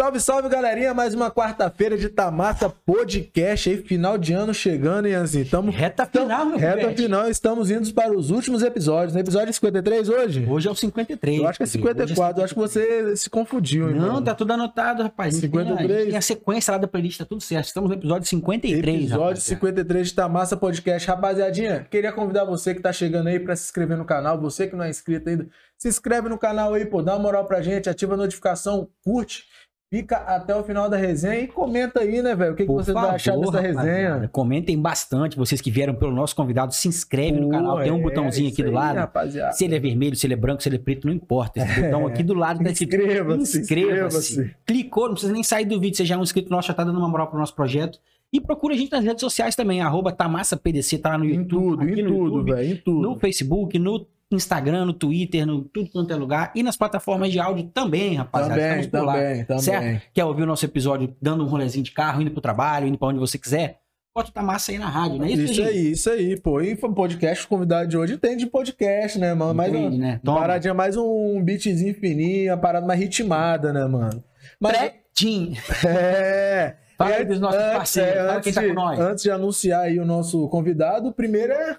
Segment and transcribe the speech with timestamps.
[0.00, 0.94] Salve, salve, galerinha.
[0.94, 5.44] Mais uma quarta-feira de Tamassa Podcast aí, final de ano chegando, hein, Anzinho?
[5.50, 9.12] Tamo, Reta final, meu reta final, estamos indo para os últimos episódios.
[9.14, 10.46] No episódio 53 hoje?
[10.48, 11.38] Hoje é o 53.
[11.40, 14.22] Eu acho que é Hoje 54, eu acho que você se confundiu, hein, Não, mano?
[14.22, 15.34] tá tudo anotado, rapaz.
[15.36, 15.90] A gente tem a- 53.
[15.90, 17.66] A, gente tem a sequência lá da playlist, tá tudo certo.
[17.66, 19.40] Estamos no episódio 53, Episódio rapaziada.
[19.40, 21.08] 53 de Tamassa Podcast.
[21.08, 24.40] Rapaziadinha, queria convidar você que tá chegando aí pra se inscrever no canal.
[24.40, 27.02] Você que não é inscrito ainda, se inscreve no canal aí, pô.
[27.02, 29.42] Dá uma moral pra gente, ativa a notificação, curte.
[29.90, 32.52] Fica até o final da resenha e comenta aí, né, velho?
[32.52, 34.28] O que, que você favor, tá achando dessa rapaziada, resenha?
[34.28, 37.98] Comentem bastante, vocês que vieram pelo nosso convidado, se inscreve no canal, Pô, tem um
[37.98, 38.96] é, botãozinho aqui do aí, lado.
[38.96, 39.52] rapaziada.
[39.52, 41.60] Se ele é vermelho, se ele é branco, se ele é preto, não importa.
[41.62, 44.56] Esse botão aqui do lado tá escrito Inscreva-se, inscreva-se.
[44.66, 46.84] Clicou, não precisa nem sair do vídeo, você já é um inscrito nosso, já tá
[46.84, 47.98] dando uma moral pro nosso projeto.
[48.30, 51.48] E procura a gente nas redes sociais também, arroba TamassaPDC, tá lá no Em YouTube.
[51.48, 53.00] tudo, aqui em tudo, velho, em tudo.
[53.00, 56.52] no Facebook, no Instagram, no Twitter, no tudo quanto é lugar.
[56.54, 58.54] E nas plataformas de áudio também, rapaziada.
[58.60, 59.12] Também, Estamos por lá.
[59.22, 59.62] também, também.
[59.62, 60.02] Certo?
[60.12, 63.08] Quer ouvir o nosso episódio dando um rolezinho de carro, indo pro trabalho, indo pra
[63.08, 63.80] onde você quiser?
[64.14, 65.68] Bota o massa aí na rádio, não é isso, Isso gente?
[65.68, 66.60] aí, isso aí, pô.
[66.60, 69.54] E foi um podcast, o convidado de hoje tem de podcast, né, mano?
[69.54, 70.20] Mais Entende, uma, né?
[70.24, 70.40] Toma.
[70.40, 74.22] paradinha, mais um beatzinho fininho, uma parada mais ritmada, né, mano?
[74.58, 75.56] Mas, Pretinho.
[75.86, 76.74] é...
[76.96, 78.98] Fala aí dos nossos antes- parceiros, é, antes quem tá de- com nós.
[78.98, 81.76] Antes de anunciar aí o nosso convidado, o primeiro é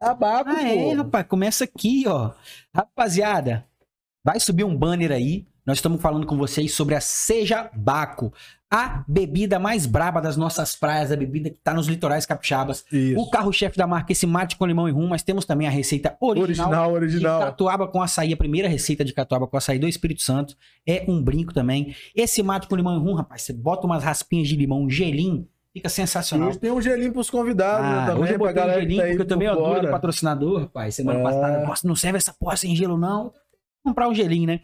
[0.00, 2.32] a Baco, Ah, é, rapaz, começa aqui, ó.
[2.74, 3.64] Rapaziada,
[4.24, 5.46] vai subir um banner aí.
[5.66, 8.30] Nós estamos falando com vocês sobre a Seja Baco,
[8.70, 12.84] a bebida mais braba das nossas praias, a bebida que tá nos litorais capixabas.
[12.92, 13.18] Isso.
[13.18, 16.14] O carro-chefe da marca, esse mate com limão e rum, mas temos também a receita
[16.20, 17.40] original, Original, de original.
[17.40, 20.54] catuaba com açaí, a primeira receita de catuaba com açaí do Espírito Santo.
[20.86, 21.94] É um brinco também.
[22.14, 25.48] Esse mate com limão e rum, rapaz, você bota umas raspinhas de limão, um gelinho,
[25.74, 26.54] fica sensacional.
[26.56, 29.06] tem um gelinho pros convidados, né, Ah, também, hoje eu botei um que gelinho, tá
[29.08, 29.90] porque eu também adoro fora.
[29.90, 30.94] patrocinador, rapaz.
[30.94, 31.22] Semana É.
[31.22, 33.24] passada, nossa, não serve essa porra sem gelo, não.
[33.24, 33.32] Vou
[33.92, 34.60] comprar um gelinho, né?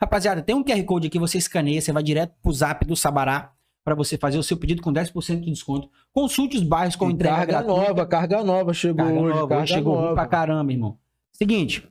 [0.00, 3.52] Rapaziada, tem um QR Code aqui, você escaneia, você vai direto pro zap do Sabará
[3.84, 5.88] pra você fazer o seu pedido com 10% de desconto.
[6.12, 7.80] Consulte os bairros com E entrega carga gratuita.
[7.88, 10.14] nova, carga nova chegou Carga hoje, nova, carga chegou nova.
[10.14, 10.98] pra caramba, irmão.
[11.30, 11.86] Seguinte,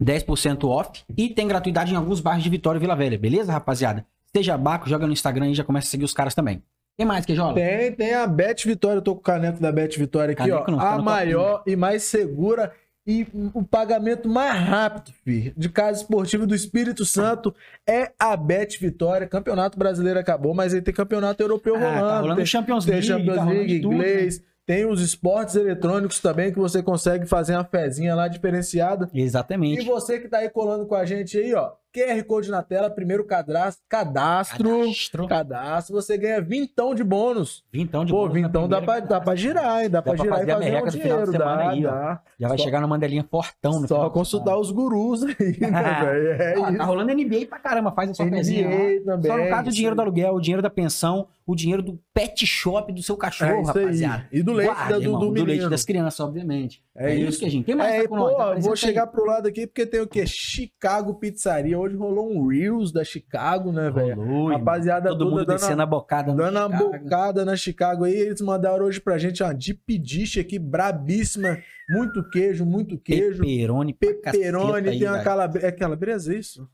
[0.00, 4.06] 10% off e tem gratuidade em alguns bairros de Vitória e Vila Velha, beleza, rapaziada?
[4.34, 6.62] Seja Baco, joga no Instagram e já começa a seguir os caras também.
[6.96, 7.54] Tem mais, Queijola?
[7.54, 10.64] Tem, tem a Bet Vitória, eu tô com o caneco da Bet Vitória aqui, Caneco
[10.68, 10.70] ó.
[10.70, 12.72] não, tá a maior e mais segura
[13.06, 17.54] e o pagamento mais rápido, filho, de casa esportiva do Espírito Santo
[17.86, 19.28] é a Bet Vitória.
[19.28, 22.00] Campeonato brasileiro acabou, mas aí tem campeonato europeu Ah, rolando.
[22.08, 23.96] tá rolando tem, Champions tem League, Champions tá League, tudo, né?
[23.96, 29.08] inglês, tem os esportes eletrônicos também que você consegue fazer uma fezinha lá diferenciada.
[29.12, 29.84] E Exatamente.
[29.84, 33.24] você que tá aí colando com a gente aí, ó, QR Code na tela, primeiro
[33.24, 35.26] cadastro, cadastro, Cadastro.
[35.26, 37.64] cadastro, você ganha vintão de bônus.
[37.72, 39.90] Vintão de Pô, bônus na vintão dá pra, dá pra girar, hein?
[39.90, 41.70] Dá, pra pra girar fazer e a fazer um do final de dinheiro, semana dá,
[41.70, 42.22] aí, dá.
[42.38, 45.70] Já vai Só- chegar na mandelinha fortão no Só consultar os gurus aí, né,
[46.04, 46.42] velho?
[46.42, 48.68] É tá rolando NBA pra caramba, faz a sua NBA pezinha
[49.04, 51.82] também, Só no caso o isso dinheiro do aluguel, o dinheiro da pensão, o dinheiro
[51.82, 53.64] do pet shop do seu É cachorro, aí.
[53.64, 54.26] rapaziada.
[54.32, 55.46] E do leite Guarda, da- do, irmão, do menino.
[55.46, 56.82] leite das crianças, obviamente.
[56.98, 57.38] É isso.
[57.38, 57.64] que a gente.
[57.66, 58.34] Quem mais É, tá com pô, nós?
[58.36, 58.76] vou Apresenta aí.
[58.78, 60.24] chegar pro lado aqui porque tem o quê?
[60.26, 61.78] Chicago Pizzaria.
[61.86, 64.46] Hoje rolou um Reels da Chicago, né, velho?
[64.46, 66.90] Rapaziada Todo mundo dando descendo a bocada no Dando uma Chicago.
[67.04, 71.58] bocada na Chicago aí, eles mandaram hoje pra gente uma deep dish aqui, brabíssima.
[71.88, 73.40] Muito queijo, muito queijo.
[73.42, 75.24] Peperoni, Peperoni, aí, tem uma velho.
[75.24, 75.66] calabresa.
[75.66, 76.68] É calabresa, é isso?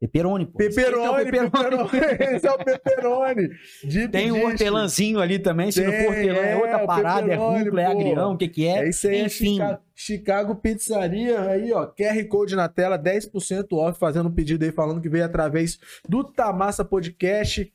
[0.00, 0.56] Peperoni, pô.
[0.56, 1.88] Peperoni, Esse é o peperoni.
[1.90, 2.36] peperoni.
[2.36, 3.48] Esse é o peperoni.
[3.84, 7.36] Deep Tem um hortelãzinho ali também, se não for hortelã é é, outra parada, é
[7.36, 8.84] rúcula, é agrião, o que que é?
[8.84, 11.40] É isso aí, é Enfim, Chicago, Chicago Pizzaria.
[11.42, 15.24] Aí, ó, QR Code na tela, 10% off, fazendo um pedido aí, falando que veio
[15.24, 15.78] através
[16.08, 17.70] do Tamassa Podcast.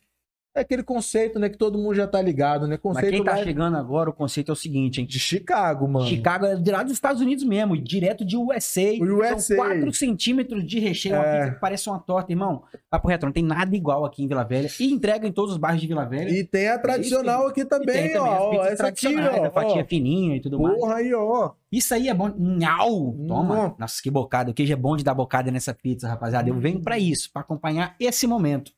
[0.57, 2.79] É aquele conceito, né, que todo mundo já tá ligado, né?
[2.81, 5.05] mas Conceito quem tá lá chegando agora, o conceito é o seguinte, hein?
[5.05, 6.07] de Chicago, mano.
[6.07, 8.93] Chicago é de lá dos Estados Unidos mesmo, direto de USA.
[9.01, 9.39] USA.
[9.39, 11.39] São 4 centímetros de recheio, uma É.
[11.41, 12.63] pizza que parece uma torta, irmão.
[12.89, 14.69] Papo reto, não tem nada igual aqui em Vila Velha.
[14.79, 16.29] E entrega em todos os bairros de Vila Velha.
[16.29, 18.33] E tem a tradicional aqui também, tem também ó.
[18.33, 19.45] as ó, pizzas Essa aqui, ó.
[19.47, 19.85] a fatia ó.
[19.85, 20.79] fininha e tudo mais.
[20.79, 21.51] Porra aí, ó.
[21.69, 22.31] Isso aí é bom.
[22.37, 23.13] Nhau!
[23.27, 23.67] Toma.
[23.67, 23.75] Hum.
[23.77, 24.51] Nossa, que bocada.
[24.51, 26.47] O queijo é bom de dar bocada nessa pizza, rapaziada.
[26.49, 28.71] Eu venho pra isso, pra acompanhar esse momento.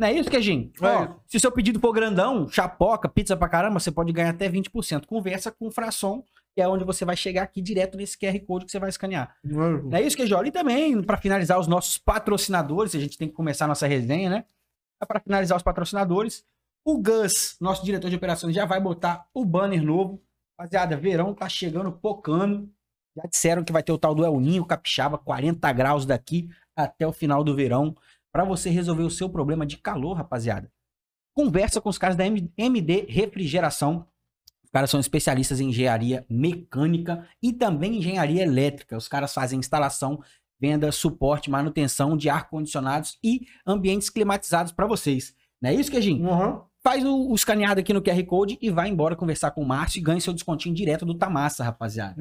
[0.00, 0.72] Não é isso, Queijinho?
[0.80, 4.30] É Ó, se o seu pedido for grandão, chapoca, pizza pra caramba, você pode ganhar
[4.30, 5.04] até 20%.
[5.04, 6.24] Conversa com o Frasson,
[6.54, 9.36] que é onde você vai chegar aqui direto nesse QR Code que você vai escanear.
[9.44, 10.48] Não é isso, Queijola?
[10.48, 14.30] E também, pra finalizar os nossos patrocinadores, a gente tem que começar a nossa resenha,
[14.30, 14.44] né?
[15.06, 16.46] Para finalizar os patrocinadores,
[16.82, 20.18] o Gus, nosso diretor de operações, já vai botar o banner novo.
[20.58, 22.70] Rapaziada, verão tá chegando pocando.
[23.14, 27.06] Já disseram que vai ter o tal do El Ninho Capixaba, 40 graus daqui até
[27.06, 27.94] o final do verão,
[28.32, 30.70] para você resolver o seu problema de calor, rapaziada.
[31.34, 34.06] Conversa com os caras da MD Refrigeração.
[34.64, 38.96] Os caras são especialistas em engenharia mecânica e também engenharia elétrica.
[38.96, 40.20] Os caras fazem instalação
[40.60, 45.34] venda, suporte, manutenção de ar-condicionados e ambientes climatizados para vocês.
[45.60, 46.28] Não é isso, Queijinho?
[46.28, 46.60] Uhum.
[46.82, 49.98] Faz o, o escaneado aqui no QR Code e vai embora conversar com o Márcio
[49.98, 52.14] e ganhe seu descontinho direto do Tamassa, rapaziada.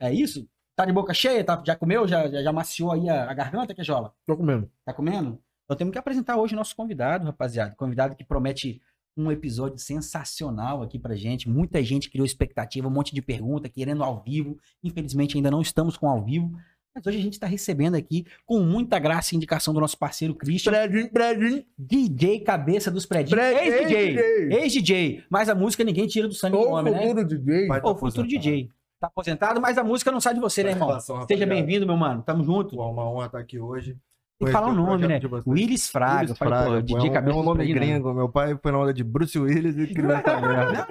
[0.00, 0.48] Aí, É isso?
[0.78, 1.42] Tá de boca cheia?
[1.42, 2.06] Tá, já comeu?
[2.06, 4.14] Já, já, já maciou aí a, a garganta, Queijola?
[4.24, 4.70] tô comendo.
[4.84, 5.36] Tá comendo?
[5.64, 7.74] Então temos que apresentar hoje o nosso convidado, rapaziada.
[7.76, 8.80] Convidado que promete
[9.16, 11.48] um episódio sensacional aqui pra gente.
[11.48, 14.56] Muita gente criou expectativa, um monte de pergunta, querendo ao vivo.
[14.84, 16.52] Infelizmente ainda não estamos com ao vivo.
[16.94, 20.32] Mas hoje a gente tá recebendo aqui, com muita graça e indicação do nosso parceiro
[20.32, 21.64] Christian, Predinho, predinho.
[21.76, 23.32] DJ Cabeça dos Predinhos.
[23.40, 24.14] Predinho, Ex-DJ.
[24.14, 24.58] DJ.
[24.62, 25.24] Ex-DJ.
[25.28, 27.00] Mas a música ninguém tira do sangue do Ô, homem, né?
[27.02, 27.66] futuro DJ.
[27.66, 28.70] Vai- Ô, futuro DJ.
[29.00, 30.98] Tá aposentado, mas a música não sai de você, né, irmão?
[31.00, 32.20] Seja bem-vindo, meu mano.
[32.22, 32.74] Tamo junto.
[32.74, 33.96] Pô, uma honra estar aqui hoje.
[34.40, 35.20] Tem que falar o nome, né?
[35.46, 36.20] Willis Fraga.
[36.20, 37.72] Willis falei, Fraga, pô, pô, DJ é um, é um nome né?
[37.74, 38.14] gringo.
[38.14, 40.86] Meu pai foi na onda de Bruce Willis e criou essa merda.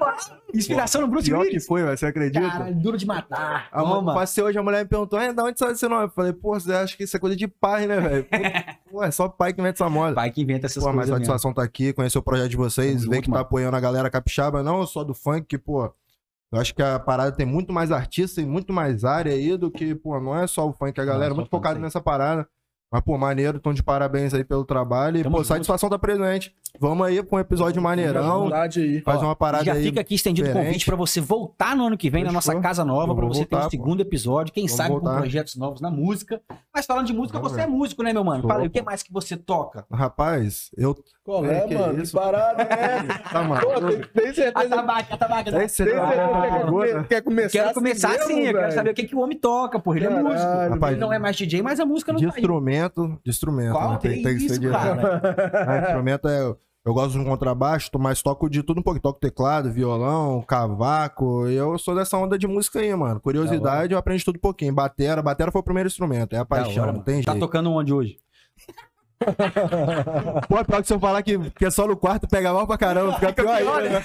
[0.53, 1.65] Inspiração no Bruce Pior que Willis.
[1.65, 2.49] foi, velho, você acredita?
[2.49, 3.67] Caralho, duro de matar.
[3.71, 4.13] A Toma.
[4.13, 6.05] passei hoje, a mulher me perguntou, "É, da onde sai esse nome?
[6.05, 8.25] Eu falei, pô, você acha que isso é coisa de pai, né, velho?
[8.91, 10.15] Pô, é só pai que mete essa moda.
[10.15, 11.25] Pai que inventa essas Pô, mas coisas mesmo.
[11.25, 13.41] satisfação tá aqui, conhecer o projeto de vocês, Tamo ver junto, que tá mano.
[13.43, 15.89] apoiando a galera capixaba, não só do funk, que, pô,
[16.51, 19.69] eu acho que a parada tem muito mais artista e muito mais área aí do
[19.69, 22.47] que, pô, não é só o funk, a galera é muito focada nessa parada.
[22.89, 25.17] Mas, pô, maneiro, tão de parabéns aí pelo trabalho.
[25.17, 25.47] E, Tamo pô, junto.
[25.49, 26.55] satisfação tá presente.
[26.79, 28.41] Vamos aí com um episódio maneirão.
[28.43, 29.01] Verdade aí.
[29.01, 29.83] Faz uma parada Já aí.
[29.83, 32.85] fica aqui estendido o convite pra você voltar no ano que vem na nossa casa
[32.85, 33.69] nova, pra você ter um voltar, pô.
[33.71, 34.53] segundo episódio.
[34.53, 35.17] Quem Vamos sabe com voltar.
[35.19, 36.39] projetos novos na música.
[36.73, 37.71] Mas falando de música, Vamos você é ver.
[37.71, 38.41] músico, né, meu mano?
[38.41, 38.85] Sou, Fala aí, o que pô.
[38.85, 39.85] mais que você toca?
[39.91, 40.95] Rapaz, eu.
[41.25, 42.01] Qual É, é, que mano?
[42.01, 42.11] isso?
[42.13, 42.65] Que parada é
[43.09, 43.19] essa?
[43.27, 43.87] Tá Pô, maluco?
[44.13, 45.49] tem, tem certeza, Atabaque, atabaque.
[45.55, 48.93] É esse tem certeza que quer, começar Quero começar mesmo, assim, eu quero saber o
[48.93, 49.97] que, que o homem toca, porra.
[49.97, 50.85] Ele é músico.
[50.87, 52.41] Ele não é mais DJ, mas a música não tá aí.
[52.85, 53.71] Instrumento, de instrumento.
[53.73, 53.97] Qual né?
[53.99, 55.21] que é isso, de- cara?
[55.67, 56.55] Ah, instrumento é.
[56.85, 58.97] Eu gosto de um contrabaixo, mas toco de tudo um pouco.
[59.01, 61.45] Toco teclado, violão, cavaco.
[61.47, 63.19] Eu sou dessa onda de música aí, mano.
[63.19, 64.73] Curiosidade, eu aprendi tudo um pouquinho.
[64.73, 66.33] Batera, batera foi o primeiro instrumento.
[66.33, 67.43] É a paixão, hora, não tem Tá jeito.
[67.43, 68.17] tocando onde hoje?
[70.47, 72.77] Pô, pior que se eu falar que, que é só no quarto, pega mal pra
[72.77, 73.13] caramba.
[73.13, 74.03] Fica pior ainda, né?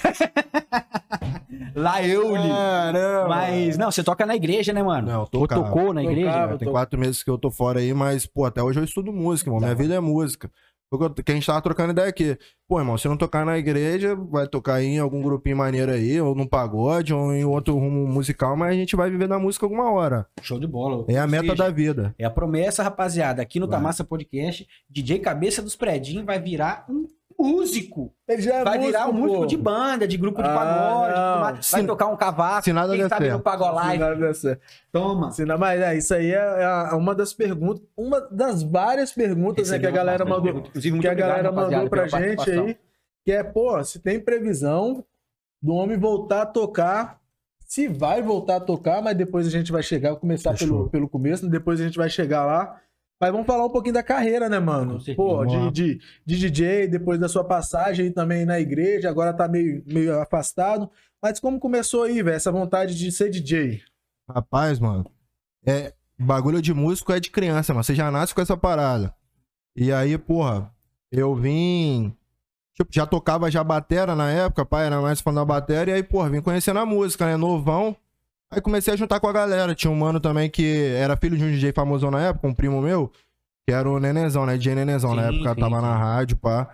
[1.75, 2.49] Lá eu li.
[2.49, 3.27] Caramba.
[3.29, 5.07] Mas, não, você toca na igreja, né, mano?
[5.11, 5.63] Não, Ou tocava.
[5.63, 6.31] tocou na igreja?
[6.31, 6.57] Tocava.
[6.57, 9.49] Tem quatro meses que eu tô fora aí, mas, pô, até hoje eu estudo música,
[9.49, 9.59] irmão.
[9.59, 10.49] Minha Da vida é música.
[10.97, 12.37] Porque que a gente tava trocando ideia aqui.
[12.67, 16.33] Pô, irmão, se não tocar na igreja, vai tocar em algum grupinho maneiro aí, ou
[16.35, 19.91] num pagode, ou em outro rumo musical, mas a gente vai viver da música alguma
[19.91, 20.27] hora.
[20.41, 21.05] Show de bola.
[21.07, 22.15] É a meta seja, da vida.
[22.17, 23.41] É a promessa, rapaziada.
[23.41, 23.77] Aqui no Vai.
[23.77, 27.05] Tamassa Podcast, DJ Cabeça dos Predinhos vai virar um
[27.39, 28.13] músico.
[28.27, 29.45] Ele já é vai virar um músico, músico pô.
[29.47, 32.63] de banda, de grupo de Ah, pagode, vai Se- tocar um cavaco.
[32.63, 33.41] se nada quem sabe no
[34.33, 34.61] certo.
[34.91, 35.31] Toma.
[35.31, 39.69] Se não- mas é, isso aí é, é uma das perguntas, uma das várias perguntas
[39.69, 40.61] né, que a Recebemos galera mandou.
[40.67, 42.77] Inclusive, que a galera mandou pra gente aí,
[43.25, 45.03] que é, pô, se tem previsão
[45.61, 47.19] do homem voltar a tocar,
[47.65, 50.67] se vai voltar a tocar, mas depois a gente vai chegar, começar Fechou.
[50.67, 52.79] pelo, pelo começo, depois a gente vai chegar lá.
[53.23, 54.99] Mas vamos falar um pouquinho da carreira, né, mano?
[54.99, 55.15] Certeza.
[55.15, 59.47] Pô, de, de, de DJ, depois da sua passagem aí também na igreja, agora tá
[59.47, 60.91] meio, meio afastado.
[61.21, 63.81] Mas como começou aí, velho, essa vontade de ser DJ?
[64.29, 65.09] Rapaz, mano,
[65.65, 65.93] é.
[66.19, 67.85] Bagulho de músico é de criança, mano.
[67.85, 69.13] Você já nasce com essa parada.
[69.73, 70.69] E aí, porra,
[71.09, 72.13] eu vim.
[72.75, 75.91] Tipo, já tocava já batera na época, pai era mais fã da batera.
[75.91, 77.37] E aí, porra, vim conhecendo a música, né?
[77.37, 77.95] Novão.
[78.53, 79.73] Aí comecei a juntar com a galera.
[79.73, 82.81] Tinha um mano também que era filho de um DJ famosão na época, um primo
[82.81, 83.11] meu,
[83.67, 84.57] que era o Nenenzão, né?
[84.57, 85.15] DJ Nenenzão.
[85.15, 85.81] na Sim, época sim, tava sim.
[85.81, 86.69] na rádio, pá.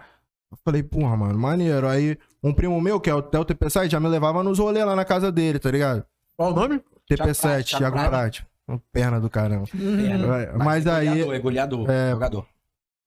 [0.52, 1.88] Eu falei, porra, mano, maneiro.
[1.88, 4.96] Aí, um primo meu, que é o Theo TP7, já me levava nos rolês lá
[4.96, 6.04] na casa dele, tá ligado?
[6.36, 6.82] Qual o nome?
[7.10, 8.46] TP7, Thiago Prati.
[8.92, 9.66] Perna do caramba.
[9.74, 11.90] É, Mas aí, Goleador, é goleador.
[11.90, 12.12] É.
[12.12, 12.46] Jogador.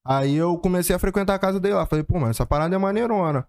[0.04, 1.86] aí eu comecei a frequentar a casa dele lá.
[1.86, 3.46] Falei, pô, mano, essa parada é maneirona.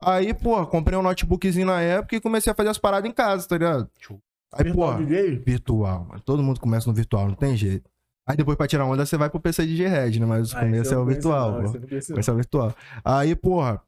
[0.00, 3.48] Aí, pô, comprei um notebookzinho na época e comecei a fazer as paradas em casa,
[3.48, 3.90] tá ligado?
[3.98, 4.20] Show.
[4.52, 5.36] Aí, pô, DJ?
[5.44, 6.20] virtual, mano.
[6.24, 7.88] Todo mundo começa no virtual, não tem jeito.
[8.26, 10.26] Aí depois pra tirar onda você vai pro PC de Red, né?
[10.26, 11.78] Mas o Ah, começo esse é o virtual, não, pô.
[11.80, 12.74] Começo é o virtual.
[13.04, 13.80] Aí, porra,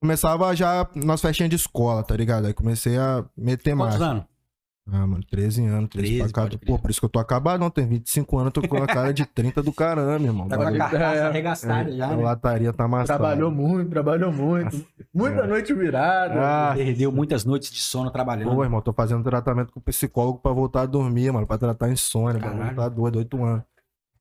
[0.00, 2.46] começava já nas festinhas de escola, tá ligado?
[2.46, 4.04] Aí comecei a meter Quantos marcha.
[4.12, 4.24] anos?
[4.90, 6.48] Ah, mano, 13 anos, 13, 13, pra cá.
[6.48, 6.58] crer.
[6.66, 7.68] Pô, por isso que eu tô acabado, não.
[7.68, 10.48] Tem 25 anos, eu tô com a cara de 30 do caramba, irmão.
[10.48, 12.22] Tá com a carcaça É, arregaçada já, a né?
[12.22, 13.18] lataria tá amassada.
[13.18, 14.82] Trabalhou muito, trabalhou muito.
[15.12, 15.46] Muita É.
[15.46, 16.34] noite virada.
[16.40, 18.54] Ah, Perdeu muitas noites de sono trabalhando.
[18.54, 22.40] pô, irmão, tô fazendo tratamento com psicólogo pra voltar a dormir, mano, pra tratar insônia,
[22.40, 22.74] pra Caralho.
[22.74, 23.62] voltar doido, 8 anos.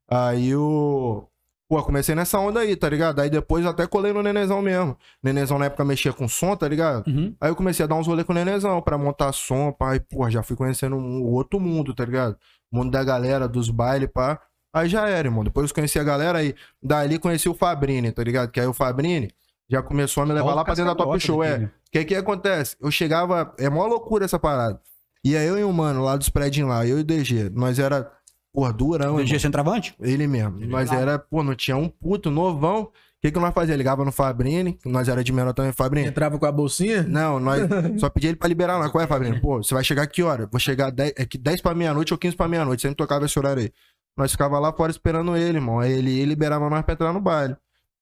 [0.09, 1.25] Aí o.
[1.69, 3.19] Pô, comecei nessa onda aí, tá ligado?
[3.19, 4.97] Aí depois até colei no Nenezão mesmo.
[5.21, 7.05] Nenezão na época mexia com som, tá ligado?
[7.07, 7.35] Uhum.
[7.41, 9.95] Aí eu comecei a dar uns rolê com o Nenezão pra montar som, pá.
[9.95, 12.37] E, pô, já fui conhecendo um outro mundo, tá ligado?
[12.71, 14.39] O mundo da galera, dos bailes, pá.
[14.73, 15.43] Aí já era, irmão.
[15.43, 16.55] Depois eu conheci a galera aí.
[16.81, 18.49] Dali conheci o Fabrini, tá ligado?
[18.49, 19.29] Que aí o Fabrini
[19.69, 21.65] já começou a me levar Ó, lá pra dentro da Top Show, é.
[21.65, 22.77] O que que acontece?
[22.79, 23.53] Eu chegava.
[23.57, 24.79] É mó loucura essa parada.
[25.23, 27.79] E aí eu e o mano lá dos prédios lá, eu e o DG, nós
[27.79, 28.09] era
[28.57, 29.13] porra, durão.
[29.13, 29.27] Do irmão.
[29.27, 29.93] G centroavante?
[30.01, 30.57] Ele mesmo.
[30.57, 32.81] Ele Nós era, pô, não tinha um puto novão.
[32.81, 33.75] O que que nós fazia?
[33.75, 36.07] Ligava no Fabrini, que nós era de menor também, Fabrini.
[36.07, 37.03] Entrava com a bolsinha?
[37.03, 37.61] Não, nós
[38.01, 38.89] só pedia ele pra liberar lá.
[38.89, 39.39] Qual é, Fabrini?
[39.39, 40.47] Pô, você vai chegar que hora?
[40.47, 42.81] Vou chegar 10, é que 10 pra meia-noite ou 15 pra meia-noite.
[42.81, 43.71] Sempre tocava esse horário aí.
[44.17, 45.79] Nós ficava lá fora esperando ele, irmão.
[45.79, 47.55] Aí ele, ele liberava nós pra entrar no baile.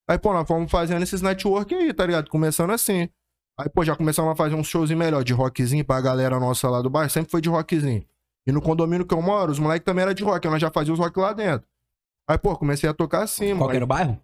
[0.07, 2.29] Aí, pô, nós fomos fazendo esses network aí, tá ligado?
[2.29, 3.09] Começando assim.
[3.59, 6.81] Aí, pô, já começamos a fazer uns showzinho melhor, de rockzinho pra galera nossa lá
[6.81, 7.09] do bairro.
[7.09, 8.05] Sempre foi de rockzinho.
[8.47, 10.47] E no condomínio que eu moro, os moleques também eram de rock.
[10.47, 11.67] Nós já fazíamos os rock lá dentro.
[12.29, 13.69] Aí, pô, comecei a tocar assim, Qual mano.
[13.71, 14.19] que era o bairro?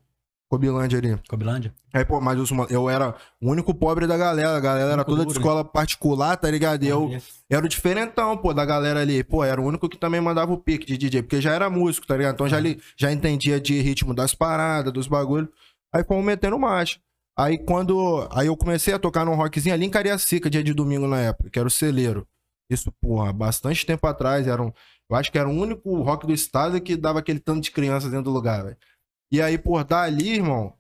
[0.50, 1.18] Cobilândia ali.
[1.30, 1.74] Cobilândia?
[1.94, 4.58] Aí, pô, mas mo- eu era o único pobre da galera.
[4.58, 5.40] A galera era toda de duro.
[5.40, 6.84] escola particular, tá ligado?
[6.84, 7.10] E eu
[7.50, 9.24] era o diferentão, pô, da galera ali.
[9.24, 12.06] Pô, era o único que também mandava o pique de DJ, porque já era músico,
[12.06, 12.34] tá ligado?
[12.34, 15.48] Então já, li, já entendia de ritmo das paradas, dos bagulhos.
[15.94, 17.00] Aí fomos metendo marcha.
[17.40, 18.28] Aí quando.
[18.32, 21.50] Aí eu comecei a tocar num rockzinho ali em Cariacica, dia de domingo na época,
[21.50, 22.28] que era o celeiro.
[22.72, 24.48] Isso, porra, bastante tempo atrás.
[24.48, 24.72] Era um,
[25.10, 28.10] eu acho que era o único rock do estado que dava aquele tanto de crianças
[28.10, 28.78] dentro do lugar, velho.
[29.30, 30.74] E aí, por dali, irmão,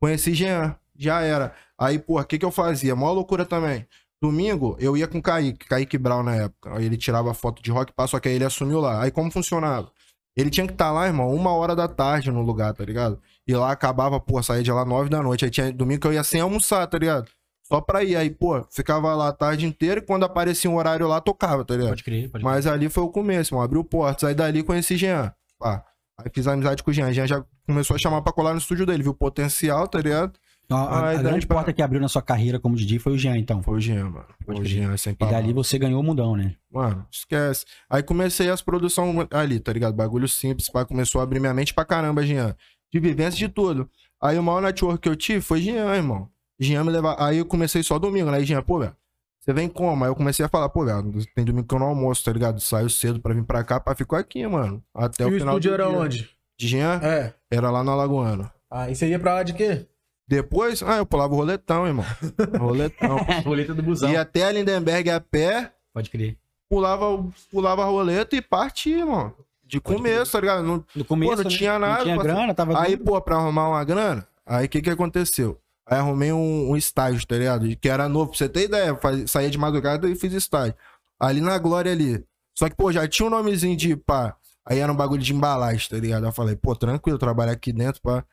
[0.00, 0.76] conheci Jean.
[0.96, 1.54] Já era.
[1.76, 2.94] Aí, porra, o que que eu fazia?
[2.94, 3.86] Mó loucura também.
[4.22, 6.76] Domingo, eu ia com o Kaique, Kaique Brown na época.
[6.76, 9.02] Aí ele tirava foto de rock, só que aí ele assumiu lá.
[9.02, 9.90] Aí como funcionava?
[10.36, 13.20] Ele tinha que estar lá, irmão, uma hora da tarde no lugar, tá ligado?
[13.46, 15.44] E lá acabava, pô, saía de lá nove da noite.
[15.44, 17.28] Aí tinha domingo que eu ia sem almoçar, tá ligado?
[17.72, 18.16] Só pra ir.
[18.16, 21.74] Aí, pô, ficava lá a tarde inteira e quando aparecia um horário lá, tocava, tá
[21.74, 21.88] ligado?
[21.90, 22.44] Pode crer, pode crer.
[22.44, 23.64] Mas ali foi o começo, mano.
[23.64, 24.24] Abriu portas.
[24.28, 25.32] Aí dali conheci Jean.
[25.58, 25.84] Pá.
[26.18, 27.12] Aí fiz amizade com o Jean.
[27.12, 29.02] Jean já começou a chamar pra colar no estúdio dele.
[29.02, 30.32] Viu o potencial, tá ligado?
[30.64, 33.18] Então, a, a grande pra- porta que abriu na sua carreira como DJ foi o
[33.18, 33.62] Jean, então.
[33.62, 34.26] Foi o Jean, mano.
[34.44, 34.64] Foi o.
[34.64, 35.42] Jean, sem E palavras.
[35.42, 36.54] dali você ganhou o mundão, né?
[36.70, 37.64] Mano, esquece.
[37.90, 39.94] Aí comecei as produções ali, tá ligado?
[39.94, 40.84] Bagulho simples, pá.
[40.84, 42.54] Começou a abrir minha mente pra caramba, Jean.
[42.92, 43.90] De vivência de tudo.
[44.22, 46.28] Aí o maior network que eu tive foi Jean, irmão.
[46.58, 47.16] Jean me levar.
[47.18, 48.38] Aí eu comecei só domingo, né?
[48.38, 48.94] Aí Jean, pô, velho.
[49.40, 50.04] Você vem como?
[50.04, 51.02] Aí eu comecei a falar, pô, velho,
[51.34, 52.60] tem domingo que eu não almoço, tá ligado?
[52.60, 54.80] Saio cedo pra vir pra cá, pra ficar aqui, mano.
[54.94, 55.98] Até E o o final estúdio do era dia.
[55.98, 56.30] onde?
[56.58, 57.00] De Jean?
[57.02, 57.34] É.
[57.50, 58.48] Era lá na Lagoano.
[58.70, 59.86] Ah, e você ia pra lá de quê?
[60.28, 62.04] Depois, ah, eu pulava o roletão, irmão.
[62.58, 63.16] Roletão.
[63.44, 64.10] Roleta do busão.
[64.10, 66.38] Ia até a Lindenberg a pé, Pode crer.
[66.70, 69.34] pulava, o- pulava a roleta e partia, irmão.
[69.64, 70.62] De Pode começo, tá ligado?
[70.62, 71.56] Não- No começo, Pô, não né?
[71.56, 72.80] tinha nada, Não tinha grana, tava...
[72.80, 75.58] Aí, pô, pra arrumar uma grana, aí o que que aconteceu?
[75.92, 77.76] Aí arrumei um, um estágio, tá ligado?
[77.76, 78.96] Que era novo, pra você ter ideia.
[78.96, 80.74] Faz, saía de madrugada e fiz estágio.
[81.20, 82.24] Ali na Glória ali.
[82.56, 84.34] Só que, pô, já tinha um nomezinho de pá.
[84.64, 86.24] Aí era um bagulho de embalagem, tá ligado?
[86.24, 88.24] Eu falei, pô, tranquilo, trabalhar aqui dentro, pá.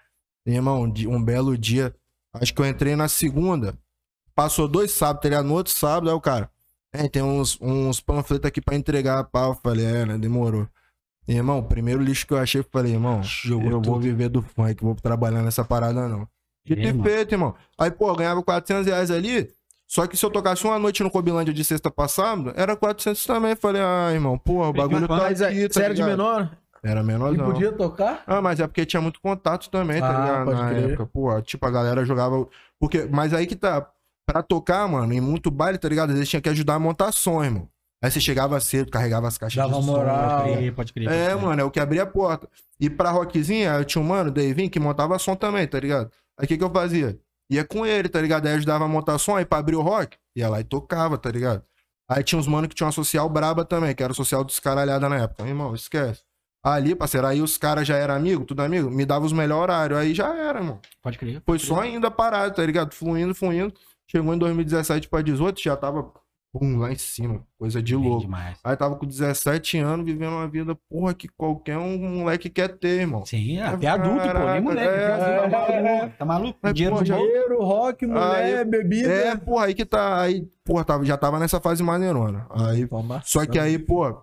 [0.45, 1.93] E, irmão, um, belo dia.
[2.33, 3.77] Acho que eu entrei na segunda.
[4.33, 5.45] Passou dois sábados, tá ligado?
[5.45, 6.49] No outro sábado, aí o cara.
[6.93, 9.47] É, tem uns, uns panfletos aqui pra entregar, pá.
[9.47, 10.17] Eu falei, é, né?
[10.17, 10.65] Demorou.
[11.27, 14.41] E, irmão, o primeiro lixo que eu achei, eu falei, irmão, eu vou viver do
[14.41, 16.25] funk, vou trabalhar nessa parada, não.
[16.75, 17.03] Dito É, e irmão.
[17.05, 17.55] feito, irmão.
[17.77, 19.49] Aí, pô, eu ganhava 400 reais ali.
[19.87, 23.55] Só que se eu tocasse uma noite no Cobilândia de sexta passada, era 400 também.
[23.55, 26.17] Falei, ah, irmão, porra, o bagulho tá Mas é, aqui, tá você era de ligado?
[26.17, 26.51] menor?
[26.83, 27.45] Era E menorzão.
[27.51, 28.23] podia tocar?
[28.27, 30.45] Ah, mas é porque tinha muito contato também, tá Ah, ligado?
[30.45, 30.89] pode Na crer.
[30.91, 32.47] época, pô, tipo, a galera jogava.
[32.79, 33.85] Porque, mas aí que tá.
[34.25, 36.09] Pra tocar, mano, em muito baile, tá ligado?
[36.11, 37.67] Às vezes tinha que ajudar a montar som, irmão.
[38.01, 39.91] Aí você chegava cedo, carregava as caixas Dava de som.
[39.91, 40.43] moral.
[40.43, 41.09] Pode crer, pode crer.
[41.11, 42.47] É, mano, é o que abria a porta.
[42.79, 46.11] E pra rockzinha, eu tinha um mano, Davinho, que montava som também, tá ligado?
[46.39, 47.19] Aí o que que eu fazia?
[47.51, 48.47] Ia com ele, tá ligado?
[48.47, 51.29] Aí ajudava a montar som, aí pra abrir o rock, ia lá e tocava, tá
[51.29, 51.63] ligado?
[52.09, 55.09] Aí tinha uns mano que tinha uma social braba também, que era o social descaralhada
[55.09, 55.45] na época.
[55.45, 56.21] Irmão, esquece.
[56.63, 59.99] Ali, parceiro, aí os caras já eram amigos, tudo amigo, me dava os melhores horários,
[59.99, 60.79] aí já era, irmão.
[61.01, 61.35] Pode crer.
[61.35, 62.93] Foi pode só ainda parado, tá ligado?
[62.93, 63.73] Fluindo, fluindo.
[64.07, 66.11] Chegou em 2017 pra 18, já tava,
[66.51, 67.43] pum, lá em cima.
[67.57, 68.21] Coisa de louco.
[68.21, 68.57] Demais.
[68.63, 73.01] Aí tava com 17 anos, vivendo uma vida, porra, que qualquer um moleque quer ter,
[73.01, 73.25] irmão.
[73.25, 74.87] Sim, até adulto, pô, nem moleque.
[74.87, 76.15] é, tá é, maluco?
[76.17, 76.59] Tá maluco?
[76.61, 77.17] Mas, Dinheiro do já-.
[77.17, 79.11] Dinheiro, rock, mulher, bebida.
[79.11, 80.21] É, porra, aí que tá.
[80.21, 82.47] Aí, porra, tava, já tava nessa fase maneirona.
[82.49, 82.87] Aí.
[82.87, 83.21] Toma.
[83.25, 84.21] Só que aí, pô,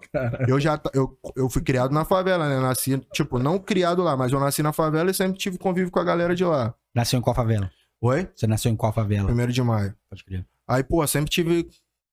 [0.48, 2.58] eu já eu, eu fui criado na favela, né?
[2.58, 6.00] Nasci, tipo, não criado lá, mas eu nasci na favela e sempre tive convívio com
[6.00, 6.74] a galera de lá.
[6.94, 7.70] Nasceu em qual favela?
[8.00, 8.28] Oi?
[8.34, 9.26] Você nasceu em qual favela?
[9.26, 9.94] Primeiro de maio.
[10.08, 10.46] Pode crer.
[10.68, 11.68] Aí, pô, sempre tive.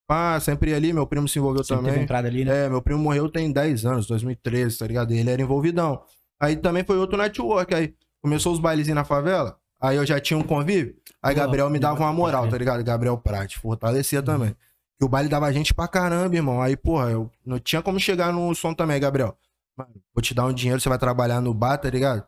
[0.08, 2.04] Ah, sempre ali, meu primo se envolveu Sempre teve também.
[2.04, 2.66] entrada ali, né?
[2.66, 5.12] É, meu primo morreu tem 10 anos, 2013, tá ligado?
[5.14, 6.02] E Ele era envolvidão.
[6.38, 7.74] Aí também foi outro network.
[7.74, 9.56] Aí começou os bailezinhos na favela.
[9.80, 10.94] Aí eu já tinha um convívio.
[11.22, 12.82] Aí Gabriel me dava uma moral, tá ligado?
[12.84, 14.54] Gabriel Prat, fortalecia também.
[15.00, 16.60] E o baile dava gente pra caramba, irmão.
[16.60, 19.36] Aí, porra, eu não tinha como chegar no som também, Gabriel.
[19.76, 22.24] Mano, vou te dar um dinheiro, você vai trabalhar no bar, tá ligado?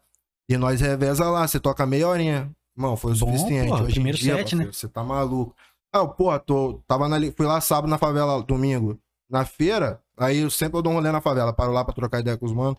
[0.48, 2.50] E nós reveza lá, você toca meia horinha.
[2.76, 3.68] Irmão, foi o Bom, suficiente.
[3.68, 4.66] porra, Hoje primeiro em dia, set, né?
[4.66, 5.54] Você tá maluco.
[5.96, 8.98] Ah, eu, porra, tô, tava na, fui lá sábado na favela, domingo,
[9.30, 10.00] na feira.
[10.18, 12.46] Aí eu sempre eu dou um rolê na favela, paro lá pra trocar ideia com
[12.46, 12.76] os manos.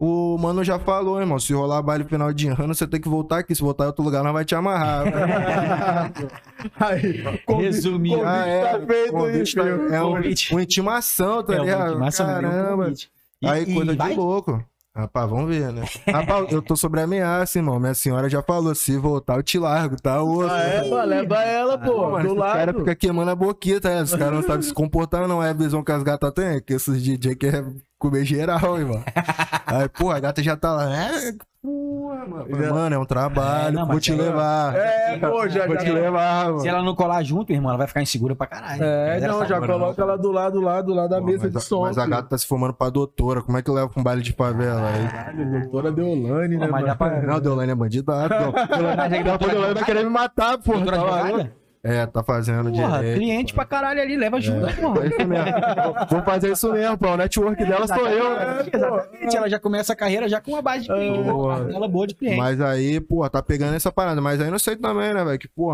[0.00, 3.38] O mano já falou, irmão, se rolar baile final de ano, você tem que voltar
[3.38, 3.52] aqui.
[3.54, 5.04] Se voltar em outro lugar, nós vai te amarrar.
[6.78, 8.22] Aí, Resumindo.
[8.24, 10.12] Ah, é, tá feito aí, convite tá- é um-
[10.52, 11.80] uma intimação, tá É, ligado?
[11.80, 12.84] uma intimação, é um Caramba.
[12.84, 13.10] convite.
[13.42, 14.10] E- Aí, e coisa vai?
[14.10, 14.64] de louco.
[14.98, 15.84] Rapaz, vamos ver, né?
[16.12, 17.78] Rapaz, eu tô sobre ameaça, irmão.
[17.78, 20.20] Minha senhora já falou: se voltar, eu te largo, tá?
[20.20, 20.50] Osso.
[20.50, 22.78] Ah, é, pô, leva ela, pô, Pô, mano, do os caras lado.
[22.80, 24.02] ficam queimando a boquita, né?
[24.02, 25.40] Os caras não sabem se comportar, não.
[25.40, 29.02] É a visão que as gatas têm, que esses DJ querem comer geral, irmão.
[29.66, 30.90] Aí, pô, a gata já tá lá.
[30.94, 32.46] É, porra, mano.
[32.74, 34.74] Mano, é um trabalho, É, não, vou te levar.
[34.74, 36.60] É, pô, já, Vou já te levar, mano.
[36.60, 38.82] Se ela não colar junto, irmão, ela vai ficar insegura pra caralho.
[38.82, 41.60] É, não, já coloca ela do lado, do lado, do lado da Pô, mesa de
[41.60, 41.82] som.
[41.82, 43.42] mas a gata tá se formando pra doutora.
[43.42, 45.08] Como é que leva com um baile de favela aí?
[45.08, 46.96] Caralho, doutora Deolane, né, Pô, mas mano?
[46.96, 48.34] pra- Não, Deolane é bandidado.
[48.34, 48.52] Não.
[48.78, 50.78] Deolane, vai querer me matar, porra.
[50.78, 51.48] Doutora Tá?
[51.88, 53.18] É, tá fazendo Porra, direito.
[53.18, 55.04] cliente pra caralho ali, leva ajuda, porra.
[55.04, 55.52] É isso mesmo.
[56.10, 57.08] Vou fazer isso mesmo, pô.
[57.08, 58.66] O network dela sou eu, né?
[58.72, 61.74] Exatamente, ela já começa a carreira já com uma base de cliente, né?
[61.74, 62.36] ela boa de cliente.
[62.36, 64.20] Mas aí, pô, tá pegando essa parada.
[64.20, 65.38] Mas aí não sei também, né, velho?
[65.38, 65.72] Que, pô,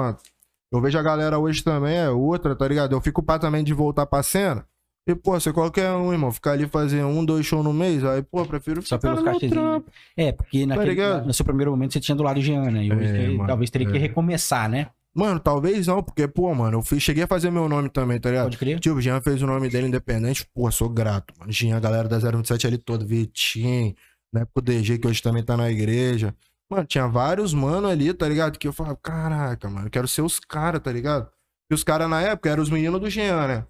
[0.73, 2.93] eu vejo a galera hoje também, é outra, tá ligado?
[2.93, 4.65] Eu fico pá também de voltar pra cena.
[5.07, 8.23] E, pô, você qualquer um, irmão, ficar ali fazer um, dois shows no mês, aí,
[8.23, 9.83] pô, prefiro Só ficar pelos no meu cachezinhos.
[10.17, 11.27] É, porque naquele, ligado?
[11.27, 12.85] no seu primeiro momento você tinha do lado Jean, né?
[12.85, 14.01] E hoje É, mano, talvez teria que é.
[14.01, 14.89] recomeçar, né?
[15.15, 18.31] Mano, talvez não, porque, pô, mano, eu fui, cheguei a fazer meu nome também, tá
[18.31, 18.47] ligado?
[18.47, 18.81] Pode crer?
[18.81, 21.53] Tipo, o Jean fez o nome dele independente, pô, sou grato, mano.
[21.53, 23.95] Jean, a galera da 027 ali todo, Vitinho,
[24.33, 26.35] na época o DG, que hoje também tá na igreja.
[26.69, 28.59] Mano, tinha vários mano ali, tá ligado?
[28.59, 31.31] Que eu falava, caraca, mano, eu quero ser os caras, tá ligado?
[31.71, 33.67] E os caras na época eram os meninos do Jean, né?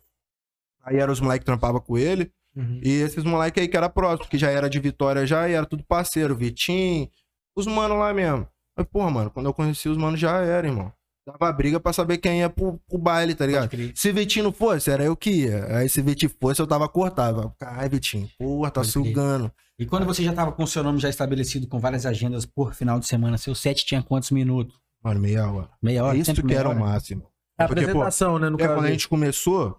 [0.82, 2.32] Aí eram os moleques que trampavam com ele.
[2.56, 2.80] Uhum.
[2.82, 5.66] E esses moleques aí que era próximo, que já era de Vitória já, e era
[5.66, 7.10] tudo parceiro, Vitinho,
[7.54, 8.48] os mano lá mesmo.
[8.76, 10.92] Mas, porra, mano, quando eu conheci os mano já era, irmão.
[11.26, 13.70] Dava briga pra saber quem ia pro, pro baile, tá ligado?
[13.94, 15.78] Se Vitinho não fosse, era eu que ia.
[15.78, 17.50] Aí se Vitinho fosse, eu tava cortado.
[17.58, 19.04] Caralho, Vitinho, porra, tá Pode crer.
[19.06, 19.52] sugando.
[19.78, 22.74] E quando você já tava com o seu nome já estabelecido, com várias agendas por
[22.74, 24.78] final de semana, seu set tinha quantos minutos?
[25.02, 25.70] Mano, meia hora.
[25.82, 26.16] Meia hora?
[26.16, 26.80] Isso que era o hora?
[26.80, 27.22] máximo.
[27.58, 28.74] A Porque, pô, apresentação, né, no caso.
[28.74, 29.78] quando a gente começou,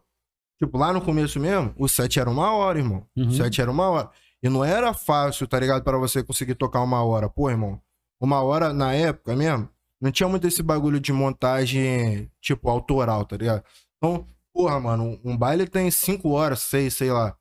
[0.60, 3.06] tipo, lá no começo mesmo, o set era uma hora, irmão.
[3.16, 3.28] Uhum.
[3.28, 4.10] O set era uma hora.
[4.42, 5.84] E não era fácil, tá ligado?
[5.84, 7.30] Pra você conseguir tocar uma hora.
[7.30, 7.80] Pô, irmão,
[8.20, 9.70] uma hora na época mesmo,
[10.02, 13.64] não tinha muito esse bagulho de montagem, tipo, autoral, tá ligado?
[13.98, 17.36] Então, porra, mano, um baile tem cinco horas, seis, sei lá.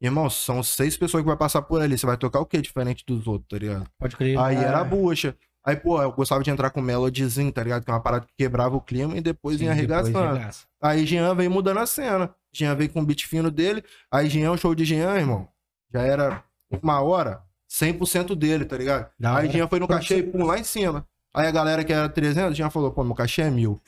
[0.00, 1.96] Irmão, são seis pessoas que vai passar por ali.
[1.96, 3.86] Você vai tocar o quê diferente dos outros, tá ligado?
[3.98, 4.36] Pode crer.
[4.38, 4.64] Aí É.
[4.64, 5.36] era a bucha.
[5.64, 7.84] Aí, pô, eu gostava de entrar com melodyzinho, tá ligado?
[7.84, 10.18] Que é uma parada que quebrava o clima e depois Sim, ia arregaçando.
[10.34, 10.66] regaça.
[10.82, 12.34] Aí Jean veio mudando a cena.
[12.52, 13.84] Jean veio com o beat fino dele.
[14.10, 15.46] Aí Jean, o show de Jean, irmão,
[15.94, 16.42] já era
[16.82, 19.08] uma hora, 100% dele, tá ligado?
[19.20, 19.52] Da aí hora.
[19.52, 21.06] Jean foi no cachê e pum, lá em cima.
[21.34, 23.80] Aí a galera que era 300, Jean falou, pô, meu cachê é mil.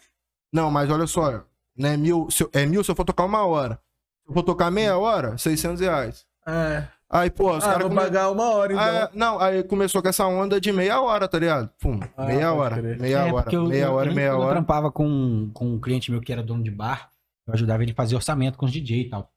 [0.52, 1.44] Não, mas olha só,
[1.76, 3.78] não é mil, se eu- é mil se eu for tocar uma hora.
[4.24, 6.24] Se eu for tocar meia hora, 600 reais.
[6.46, 6.84] É.
[7.10, 7.80] Aí, pô, os Ah, caras...
[7.82, 8.84] vou come- pagar uma hora, então.
[8.84, 11.70] Ah, não, aí começou com essa onda de meia hora, tá ligado?
[11.78, 12.98] Pum, Ah, meia hora, crer.
[12.98, 14.54] meia É, hora, eu- meia eu- hora, eu, meia quando Eu hora.
[14.56, 17.10] trampava com, com um cliente meu que era dono de bar,
[17.46, 19.30] eu ajudava ele a fazer orçamento com os DJ e tal.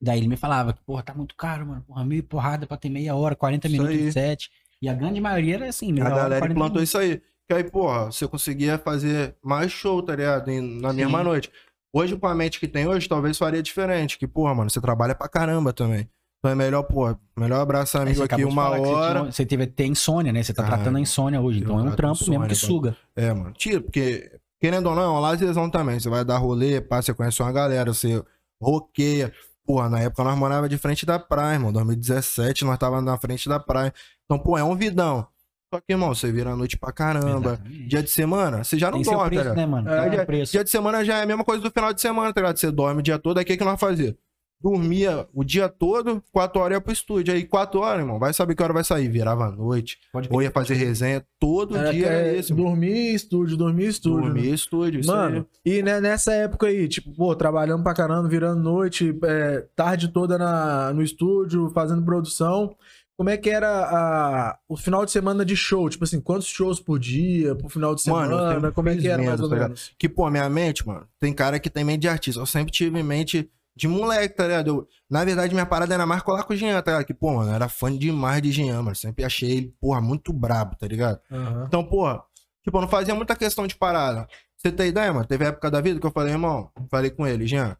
[0.00, 1.82] Daí ele me falava que, porra, tá muito caro, mano.
[1.86, 4.04] Porra, mil porrada pra ter meia hora, 40 Isso minutos aí.
[4.06, 4.50] de set.
[4.80, 6.88] E a grande maioria era assim, meia A hora, galera 40 implantou minutos.
[6.88, 7.22] isso aí.
[7.48, 10.46] Que aí, porra, você conseguia fazer mais show, tá ligado?
[10.50, 10.96] Na Sim.
[10.96, 11.50] mesma noite.
[11.94, 14.18] Hoje, com a mente que tem hoje, talvez faria diferente.
[14.18, 16.08] Que, porra, mano, você trabalha pra caramba também.
[16.38, 19.20] Então é melhor, pô, melhor abraçar amigo aqui uma que você hora.
[19.20, 20.42] tinha- Você, teve ter insônia, né?
[20.42, 21.60] Você tá Ah, tratando a insônia hoje.
[21.60, 22.66] Então é um trampo mesmo insônia, que tá?
[22.66, 22.96] suga.
[23.14, 23.52] É, mano.
[23.52, 26.00] Tira, porque, querendo ou não, é uma lazerzão também.
[26.00, 28.20] Você vai dar rolê, pá, você conhece uma galera, você
[28.60, 29.32] roqueia.
[29.64, 31.72] Porra, na época nós morava de frente da praia, irmão.
[31.72, 33.92] 2017 nós tava na frente da praia.
[34.24, 35.26] Então, pô, é um vidão.
[35.72, 37.54] Só que, irmão, você vira a noite pra caramba.
[37.54, 37.86] Exatamente.
[37.88, 39.88] Dia de semana, você já não Tem dorme, tá preço, né, mano?
[39.88, 40.52] É, dia, preço.
[40.52, 42.58] dia de semana já é a mesma coisa do final de semana, tá ligado?
[42.58, 44.14] Você dorme o dia todo, aí o que, que nós fazia?
[44.62, 47.34] Dormia o dia todo, quatro horas ia pro estúdio.
[47.34, 49.08] Aí quatro horas, irmão, vai saber que hora vai sair.
[49.08, 51.24] Virava a noite, Pode ou ia fazer resenha.
[51.40, 54.20] Todo dia é esse, dormir estúdio, dormir estúdio.
[54.20, 54.24] né?
[54.26, 58.62] Dormir estúdio, isso Mano, e né, nessa época aí, tipo, pô, trabalhando pra caramba, virando
[58.62, 62.76] noite, é, tarde toda na, no estúdio, fazendo produção.
[63.22, 65.88] Como é que era a, o final de semana de show?
[65.88, 68.54] Tipo assim, quantos shows por dia, pro final de Mano, semana?
[68.54, 69.92] sempre Como é que era mais ou tá menos?
[69.96, 72.40] Que, pô, minha mente, mano, tem cara que tem mente de artista.
[72.40, 74.66] Eu sempre tive mente de moleque, tá ligado?
[74.66, 77.06] Eu- na verdade, minha parada era mais colar com o Jean, tá ligado?
[77.06, 78.96] Que, pô, mano, eu era fã demais de Jean, mano.
[78.96, 81.20] Sempre achei ele, porra, muito brabo, tá ligado?
[81.30, 81.66] Aham.
[81.68, 82.24] Então, porra,
[82.64, 84.26] tipo, eu não fazia muita questão de parada.
[84.56, 85.24] Você tem ideia, mano?
[85.26, 87.76] Teve época da vida que eu falei, irmão, falei com ele, Jean.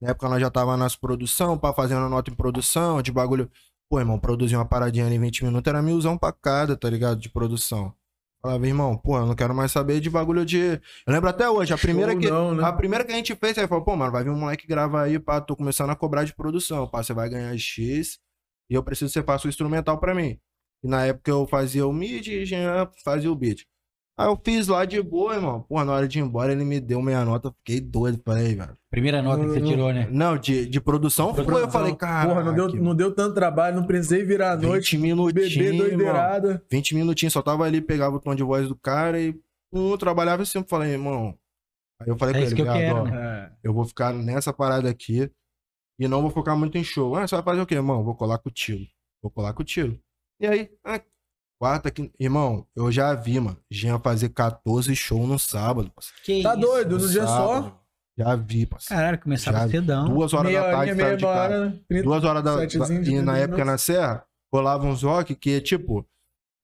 [0.00, 3.50] Na época nós já tava nas produção, pá, fazendo nota em produção, de bagulho.
[3.88, 7.20] Pô, irmão, produzir uma paradinha ali em 20 minutos era milzão pra cada, tá ligado?
[7.20, 7.94] De produção.
[8.42, 10.58] Falava, irmão, pô, eu não quero mais saber de bagulho de.
[10.58, 12.30] Eu lembro até hoje, a primeira Show que.
[12.30, 12.64] não, né?
[12.64, 15.02] A primeira que a gente fez, aí falou, pô, mano, vai vir um moleque gravar
[15.02, 18.18] aí, pá, tô começando a cobrar de produção, pá, você vai ganhar X
[18.68, 20.38] e eu preciso que você faça o instrumental pra mim.
[20.82, 22.44] E na época eu fazia o mid e
[23.04, 23.66] fazia o beat.
[24.18, 25.60] Aí eu fiz lá de boa, irmão.
[25.68, 27.48] Porra, na hora de ir embora, ele me deu meia nota.
[27.48, 28.18] eu Fiquei doido.
[28.24, 28.74] Falei, velho.
[28.90, 30.08] Primeira nota que você tirou, né?
[30.10, 31.44] Não, de, de produção foi.
[31.62, 32.28] Eu falei, cara.
[32.28, 34.96] Porra, não deu, não deu tanto trabalho, não precisei virar à noite.
[34.96, 35.54] 20 minutinhos.
[35.54, 35.88] Beber irmão.
[35.88, 36.64] doideirada.
[36.70, 39.38] 20 minutinhos, só tava ali, pegava o tom de voz do cara e
[39.70, 41.36] um, eu trabalhava e sempre falei, irmão.
[42.00, 43.52] Aí eu falei É com ele, que eu viado, quero, ó, né?
[43.62, 45.30] Eu vou ficar nessa parada aqui
[45.98, 47.16] e não vou focar muito em show.
[47.16, 48.02] Ah, você vai fazer o quê, irmão?
[48.02, 48.86] Vou colar contigo.
[49.22, 49.98] Vou colar contigo.
[50.40, 51.00] E aí, ah,
[51.58, 52.12] quarta, quinta...
[52.18, 55.90] Irmão, eu já vi, mano, Jean fazer 14 shows no sábado.
[56.24, 56.60] Que Tá isso?
[56.60, 57.64] doido, no dia sábado.
[57.64, 57.80] só?
[58.18, 58.98] Já vi, parceiro.
[59.00, 60.08] Caralho, começava Já- cedão.
[60.08, 61.54] Duas horas Meia da tarde, saiu meia de casa.
[61.58, 61.80] hora.
[61.88, 65.02] 30 Duas horas da, da Setezinho de E na 30 época na Serra, rolava uns
[65.02, 66.06] rock que, tipo,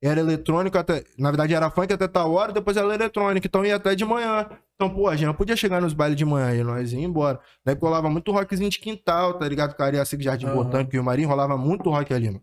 [0.03, 1.05] era eletrônico até.
[1.19, 3.47] Na verdade, era funk até tal hora, depois era eletrônico.
[3.47, 4.49] Então ia até de manhã.
[4.75, 7.39] Então, pô, a gente não podia chegar nos bailes de manhã e nós ia embora.
[7.65, 9.75] Daí rolava muito rockzinho de quintal, tá ligado?
[9.77, 10.55] Cariacica, Jardim Aham.
[10.55, 12.43] Botânico e o Marinho, rolava muito rock ali, mano.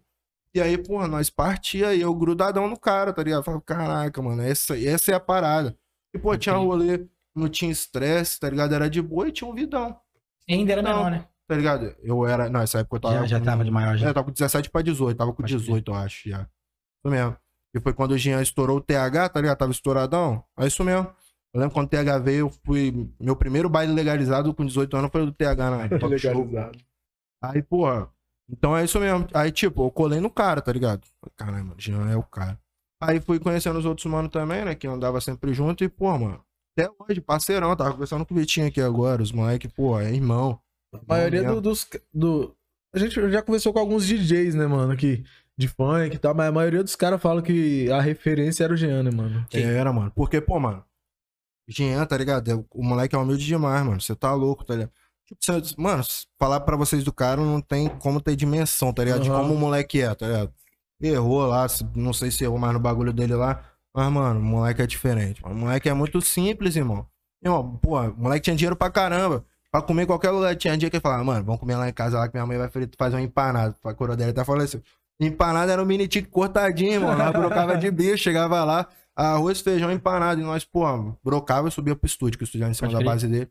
[0.56, 3.44] E aí, porra, nós partia e eu grudadão no cara, tá ligado?
[3.44, 5.78] Falava, caraca, mano, essa, essa é a parada.
[6.14, 8.74] E, pô, tinha rolê, não tinha estresse, tá ligado?
[8.74, 9.96] Era de boa e tinha um vidão,
[10.50, 10.96] Ainda era Não.
[10.96, 11.28] menor, né?
[11.48, 11.96] tá ligado?
[12.02, 12.50] Eu era.
[12.50, 13.16] Não, essa época eu tava.
[13.22, 14.08] Já, já com- tava de maior, é, já.
[14.10, 15.60] eu tava com 17 pra 18, tava com Pode crer.
[15.62, 16.42] 18, eu acho, já.
[16.42, 17.38] Isso mesmo.
[17.76, 19.58] E foi quando o Jean estourou o TH, tá ligado?
[19.60, 20.44] Tava estouradão.
[20.60, 21.08] É isso mesmo.
[21.54, 23.12] Eu lembro quando o TH veio, eu fui.
[23.20, 25.70] Meu primeiro baile legalizado com 18 anos foi o do TH
[26.20, 26.34] Show.
[26.44, 26.80] Legalizado.
[27.44, 28.10] Aí, porra.
[28.52, 29.28] Então é isso mesmo.
[29.34, 31.02] Aí, tipo, eu colei no cara, tá ligado?
[31.38, 32.60] Caralho, mano, Jean é o cara.
[33.02, 34.76] Aí fui conhecendo os outros manos também, né?
[34.76, 36.44] Que andava sempre junto e, pô, mano.
[36.78, 39.22] Até hoje, parceirão, tava conversando com o Vitinho aqui agora.
[39.22, 40.60] Os moleque, pô, é irmão.
[40.94, 41.88] A maioria do- dos.
[42.14, 42.56] Do...
[42.94, 44.98] A gente já conversou com alguns DJs, né, mano?
[44.98, 45.24] Que,
[45.56, 48.78] de funk e tal, mas a maioria dos caras falam que a referência era o
[48.78, 49.46] Jean, né, mano?
[49.52, 49.60] Sim.
[49.62, 50.12] Era, mano.
[50.16, 50.84] Porque, pô, mano.
[51.68, 52.50] Jean, tá ligado?
[52.52, 54.02] É- O moleque é humilde demais, mano.
[54.02, 54.92] Você tá louco, tá ligado?
[55.40, 56.04] Tipo, mano,
[56.40, 59.22] falar pra vocês do cara não tem como ter dimensão, tá ligado?
[59.22, 59.42] De Aham.
[59.42, 60.54] como o moleque é, tá ligado?
[61.02, 63.62] Errou lá, não sei se errou mais no bagulho dele lá.
[63.96, 65.42] Mas, mano, o moleque é diferente.
[65.46, 67.06] O moleque é muito simples, irmão.
[67.44, 69.46] Irmão, pô, o moleque tinha dinheiro pra caramba.
[69.72, 70.56] Pra comer em qualquer lugar.
[70.56, 72.58] Tinha dia que ele falava, mano, vamos comer lá em casa lá que minha mãe
[72.58, 73.76] vai fazer uma empanada.
[73.84, 74.82] A coroa dele até falou assim.
[75.20, 77.18] Empanada era um mini tique cortadinho, mano.
[77.18, 80.40] Nós brocava de bicho, chegava lá, arroz, feijão, empanado.
[80.42, 80.84] E nós, pô,
[81.24, 83.10] brocava e subia pro estúdio, que o estúdio era em cima Pode da crer.
[83.12, 83.50] base dele.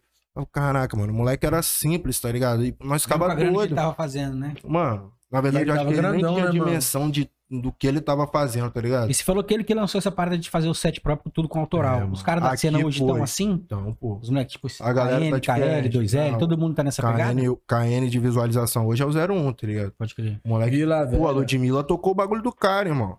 [0.53, 2.65] Caraca, mano, o moleque era simples, tá ligado?
[2.65, 3.75] E nós Com a ficava grana que ele doido.
[3.75, 4.55] tava fazendo, né?
[4.65, 6.53] Mano, na verdade, ele eu acho que ele nem tinha né, mano?
[6.53, 9.11] dimensão de, do que ele tava fazendo, tá ligado?
[9.11, 11.49] E você falou que ele que lançou essa parada de fazer o set próprio, tudo
[11.49, 12.01] com autoral.
[12.03, 13.51] É, Os caras da Aqui cena hoje estão assim?
[13.51, 14.17] Então, pô.
[14.23, 15.99] Os moleques, tipo, A galera KN, tá KL, diferente.
[15.99, 16.39] 2L, Não.
[16.39, 17.35] todo mundo tá nessa pegada?
[17.35, 19.93] KN, KN de visualização hoje é o 01, tá ligado?
[19.99, 20.41] Pode crer.
[20.45, 21.19] O moleque Vila, velho.
[21.19, 23.19] Pô, a Ludmilla tocou o bagulho do cara, irmão.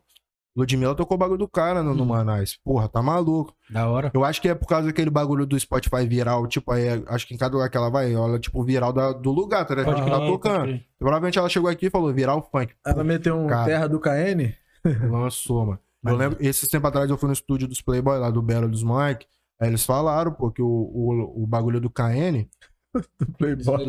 [0.55, 2.07] Ludmilla tocou o bagulho do cara no, no Hum.
[2.07, 2.57] Manais.
[2.63, 3.53] Porra, tá maluco.
[3.69, 4.11] Da hora.
[4.13, 7.33] Eu acho que é por causa daquele bagulho do Spotify viral, tipo, aí, acho que
[7.33, 9.93] em cada lugar que ela vai, ela é tipo viral da- do lugar, tá ligado?
[9.95, 10.79] Pode Que tá tocando.
[10.97, 12.73] Provavelmente ela chegou aqui e falou viral funk.
[12.85, 13.65] Ela meteu um Cara.
[13.65, 14.53] terra do KN.
[15.09, 15.79] Lançou, mano.
[16.05, 18.83] Eu lembro, esse tempo atrás eu fui no estúdio dos Playboy lá do Belo dos
[18.83, 19.25] Mike.
[19.61, 22.47] Aí eles falaram, pô, que o, o, o bagulho do KN.
[23.37, 23.85] Playboy.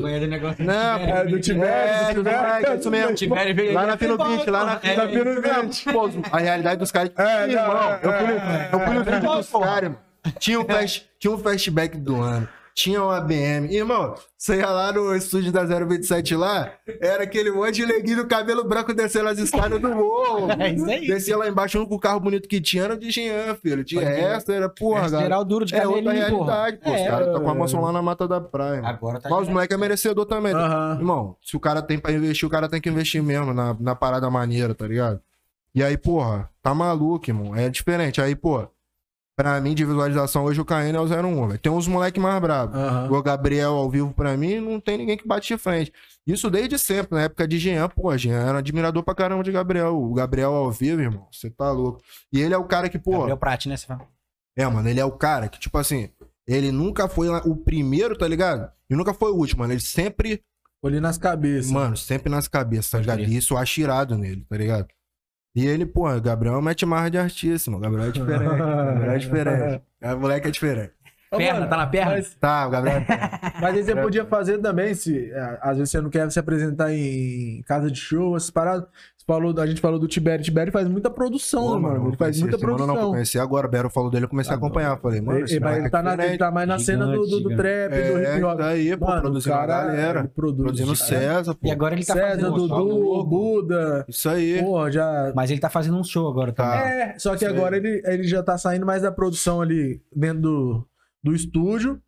[0.58, 3.14] Não, É, do Tibério, É, do do Mike, é isso mesmo.
[3.14, 5.84] Tibério veio Lá na Beach, lá na É, Beach.
[5.92, 7.12] Pô, a realidade dos caras.
[7.16, 8.68] É, não, Irmão, é, eu fui no, é,
[9.00, 9.98] é, vídeo é, dos caras, mano.
[10.60, 10.64] Um,
[11.18, 12.48] tinha um flashback do ano.
[12.74, 13.66] Tinha um ABM.
[13.70, 18.26] Irmão, você ia lá no estúdio da 027 lá, era aquele monte de neguinho do
[18.28, 20.48] cabelo branco descendo as escadas do morro.
[20.58, 21.06] É isso aí.
[21.06, 23.84] Descia lá embaixo, o único carro bonito que tinha era o de Jean, filho.
[23.84, 25.22] De resto, era, porra, É, galera.
[25.22, 26.14] geral duro de É outra porra.
[26.14, 26.90] realidade, pô.
[26.90, 28.76] Os É, caras tá com a mansão lá na mata da praia.
[28.82, 28.88] mano.
[28.88, 30.54] Agora tá Mas os moleques é merecedor também.
[30.54, 30.60] né?
[30.60, 30.96] Aham.
[30.98, 33.94] Irmão, se o cara tem pra investir, o cara tem que investir mesmo na, na
[33.94, 35.20] parada maneira, tá ligado?
[35.74, 37.54] E aí, porra, tá maluco, irmão.
[37.54, 38.20] É diferente.
[38.20, 38.66] Aí, pô,
[39.40, 41.58] pra mim, de visualização, hoje o KN é o 01, velho.
[41.58, 42.76] Tem uns moleque mais bravos.
[42.76, 43.10] Aham.
[43.10, 45.90] O Gabriel ao vivo pra mim, não tem ninguém que bate de frente.
[46.26, 49.96] Isso desde sempre, na época de Jean, pô, Jean era admirador pra caramba de Gabriel.
[49.96, 52.02] O Gabriel ao vivo, irmão, você tá louco.
[52.30, 53.78] E ele é o cara que, pô, Gabriel Prat, né?
[53.78, 54.06] Você fala.
[54.58, 56.10] é, mano, ele é o cara que, tipo assim,
[56.46, 58.70] ele nunca foi o primeiro, tá ligado?
[58.90, 59.72] E nunca foi o último, mano.
[59.72, 60.42] Ele sempre
[60.82, 61.70] Olhei nas cabeças.
[61.70, 63.20] Mano, sempre nas cabeças, tá ligado?
[63.20, 64.88] E isso eu acho irado nele, tá ligado?
[65.54, 67.82] E ele, pô, Gabriel mete marra de artista, mano.
[67.82, 68.44] Gabriel é diferente.
[68.44, 69.82] Gabriel é diferente.
[70.02, 70.92] O moleque é diferente.
[71.38, 72.12] Perna, tá na perna?
[72.12, 73.06] Mas, Tá, o Gabriel é
[73.60, 76.92] mas aí você podia fazer também, se é, às vezes você não quer se apresentar
[76.92, 78.88] em casa de show, essas paradas.
[79.26, 80.44] Falou, a gente falou do Tibério.
[80.44, 82.08] Tibério faz muita produção, Pô, né, mano?
[82.08, 82.96] Ele faz muita esse mano, produção.
[83.00, 83.68] Não, eu conheci agora.
[83.68, 84.98] O Bero falou dele, eu comecei a acompanhar.
[84.98, 87.06] Falei, mano, esse ele, mas moleque ele, tá é na, ele tá mais na cena
[87.06, 88.58] do, do, do Gigante, trap, do É, hip hop.
[88.58, 90.30] isso aí, pô, Mano, produzindo a cara, galera.
[90.34, 91.20] produz, Produzindo cara.
[91.20, 91.68] César, pô.
[91.68, 92.88] E agora ele tá César, fazendo um show.
[92.88, 94.04] Dudu, Buda.
[94.08, 94.60] Isso aí.
[94.64, 95.32] Porra, já.
[95.36, 96.76] Mas ele tá fazendo um show agora Tá.
[96.88, 97.56] É, só que Isso aí.
[97.56, 100.86] agora ele, ele já tá saindo mais da produção ali dentro do,
[101.22, 102.00] do estúdio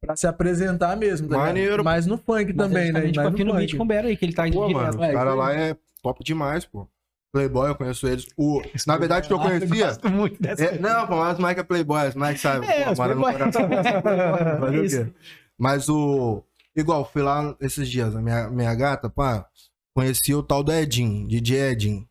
[0.00, 1.36] pra se apresentar mesmo, tá?
[1.38, 1.84] Maneiro.
[1.84, 3.00] Mas no funk Mas também, né?
[3.00, 3.66] tá indo Mais pra no funk.
[3.66, 4.98] Beat com o Bera aí, que ele tá indo Pô, direto.
[4.98, 6.88] mano, é, os caras isso lá é top demais, pô.
[7.32, 8.26] Playboy, eu conheço eles.
[8.36, 9.86] O, na verdade, que eu conhecia.
[9.86, 10.64] gosto muito dessa.
[10.64, 12.66] É, não, pô, mas o Mike é Playboy, o Mike sabe.
[12.66, 13.62] É, pô, mora no coração.
[14.60, 15.14] Fazer o?
[15.58, 16.42] Mas o.
[16.74, 19.46] Igual, fui lá esses dias, a minha, minha gata, pá,
[19.94, 22.08] conheci o tal do Edinho, DJ Edinho.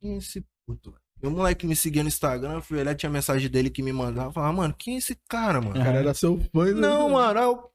[0.00, 0.97] Quem é esse puto, velho?
[1.22, 3.92] E o moleque me seguia no Instagram, eu fui olhar, tinha mensagem dele que me
[3.92, 4.28] mandava.
[4.28, 5.78] Eu falava, mano, quem é esse cara, mano?
[5.80, 6.64] O cara era seu fã.
[6.66, 6.72] né?
[6.72, 7.70] Não, mano, eu.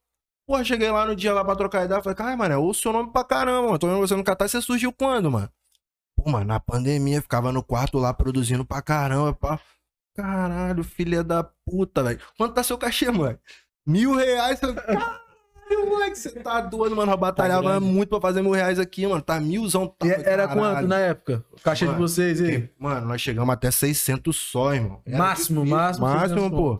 [0.48, 2.02] Porra, cheguei lá no dia lá pra trocar ideia.
[2.02, 3.80] Falei, cara, mano, eu ouço seu nome pra caramba, mano.
[3.80, 5.50] Tô vendo você no Catar, você surgiu quando, mano?
[6.18, 9.34] Pô, mano, na pandemia, ficava no quarto lá produzindo pra caramba.
[9.34, 9.60] Pá.
[10.16, 12.20] Caralho, filha da puta, velho.
[12.38, 13.40] Quanto tá seu cachê, mano?
[13.86, 14.60] Mil reais?
[14.60, 14.74] Você-
[15.76, 17.12] Caralho, moleque, você tá doido, mano.
[17.12, 17.86] Eu batalhava grande.
[17.86, 19.22] muito pra fazer mil reais aqui, mano.
[19.22, 19.88] Tá milzão.
[19.88, 20.60] Tá, E era caralho.
[20.60, 21.44] quanto na época?
[21.52, 22.70] O cachê de Mano, vocês aí?
[22.80, 25.02] Mano, nós chegamos até 600 só, irmão.
[25.06, 25.78] Era Máximo, difícil.
[25.78, 26.06] máximo.
[26.08, 26.80] Máximo, 600 pô.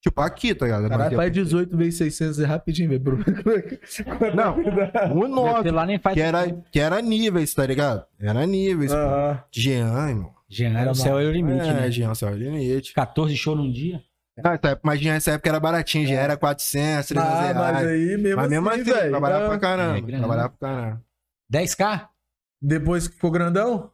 [0.00, 0.88] Tipo, aqui, tá ligado?
[0.88, 3.00] Caralho, faz 18 vezes 600 é rapidinho, velho.
[3.00, 3.18] bro.
[4.34, 4.56] Não,
[5.12, 5.62] o Meu nosso.
[5.62, 6.14] celular nem faz.
[6.14, 8.04] Que era, que era níveis, tá ligado?
[8.20, 8.90] Era níveis.
[8.92, 8.98] pô.
[8.98, 9.38] Aham.
[9.52, 10.32] Jean, irmão.
[10.48, 11.90] Jean, Era o céu é o limite, é, né?
[11.90, 12.92] Jean, céu é o limite.
[12.92, 14.02] 14 show num dia.
[14.36, 17.86] Essa época, mas Jean, essa época era baratinho, Jean era 400, 300 Ah, mas reais.
[17.88, 19.10] aí mesmo Mas mesmo assim, assim, velho.
[19.10, 20.00] trabalhava ah, pra É, caramba.
[20.00, 20.18] grana.
[20.18, 21.04] trabalhava pra caramba.
[21.52, 22.08] 10k?
[22.60, 23.90] Depois que ficou grandão?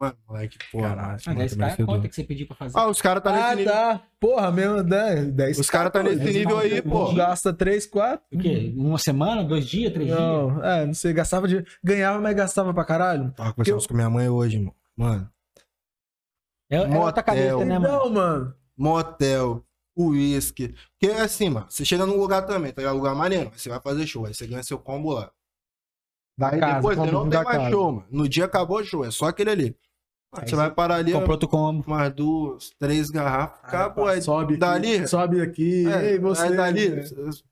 [0.00, 0.88] Mano, moleque, porra.
[0.90, 1.18] Caralho.
[1.26, 2.78] mano, Ah, 10k também é conta que você pediu pra fazer.
[2.78, 3.72] Ah, os caras tá nesse Ah, nível.
[3.72, 4.02] tá.
[4.20, 5.30] Porra, mesmo 10.
[5.32, 7.12] 10 Os caras tá nesse nível aí, pô.
[7.14, 8.24] Gasta 3, 4.
[8.32, 8.72] O quê?
[8.76, 10.18] Uma semana, dois dias, três dias?
[10.18, 11.64] Não, é, não sei, gastava de.
[11.84, 13.30] Ganhava, mas gastava pra caralho.
[13.32, 14.74] Tava conversando com minha mãe hoje, irmão.
[14.96, 15.28] Mano,
[16.70, 17.22] É, é outra Motel.
[17.24, 17.92] cabeça, né, mano?
[17.94, 18.54] Não, mano.
[18.76, 19.64] motel,
[19.98, 20.74] uísque.
[20.98, 22.96] Porque é assim, mano, você chega num lugar também, tá ligado?
[22.96, 25.30] Lugar maneiro, aí você vai fazer show, aí você ganha seu combo lá.
[26.38, 27.70] Daí casa, depois você não tem mais casa.
[27.70, 28.06] show, mano.
[28.10, 29.76] No dia acabou o show, é só aquele ali.
[30.34, 31.82] Aí Aí você vai parar ali, Comprou outro combo.
[31.86, 34.06] umas duas, três garrafas, acabou.
[34.06, 35.88] Aí, sobe aqui, dali- sobe aqui.
[35.90, 36.42] é, Ei, você.
[36.42, 37.02] aí dali, né?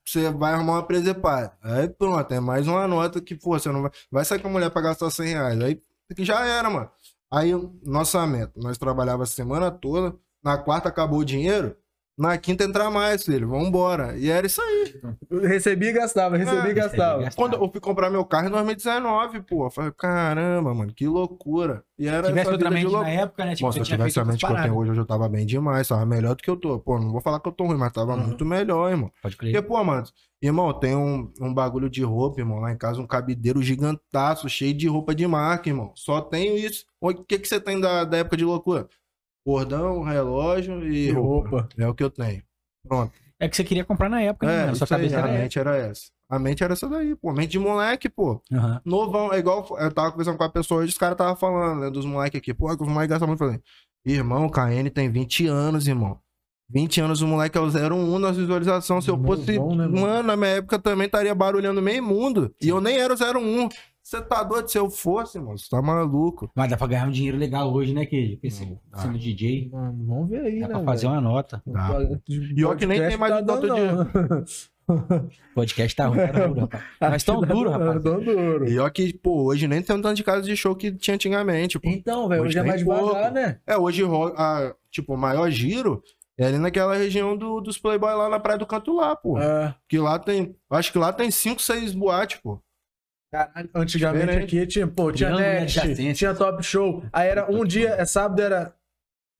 [0.05, 1.57] você vai arrumar uma presepada.
[1.63, 3.91] Aí pronto, é mais uma nota que, pô, você não vai.
[4.13, 5.61] Vai sair com a mulher pra gastar 100 reais.
[5.61, 5.81] Aí
[6.15, 6.91] que já era, mano.
[7.33, 7.51] Aí,
[7.83, 11.75] nossa meta, nós trabalhava a semana toda, na quarta acabou o dinheiro,
[12.19, 14.17] na quinta entrar mais, filho, vambora.
[14.17, 14.95] E era isso aí.
[15.43, 17.19] Recebi e gastava, recebi É, e gastava.
[17.19, 17.37] recebi.
[17.37, 21.85] Quando eu fui comprar meu carro em 2019, pô, eu falei, caramba, mano, que loucura.
[21.99, 23.55] E era Se tivesse outra mente na época, né?
[23.55, 25.29] Tipo, Pô, se eu tinha tivesse a mente que eu tenho hoje, hoje eu tava
[25.29, 26.79] bem demais, tava melhor do que eu tô.
[26.79, 28.25] Pô, não vou falar que eu tô ruim, mas tava Uhum.
[28.25, 29.11] muito melhor, irmão.
[29.23, 29.63] Pode Porque, crer.
[29.67, 30.05] pô, mano,
[30.41, 34.73] irmão, tem um, um bagulho de roupa, irmão, lá em casa, um cabideiro gigantaço, cheio
[34.75, 35.93] de roupa de marca, irmão.
[35.95, 36.85] Só tenho isso.
[37.01, 38.89] O que que você tem da, da época de loucura?
[39.47, 41.49] Cordão, relógio e E roupa.
[41.51, 41.69] roupa.
[41.79, 42.43] É o que eu tenho.
[42.87, 43.13] Pronto.
[43.39, 44.71] É que você queria comprar na época, né?
[44.71, 44.75] É?
[44.75, 45.39] Sua isso aí, cabeça a era essa.
[45.43, 46.03] mente era essa.
[46.29, 47.33] A mente era essa daí, pô.
[47.33, 48.43] Mente de moleque, pô.
[48.53, 48.81] Aham.
[48.85, 51.91] Novão, é igual eu tava conversando com a pessoa hoje, os caras tava falando, né,
[51.91, 52.53] dos moleques aqui.
[52.53, 53.45] Pô, que os moleques gastam muito.
[53.45, 53.63] Eu Falei,
[54.07, 56.19] irmão, o KN tem 20 anos, irmão.
[56.69, 59.05] 20 anos, o moleque é o 01 nas visualizações.
[59.05, 59.53] Se eu fosse.
[59.53, 60.01] né, mano?
[60.01, 62.53] mano, na minha época também estaria barulhando meio mundo.
[62.61, 63.69] E eu nem era o 01.
[64.07, 64.69] Você tá doido?
[64.69, 66.49] Se eu fosse, mano, você tá maluco.
[66.55, 68.07] Mas dá pra ganhar um dinheiro legal hoje, né,
[68.89, 68.99] dá.
[68.99, 69.69] Sendo DJ.
[69.73, 70.75] Mano, vamos ver aí, Dá né?
[70.75, 71.61] pra fazer uma nota.
[71.67, 71.89] Dá,
[72.29, 73.75] E ó que nem tem mais um outro
[74.87, 76.85] O podcast tá ruim, tá duro, rapaz.
[77.01, 78.01] Mas tão duro, rapaz.
[78.01, 78.69] Tão duro.
[78.69, 81.17] E ó que, pô, hoje nem tem um tanto de casa de show que tinha
[81.17, 81.89] antigamente, pô.
[81.89, 83.31] Então, velho, hoje Hoje é mais devagar, pouco.
[83.31, 83.59] né?
[83.67, 84.05] É, hoje,
[84.37, 86.01] a, tipo, o maior giro
[86.39, 89.37] é ali naquela região do, dos Playboy lá na Praia do Canto lá, pô.
[89.37, 89.75] É.
[89.89, 90.55] Que lá tem.
[90.71, 92.63] Acho que lá tem 5, 6 boates, pô.
[93.37, 94.45] Caralho, antigamente Diferente.
[94.59, 96.15] aqui tinha, pô, tinha net, adjacência.
[96.15, 97.05] tinha top show.
[97.13, 98.73] Aí era um dia, é sábado era.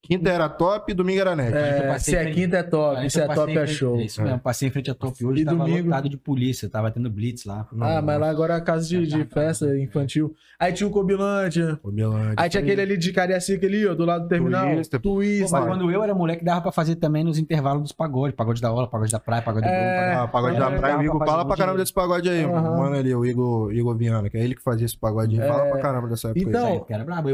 [0.03, 1.53] Quinta era top, domingo era net.
[1.53, 4.01] É, se é frente- quinta é top, se é top é frente- show.
[4.01, 5.89] Isso mesmo, passei em frente a top hoje, E tava domingo?
[5.89, 7.67] lotado de polícia, tava tendo blitz lá.
[7.81, 10.33] Ah, mas lá agora é casa de, de festa infantil.
[10.61, 11.81] Aí tinha o Cobilândia.
[11.83, 12.35] O Milândia.
[12.37, 14.69] Aí tinha aquele ali de Cariacica ali, ó, do lado do terminal.
[14.77, 15.01] Twister.
[15.01, 15.17] Pô,
[15.51, 18.37] mas quando eu era moleque, dava pra fazer também nos intervalos dos pagodes.
[18.37, 20.07] Pagode da hora, pagode da praia, pagode do É.
[20.11, 22.69] Bruno, Ah, pagode da É, praia, o Igor fala pra caramba desse pagode aí, mano.
[22.69, 22.77] Aham.
[22.79, 25.49] Mano ali, o Igor, Igor Viana, que é ele que fazia esse pagode aí.
[25.49, 26.79] Fala pra caramba dessa época Então, É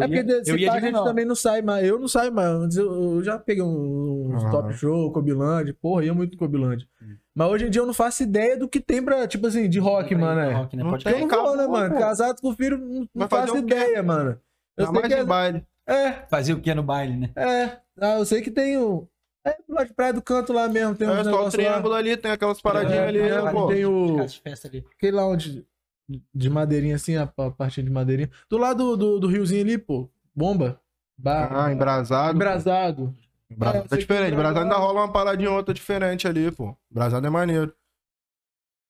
[0.09, 1.87] porque eu ia a também não sai mais.
[1.87, 2.52] Eu não saio mais.
[2.53, 4.51] Antes eu, eu já peguei uns Aham.
[4.51, 5.77] top show, Cobilândia.
[5.81, 6.87] Porra, ia muito Cobilândia.
[7.03, 7.17] Hum.
[7.35, 9.79] Mas hoje em dia eu não faço ideia do que tem pra, tipo assim, de
[9.79, 10.41] rock, mano.
[10.41, 10.53] É.
[10.53, 10.83] Rock, né?
[10.83, 11.21] Não Pode tem.
[11.21, 11.95] Eu não vou, né, mano?
[11.95, 12.01] pô.
[12.01, 14.39] Casado com filho, não, não faço ideia, mano.
[14.77, 15.67] Eu sei mais que de é, baile.
[15.87, 17.31] é, Fazer o que no baile, né?
[17.37, 17.79] é.
[18.01, 19.07] Ah, eu sei que tem o.
[19.47, 21.71] É, lá de Praia do Canto lá mesmo, tem É uns só o negócios lá.
[21.71, 23.67] triângulo ali, tem aquelas paradinhas É, ali, é, né, ali pô.
[23.67, 24.85] tem o- Casa de festa ali.
[24.97, 25.67] Aquele lá onde.
[26.35, 28.31] De madeirinha assim, a, a partinha de madeirinha.
[28.49, 30.09] Do lado do, do riozinho ali, pô.
[30.35, 30.81] Bomba.
[31.19, 32.35] Bar, Ah, embrasado.
[32.37, 33.17] Embrasado.
[33.51, 34.33] Embrasado É, é diferente.
[34.33, 36.77] embrasado- ainda rola uma paradinha ou outra diferente ali, pô.
[36.91, 37.75] Embrasado é maneiro.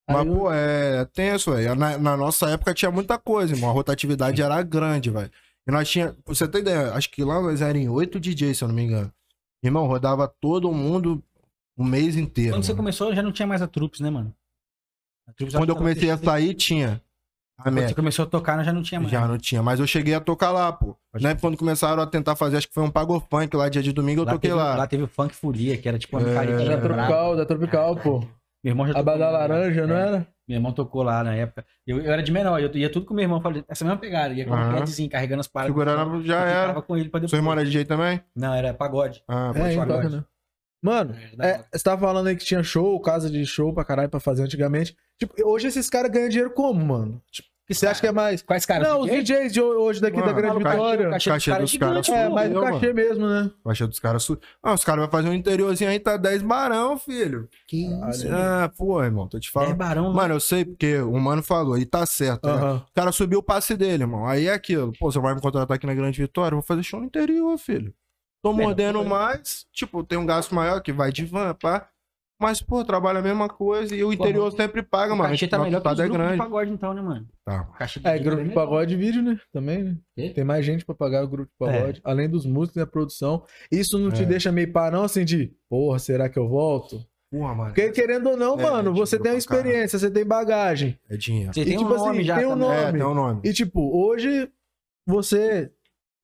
[0.08, 1.74] Aí Mas, eu- pô, é tenso, velho.
[1.74, 3.70] Na, na nossa época tinha muita coisa, irmão.
[3.70, 5.30] A rotatividade era grande, velho.
[5.66, 8.58] E nós tinha, pra você ter ideia, acho que lá nós eram em oito DJs,
[8.58, 9.12] se eu não me engano.
[9.62, 11.22] Irmão, rodava todo mundo
[11.76, 12.52] o mês inteiro.
[12.54, 12.82] Quando você mano.
[12.82, 14.34] começou, já não tinha mais a Troops, né, mano?
[15.36, 17.00] Troops Quando eu comecei a sair, tinha.
[17.58, 19.12] A Quando você começou a tocar, nós já não tinha mais.
[19.12, 20.96] Já não tinha, mas eu cheguei a tocar lá, pô.
[21.12, 21.34] Pode Né?
[21.40, 24.22] Quando começaram a tentar fazer, acho que foi um Pago Funk lá, dia de domingo,
[24.22, 24.74] eu toquei teve, lá.
[24.76, 26.30] Lá teve o Funk Folia, que era tipo uma É.
[26.30, 26.68] micaria.
[26.76, 28.20] Da Tropical, da Tropical, pô.
[28.64, 30.00] Meu irmão já A tocou da lá, laranja, não é.
[30.06, 30.26] era?
[30.48, 31.64] Meu irmão tocou lá na época.
[31.86, 34.32] Eu, eu era de menor, eu ia tudo com meu irmão, falei, essa mesma pegada,
[34.34, 34.70] ia com Aham.
[34.70, 35.72] um padzinho, carregando as paradas.
[35.74, 36.82] Segurando, já Eu era.
[36.82, 37.30] com ele pra depois.
[37.30, 38.20] Seu irmão era DJ também?
[38.34, 39.22] Não, era pagode.
[39.28, 39.86] Ah, É, falar.
[39.86, 40.24] toca, né?
[40.84, 44.08] Mano, É, é, você tava falando aí que tinha show, casa de show pra caralho
[44.08, 44.96] pra fazer antigamente.
[45.26, 47.22] Tipo, hoje esses caras ganham dinheiro como, mano?
[47.30, 48.42] Tipo, você acha que é mais.
[48.42, 48.86] Quais caras?
[48.86, 49.22] não, os DJ?
[49.22, 51.08] DJs de hoje daqui Mano, da Grande o cachê- Vitória.
[51.08, 52.34] o cachê Cachê dos caras caras gigante, É, pô.
[52.34, 53.50] mais o cachê mesmo, né?
[53.64, 54.22] Achei dos caras.
[54.24, 54.38] Su...
[54.62, 57.48] Ah, os caras vão fazer um interiorzinho aí, tá 10 barão, filho.
[57.66, 58.26] Que isso?
[58.30, 59.74] Ah, pô, irmão, tô te É falando.
[59.76, 62.46] barão, Mano, eu sei porque o mano falou, e tá certo.
[62.46, 62.52] né?
[62.52, 62.76] Aham.
[62.90, 64.26] O cara subiu o passe dele, irmão.
[64.26, 64.92] Aí é aquilo.
[64.98, 66.54] Pô, você vai me contratar aqui na Grande Vitória?
[66.54, 67.94] Eu vou fazer show no interior, filho.
[68.42, 69.64] Tô mordendo mais.
[69.72, 71.88] Tipo, tem um gasto maior que vai de van, pá.
[72.42, 73.94] Mas, pô, trabalha a mesma coisa.
[73.94, 75.30] E o interior sempre paga, O mano.
[75.30, 76.38] cachê tá Nosso melhor que os é grupos de grande.
[76.38, 77.26] pagode, então, né, mano?
[77.44, 77.68] Tá.
[78.04, 78.54] É, grupo de melhor.
[78.54, 79.38] pagode e vídeo, né?
[79.52, 79.96] Também, né?
[80.16, 80.30] Quê?
[80.30, 82.00] Tem mais gente pra pagar o grupo de pagode.
[82.04, 83.42] Além dos músicos e a produção.
[83.70, 84.26] Isso não te É.
[84.26, 87.00] deixa meio pá, não, assim, de, porra, será que eu volto?
[87.30, 87.70] Porra, mano.
[87.74, 90.98] Porque querendo ou não, É, mano, você dinheiro tem experiência, você tem bagagem.
[91.08, 91.52] É dinheiro.
[91.54, 92.74] Você E, tem tipo um nome assim, já tem um nome.
[92.76, 93.40] É, tem um nome.
[93.42, 94.50] E, tipo, hoje
[95.06, 95.70] você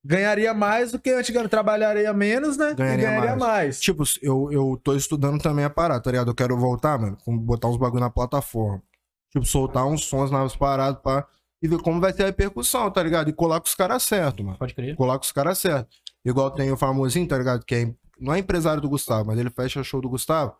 [0.05, 1.51] ganharia mais do que antigamente.
[1.51, 2.75] Trabalharia menos, né?
[2.75, 3.39] Ganharia e ganharia mais.
[3.39, 3.81] mais.
[3.81, 6.31] Tipo, eu, eu tô estudando também a parada, tá ligado?
[6.31, 8.83] Eu quero voltar, mano, com- botar uns bagulho na plataforma.
[9.31, 11.27] Tipo, soltar uns sons nas paradas pra...
[11.61, 13.29] E ver como vai ter a repercussão, tá ligado?
[13.29, 14.57] E colar com os caras certo, mano.
[14.57, 14.95] Pode crer.
[14.95, 15.89] Colar com os caras certo.
[16.25, 17.65] Igual tem o famosinho, tá ligado?
[17.67, 20.55] Que é, não é empresário do Gustavo, mas ele fecha show do Gustavo.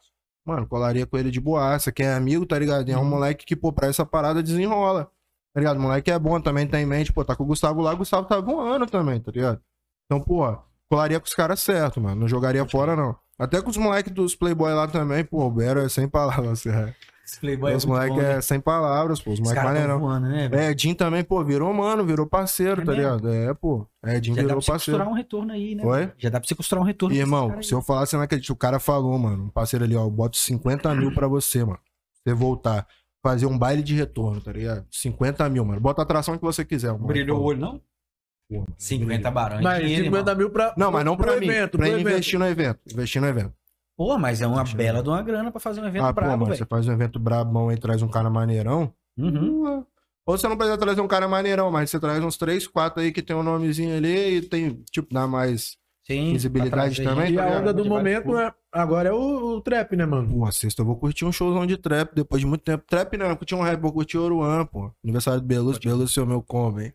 [0.45, 2.89] Mano, colaria com ele de boaça, que é amigo, tá ligado?
[2.89, 5.09] E é um moleque que, pô, pra essa parada desenrola.
[5.59, 5.77] Tá ligado?
[5.79, 7.97] O moleque é bom, também tem em mente, pô, tá com o Gustavo lá, o
[7.97, 9.61] Gustavo tá voando também, tá ligado?
[10.07, 10.57] Então, pô,
[10.89, 12.21] colaria com os caras certo, mano.
[12.21, 13.17] Não jogaria fora, não.
[13.37, 16.95] Até com os moleques dos Playboy lá também, pô, o Bero é sem palavras, é.
[17.27, 18.37] Esse Playboy os muito moleques bom, né?
[18.37, 19.33] é sem palavras, pô.
[19.33, 19.99] Os moleques maneirão.
[19.99, 20.63] voando, né, velho?
[20.63, 23.17] É, Jim também, pô, virou mano, virou parceiro, É tá mesmo?
[23.17, 23.29] ligado?
[23.33, 23.85] É, pô.
[24.05, 24.99] É, Jim Já dá virou pra você parceiro.
[24.99, 25.85] costurar um retorno aí, né?
[25.85, 26.01] Oi?
[26.03, 26.13] mano?
[26.19, 27.15] Já dá pra você costurar um retorno.
[27.17, 28.53] E, irmão, se eu falar, você não acredita.
[28.53, 29.45] O cara falou, mano.
[29.47, 30.05] Um parceiro ali, ó.
[30.05, 31.81] Eu boto 50 mil pra você, mano.
[32.25, 32.87] Você voltar.
[33.23, 34.87] Fazer um baile de retorno, tá ligado?
[34.91, 35.81] 50 mil, mano.
[35.81, 37.07] Bota a atração que você quiser, mano.
[37.07, 37.81] Brilhou o olho, não?
[38.49, 38.67] Pô, mano.
[38.79, 39.63] 50 barões.
[39.63, 40.37] Mas dinheiro, 50 irmão.
[40.37, 40.75] mil pra.
[40.77, 41.47] Não, mas não pra mim.
[41.47, 42.01] evento, pra evento.
[42.01, 42.81] investir no evento.
[42.93, 43.53] Investir no evento.
[43.97, 45.03] Pô, mas é uma Deixa eu bela ver.
[45.03, 46.45] de uma grana pra fazer um evento ah, pô, brabo, mano.
[46.47, 46.57] velho.
[46.59, 48.95] Você faz um evento brabão aí, traz um cara maneirão.
[49.19, 49.85] Uhum.
[50.25, 53.11] Ou você não precisa trazer um cara maneirão, mas você traz uns 3, 4 aí
[53.11, 55.77] que tem um nomezinho ali e tem, tipo, dá mais.
[56.11, 56.33] Sim.
[56.33, 60.07] Visibilidade também, E a tá onda do momento é, agora é o, o trap, né,
[60.07, 60.27] mano?
[60.27, 62.83] Pô, sexta eu vou curtir um showzão de trap depois de muito tempo.
[62.87, 64.91] Trap não, eu curti um rap, vou curtir Oruan, pô.
[65.05, 66.95] Aniversário do Belusso, Belusso é o meu combo, hein?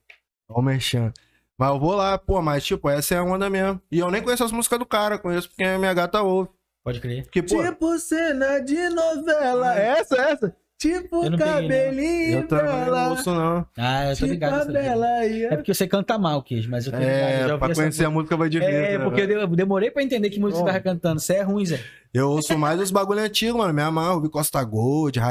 [0.49, 1.13] Ó o merchan.
[1.60, 3.80] Mas eu vou lá, pô, mas tipo, essa é a onda mesmo.
[3.91, 6.49] E eu nem conheço as músicas do cara, conheço porque a minha gata ouve.
[6.84, 7.23] Pode crer.
[7.23, 9.76] Porque, pô, Tipo cena de novela.
[9.76, 10.56] Essa, essa.
[10.84, 13.65] Tipo Eu não peguei, cabelinho eu também não ouço, não.
[13.78, 14.58] Ah, eu tô Tipo ligado.
[14.67, 14.74] letra.
[14.74, 17.13] bela É porque você canta mal, Queijo, mas eu tô ligado.
[17.13, 19.26] eu já É, ouvi pra essa conhecer a música vai de É, vez, né, porque
[19.26, 19.39] velho?
[19.39, 20.67] eu demorei pra entender que música você Bom.
[20.67, 21.22] tava cantando.
[21.22, 21.80] Você é ruim, Zé.
[22.13, 23.74] Eu ouço mais os bagulho antigos, mano.
[23.74, 25.26] Me amarro, vi Costa Gold, eu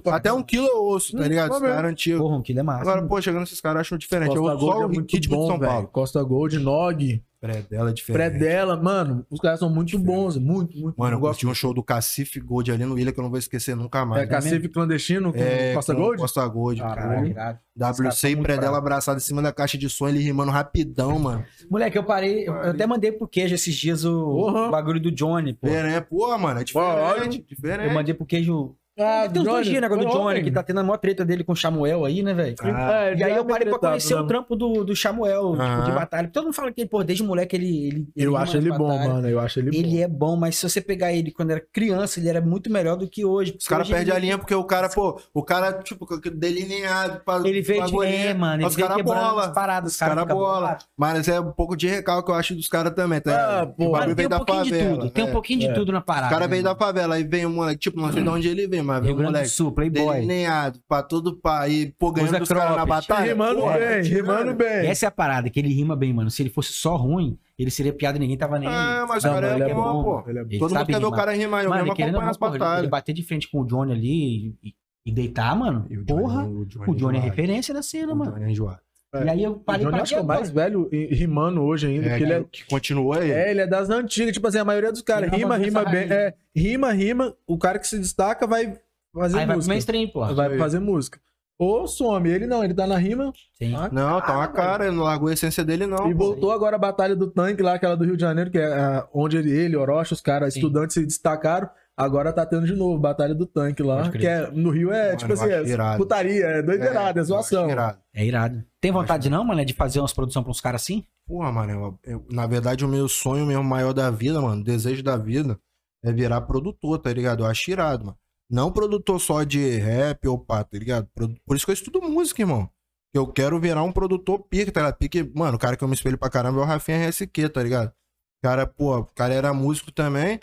[0.00, 0.16] pá.
[0.16, 1.50] Até um quilo eu ouço, tá Hum, ligado?
[1.52, 1.70] Também.
[1.70, 2.20] caras antigos.
[2.20, 2.80] Porra, um quilo é massa.
[2.82, 4.34] Agora, pô, chegando esses caras acham diferente.
[4.36, 5.72] Eu Costa ouço só Gold é o muito Ritmo de bom, São velho.
[5.72, 5.88] Paulo.
[5.88, 8.30] Costa Gold, Nog, Pré dela é diferente.
[8.30, 10.06] Predela, mano, os caras são muito Diferente.
[10.06, 10.96] bons, muito, muito.
[10.98, 11.46] Mano, eu gosto.
[11.48, 14.22] um show do Cacife Gold ali no Ilha que eu não vou esquecer nunca mais.
[14.22, 16.18] É Cacife clandestino com É, Costa com Gold?
[16.18, 17.34] Costa Gold, Caralho.
[17.34, 17.60] cara.
[17.78, 18.78] WC e Predela bravos.
[18.78, 21.44] abraçado em cima da caixa de som, ele rimando rapidão, mano.
[21.70, 22.48] Moleque, eu parei.
[22.48, 24.68] Eu, eu até mandei pro queijo esses dias o, Porra.
[24.68, 25.66] o bagulho do Johnny, pô.
[25.68, 26.00] É, né?
[26.00, 27.44] Pô, mano, é diferente.
[27.46, 27.88] diferente.
[27.88, 28.74] Eu mandei pro queijo.
[28.98, 31.44] Ah, tem uns dois dias, negócio do Johnny, que tá tendo a maior treta dele
[31.44, 32.56] com o Samuel aí, né, velho?
[32.62, 34.20] Ah, É, E aí eu me parei pra conhecer né?
[34.22, 35.84] o trampo do, do Samuel, tipo, Aham.
[35.84, 36.28] de batalha.
[36.32, 37.66] Todo mundo fala que, pô, desde moleque ele.
[37.86, 39.28] ele, ele Eu acho ele bom, mano.
[39.28, 40.02] Eu acho ele, Ele bom.
[40.02, 43.06] é bom, mas se você pegar ele quando era criança, ele era muito melhor do
[43.06, 43.54] que hoje.
[43.58, 47.20] Os caras Hoje ele- perdem a linha porque o cara, pô, o cara, tipo, delineado.
[47.24, 47.90] Pra, Ele veio de.
[47.92, 48.16] bagulhinho.
[48.28, 49.44] É, mano, ele Os veio caras bola.
[49.46, 49.92] as paradas.
[49.92, 50.54] Os caras fica bola.
[50.60, 50.84] bolado.
[50.96, 53.60] Mas é um pouco de recalque que eu acho dos caras também, tá?
[53.62, 53.94] Ah, pô.
[53.96, 54.94] o tem um da pouquinho de favela.
[54.96, 55.10] tudo.
[55.10, 55.32] Tem um é.
[55.32, 55.72] pouquinho de É.
[55.74, 56.26] tudo na parada.
[56.26, 58.48] Os caras né, veio da favela, aí vem um moleque, tipo, não sei de onde
[58.48, 60.14] ele vem, mas vem Rio Grande do Sul, Playboy.
[60.14, 62.88] delineado pra todo país, pô, ganhando Usa dos caras na cropped.
[63.08, 63.28] batalha.
[63.32, 64.86] rimando porra, bem, rimando bem.
[64.86, 66.30] Essa é a parada, que ele rima bem, mano.
[66.30, 68.74] Se ele fosse só ruim, ele seria piada e ninguém tava nem aí.
[68.74, 70.30] Ah, mas o cara ele é é bom, pô.
[70.30, 70.50] ele é bom.
[70.52, 71.18] Todo mundo sabe quer ver o rimar.
[71.18, 72.90] cara rimar, eu Mano, mesmo querendo ou acompanho não, as porra, ele, ele batalhas.
[72.90, 74.74] bater de frente com o Johnny ali e,
[75.06, 75.86] e deitar, mano.
[75.90, 78.32] E o Johnny- porra, o Johnny o Johnny é referência na cena, O mano.
[78.32, 78.78] Johnny é enjoado.
[79.24, 82.06] E aí eu O parei pra acho que é o mais velho rimando hoje ainda,
[82.06, 83.30] É, porque ele é, que continua aí.
[83.30, 86.10] é, ele é das antigas, tipo assim, a maioria dos caras Ele rima, rima bem,
[86.10, 88.78] é, rima, rima, o cara que se destaca vai
[89.14, 89.72] fazer Aí vai pro música.
[89.72, 90.34] mainstream, porra.
[90.34, 91.18] vai fazer música.
[91.58, 93.74] Ou some, ele não, ele tá na rima Sim.
[93.74, 96.10] Ah, Não, tá uma cara, ele não largou a essência dele, não.
[96.10, 98.66] e voltou agora a batalha do tanque lá, aquela do Rio de Janeiro, que é
[98.66, 100.60] ah, onde ele, ele Orochi, os caras, Sim.
[100.60, 101.66] estudantes se destacaram.
[101.98, 104.10] Agora tá tendo de novo, Batalha do Tanque lá.
[104.10, 105.96] Que é, no Rio é, Mano, tipo assim, é irado.
[105.96, 107.70] putaria, é doideirada, é, eu zoação.
[107.70, 107.98] irado.
[108.14, 108.62] É irado.
[108.80, 111.04] Tem vontade não, mano, é de fazer umas produções pra uns caras assim?
[111.26, 115.02] Porra, mano, eu- eu- na verdade o meu sonho mesmo maior da vida, mano, desejo
[115.02, 115.58] da vida
[116.04, 117.42] é virar produtor, tá ligado?
[117.42, 118.18] Eu acho irado, mano.
[118.50, 121.08] Não produtor só de rap ou pá, tá ligado?
[121.46, 122.68] Por isso que eu estudo música, irmão.
[123.14, 124.98] Eu quero virar um produtor pique, tá ligado?
[124.98, 127.62] Pique, mano, o cara que eu me espelho pra caramba é o Rafinha RSQ, tá
[127.62, 127.88] ligado?
[127.88, 130.38] O cara, pô, o cara era músico também.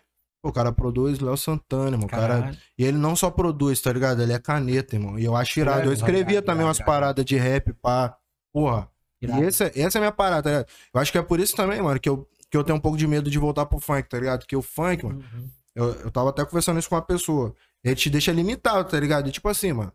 [0.46, 2.08] O cara produz Léo Santana, irmão.
[2.08, 4.22] Cara, e ele não só produz, tá ligado?
[4.22, 5.18] Ele é caneta, irmão.
[5.18, 5.84] E eu acho irado.
[5.84, 6.92] É, eu escrevia irado, também umas irado.
[6.92, 8.18] paradas de rap, pá.
[8.52, 8.90] Porra.
[9.22, 9.42] Irado.
[9.42, 10.68] E essa, essa é a minha parada, tá ligado?
[10.94, 12.98] Eu acho que é por isso também, mano, que eu, que eu tenho um pouco
[12.98, 14.40] de medo de voltar pro funk, tá ligado?
[14.42, 15.50] Porque o funk, mano, Uhum.
[15.76, 17.56] eu, eu tava até conversando isso com uma pessoa.
[17.82, 19.30] Ele te deixa limitado, tá ligado?
[19.30, 19.94] E tipo assim, mano,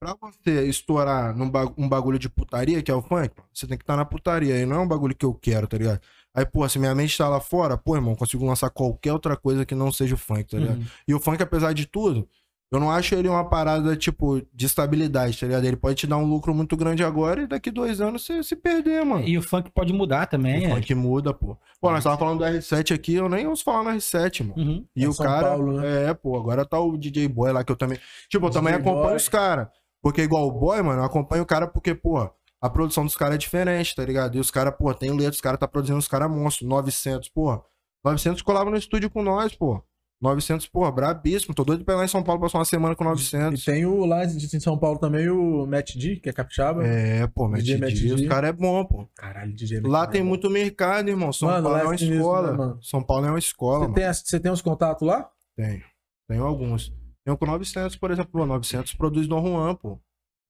[0.00, 3.66] pra você estourar num ba- um bagulho de putaria, que é o funk, mano, você
[3.66, 4.56] tem que estar na putaria.
[4.58, 6.00] E não é um bagulho que eu quero, tá ligado?
[6.34, 9.64] Aí, pô, se minha mente tá lá fora, pô, irmão, consigo lançar qualquer outra coisa
[9.64, 10.78] que não seja o funk, tá ligado?
[10.78, 10.86] Uhum.
[11.06, 12.28] E o funk, apesar de tudo,
[12.72, 15.64] eu não acho ele uma parada, tipo, de estabilidade, tá ligado?
[15.64, 18.56] Ele pode te dar um lucro muito grande agora e daqui dois anos você se
[18.56, 19.24] perder, mano.
[19.24, 20.74] E o funk pode mudar também, o é.
[20.74, 21.56] funk muda, pô.
[21.80, 24.54] Pô, nós tava falando do R7 aqui, eu nem ouço falar no R7, mano.
[24.56, 24.84] Uhum.
[24.96, 25.50] E É o São cara.
[25.50, 26.10] Paulo, né?
[26.10, 27.98] É, pô, agora tá o DJ Boy lá que eu também.
[28.28, 29.16] Tipo, eu DJ também acompanho Boy.
[29.16, 29.68] os caras.
[30.02, 32.28] Porque igual o Boy, mano, eu acompanho o cara porque, pô,
[32.64, 34.36] a produção dos caras é diferente, tá ligado?
[34.36, 36.66] E os caras, pô, tem letra, os caras tá produzindo os caras monstros.
[36.66, 37.62] 900, pô.
[38.02, 39.82] 900 colava no estúdio com nós, pô.
[40.22, 41.54] 900, pô, brabíssimo.
[41.54, 43.62] Tô doido pra ir lá em São Paulo passar uma semana com E 900.
[43.66, 46.86] tem o lá em São Paulo também, o Matt D, que é capixaba.
[46.86, 48.14] É, pô, Matt DJ Matt D, D.
[48.14, 49.06] os caras é bom, pô.
[49.14, 50.12] Caralho, DJ Lá Matt D.
[50.12, 51.34] tem muito mercado, irmão.
[51.34, 52.50] São Mano, Paulo lá é uma é escola.
[52.50, 52.78] né, mano?
[52.82, 55.28] São Paulo é uma escola, Você tem, você tem os contatos lá?
[55.54, 55.82] Tenho.
[56.26, 56.90] Tenho alguns.
[57.26, 58.32] Tenho com 900, por exemplo.
[58.32, 60.00] Pô, 900 produz Dom Juan, pô.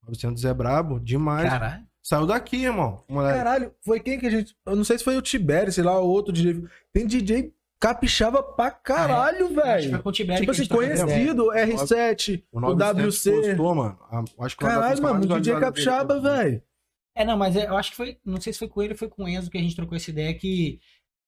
[0.07, 1.49] 900 é brabo, demais.
[1.51, 1.85] Caralho.
[2.07, 3.03] Saiu daqui, irmão.
[3.09, 3.39] Moleque.
[3.39, 4.55] Caralho, foi quem que a gente.
[4.67, 6.63] Eu não sei se foi o Tibério, sei lá, o outro DJ.
[6.93, 10.03] Tem DJ capixaba pra caralho, Acho que foi velho.
[10.03, 11.07] com o Tibério Tipo assim, ideia.
[11.07, 13.31] conhecido, R7, O o 900 WC.
[13.49, 13.99] postou, mano.
[14.39, 16.63] Acho que Caralho, mano, mais DJ capixaba, foi- velho.
[17.17, 18.19] É, não, mas é- eu acho que foi.
[18.25, 19.97] Não sei se foi com ele ou foi com o Enzo que a gente trocou
[19.97, 20.81] essa ideia que.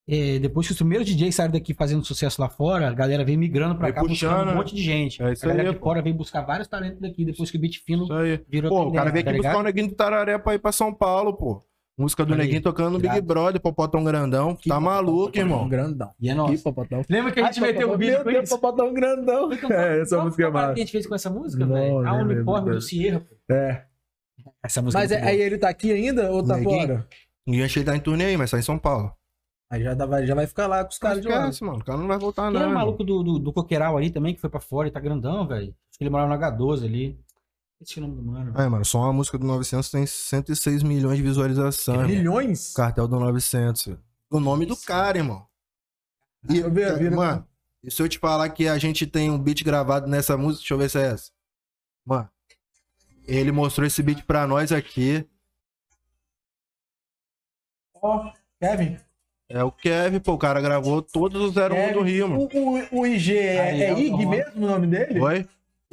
[0.09, 3.37] É, depois que os primeiros DJs saíram daqui fazendo sucesso lá fora, a galera veio
[3.37, 4.55] migrando pra Veio cá, buscando puxando, um né?
[4.55, 5.21] monte de gente.
[5.21, 5.85] É isso a galera aí, de pô.
[5.85, 8.41] fora veio buscar vários talentos daqui, depois que o Beat Fino Isso aí.
[8.49, 9.59] virou Pô, o cara veio tendência, aqui tá buscar ligado?
[9.59, 11.61] o Neguinho do Tararé pra ir pra São Paulo, pô.
[11.99, 13.19] Música do aí, Neguinho tocando no Big.
[13.21, 14.55] Brother, Popotão Grandão.
[14.55, 15.67] Que tá maluco, Popotão irmão.
[15.67, 16.11] Grandão.
[16.21, 16.63] E é Que nosso.
[16.63, 17.01] popotão.
[17.09, 18.55] Lembra que a gente Ai, meteu o vídeo com isso?
[18.59, 19.49] popotão grandão.
[19.71, 20.73] É, essa música é massa.
[20.75, 21.97] que a gente fez com essa música, velho?
[21.99, 23.19] A não uniforme lembro, do Sierra.
[23.21, 23.35] pô.
[23.53, 23.83] É.
[24.63, 26.79] Essa música Mas é é- aí ele tá aqui ainda ou tá Neguinho?
[26.81, 27.07] fora?
[27.47, 29.11] Ninguém achei ele tá em turnê aí, mas tá em São Paulo.
[29.69, 31.39] Aí já, dá- vai- já vai ficar lá com os caras de lá.
[31.41, 31.79] Esquece, mano.
[31.79, 32.59] O cara não vai voltar, Tem não.
[32.59, 32.77] um irmão.
[32.79, 35.75] maluco do, do, do Coqueiral ali também, que foi pra fora e tá grandão, velho.
[35.89, 37.19] Acho que ele morava no H12 ali.
[37.81, 38.53] Esse é o nome do mano.
[38.55, 42.07] Aí, mano, só uma música do 900 tem 106 milhões de visualizações.
[42.07, 42.73] Milhões?
[42.73, 43.85] Cartel do 900.
[43.85, 43.99] velho.
[44.31, 45.45] O nome do cara, irmão.
[46.49, 47.45] E, Eu vi a vida- mano,
[47.83, 50.73] e se eu te falar que a gente tem um beat gravado nessa música, deixa
[50.73, 51.31] eu ver se é essa.
[52.05, 52.29] Mano,
[53.27, 55.27] ele mostrou esse beat pra nós aqui.
[58.01, 58.97] Ó, Kevin.
[59.49, 62.49] É o Kevin, pô, o cara gravou todos os 01 do Rio, mano.
[62.53, 64.25] O, o, o IG é, Aí, é é IG nome.
[64.25, 65.19] mesmo o nome dele?
[65.21, 65.45] Oi?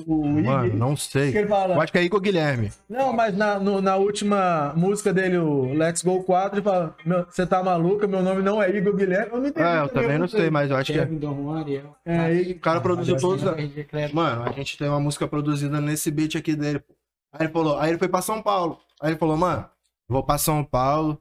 [0.05, 0.42] O IG?
[0.42, 1.36] Mano, não que sei.
[1.38, 1.74] ele fala?
[1.76, 2.72] Eu acho que é Igor Guilherme.
[2.88, 7.24] Não, mas na, no- na última música dele, o Let's Go 4, ele fala: "Meu,
[7.30, 8.09] Você tá maluca?
[8.09, 9.30] Meu nome não é Igor Guilherme.
[9.32, 9.64] Eu não entendi.
[9.64, 11.02] É, eu também não sei, mas eu acho que é.
[11.02, 11.96] Kevin, Dom Juan, Ariel.
[12.05, 12.57] É, Igor.
[12.57, 13.46] O cara produziu todos.
[13.46, 16.80] a- Mano, Mano, a gente tem uma música produzida nesse beat aqui dele.
[16.80, 16.92] pô.
[17.32, 18.80] Aí ele falou, aí ele foi pra São Paulo.
[19.00, 19.64] Aí ele falou, mano,
[20.09, 21.20] vou pra São Paulo,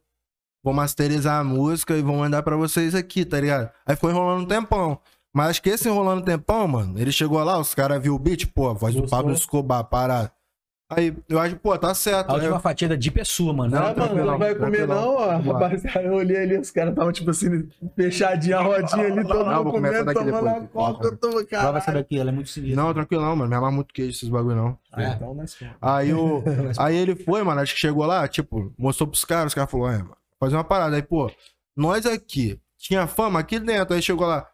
[0.64, 3.70] vou masterizar a música e vou mandar pra vocês aqui, tá ligado?
[3.86, 4.98] Aí ficou enrolando um tempão.
[5.36, 8.20] Mas acho que esse enrolando um tempão, mano, ele chegou lá, os caras viu o
[8.20, 9.18] beat, pô, a voz do Gostou?
[9.20, 10.32] Pablo Escobar, parada.
[10.92, 12.30] Aí eu acho, pô, tá certo.
[12.30, 13.72] A última eu- fatia da Deep é sua, mano.
[13.76, 15.38] Não, Não, mano, não vai comer não, ó.
[15.38, 19.64] Rapaziada, eu olhei ali, os caras estavam, tipo assim, fechadinho a rodinha ali, todo Não,
[19.64, 20.70] mundo comendo, tomando a depois.
[20.72, 21.78] coca, eu tô, Prova cara.
[21.80, 22.84] essa daqui, ela é muito sinistra.
[22.84, 24.78] Não, tranquilão, mano, me amarra muito queijo esses bagulho não.
[24.96, 25.14] É.
[25.14, 25.74] Então, nós fomos.
[25.82, 26.44] Aí, o,
[26.78, 29.94] aí ele foi, mano, acho que chegou lá, tipo, mostrou pros caras, os caras falaram,
[29.96, 30.96] é, mano, fazer uma parada.
[30.96, 31.32] Aí, pô,
[31.76, 34.48] nós aqui, tinha fama aqui dentro, aí chegou lá,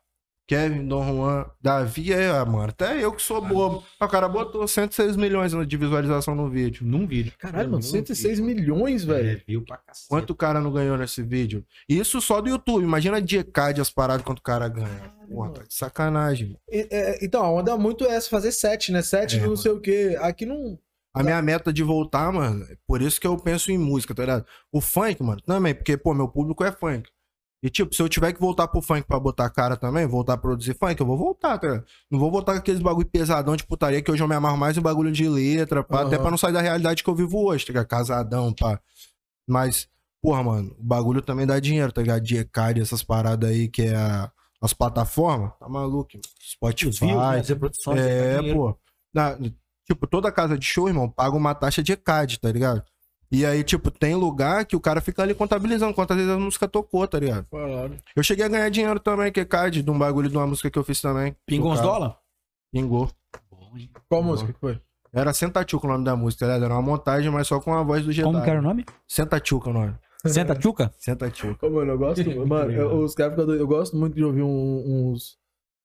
[0.47, 3.83] Kevin, Dom Juan, Davi, aí, ah, mano, até eu que sou bobo.
[4.01, 6.83] O cara botou 106 milhões de visualização no vídeo.
[6.83, 7.31] Num vídeo.
[7.37, 9.29] Caralho, mano, 106 milhões, velho.
[9.29, 10.07] É, viu pra cacete.
[10.09, 11.63] Quanto o cara não ganhou nesse vídeo?
[11.87, 15.13] Isso só do YouTube, imagina de ECAD as paradas quanto o cara ganha.
[15.29, 16.57] Porra, tá de sacanagem.
[16.71, 19.03] E- é, então, a onda muito é essa, fazer set, né?
[19.03, 19.57] Set É, não mano.
[19.57, 20.17] sei o quê.
[20.19, 20.79] Aqui não.
[21.13, 24.21] A minha meta de voltar, mano, é por isso que eu penso em música, tá
[24.23, 24.45] ligado?
[24.71, 27.09] O funk, mano, também, porque, pô, meu público é funk.
[27.61, 30.37] E, tipo, se eu tiver que voltar pro funk pra botar cara também, voltar a
[30.37, 31.85] produzir funk, eu vou voltar, tá ligado?
[32.09, 34.77] Não vou voltar com aqueles bagulho pesadão de putaria que hoje eu me amarro mais
[34.77, 36.07] em bagulho de letra, pá, Aham.
[36.07, 37.87] até pra não sair da realidade que eu vivo hoje, tá ligado?
[37.87, 38.79] Casadão, pá.
[39.47, 39.89] Mas,
[40.21, 42.21] porra, mano, o bagulho também dá dinheiro, tá ligado?
[42.23, 44.31] De ECAD, essas paradas aí, que é a
[44.61, 46.21] as plataformas, tá maluco, irmão.
[46.41, 47.05] Spotify.
[47.05, 47.49] Views,
[47.95, 48.77] né, É, pô.
[49.13, 49.37] Na-
[49.89, 52.83] tipo, toda casa de show, irmão, paga uma taxa de ECAD, tá ligado?
[53.31, 56.67] E aí, tipo, tem lugar que o cara fica ali contabilizando quantas vezes a música
[56.67, 57.45] tocou, tá ligado?
[57.51, 57.95] Falaram.
[58.15, 60.79] Eu cheguei a ganhar dinheiro também, que ECAD, de um bagulho de uma música que
[60.79, 61.35] eu fiz também.
[61.45, 62.15] Pingou uns dólares?
[62.71, 63.09] Pingou.
[63.51, 63.89] Bom, hein?
[64.07, 64.79] Qual música que foi?
[65.11, 66.65] Era Senta Tchuca o nome da música, tá ligado?
[66.65, 68.27] Era uma montagem, mas só com a voz do Jedi.
[68.31, 68.85] Como que era o nome?
[69.07, 69.95] Senta Tchuca o nome.
[70.25, 70.91] Senta Tchuca?
[70.99, 71.65] Senta Tchuca.
[71.65, 72.21] Ô, mano, eu gosto.
[72.47, 73.37] mano, eu, os caras.
[73.37, 75.37] Eu gosto muito de ouvir um- uns,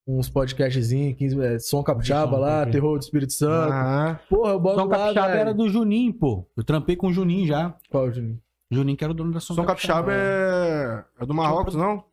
[0.07, 2.67] uns podcastzinhos, 15, é, Som Capixaba som, lá.
[2.67, 3.73] Terror do Espírito Santo.
[3.73, 5.41] Ah, Porra, eu boto Som lá, Capixaba velho.
[5.41, 6.47] era do Juninho, pô.
[6.57, 7.75] Eu trampei com o Juninho já.
[7.91, 8.39] Qual, Juninho?
[8.71, 11.05] Juninho que era o dono da Som, Som Capixaba é...
[11.21, 12.05] é do Marrocos, não?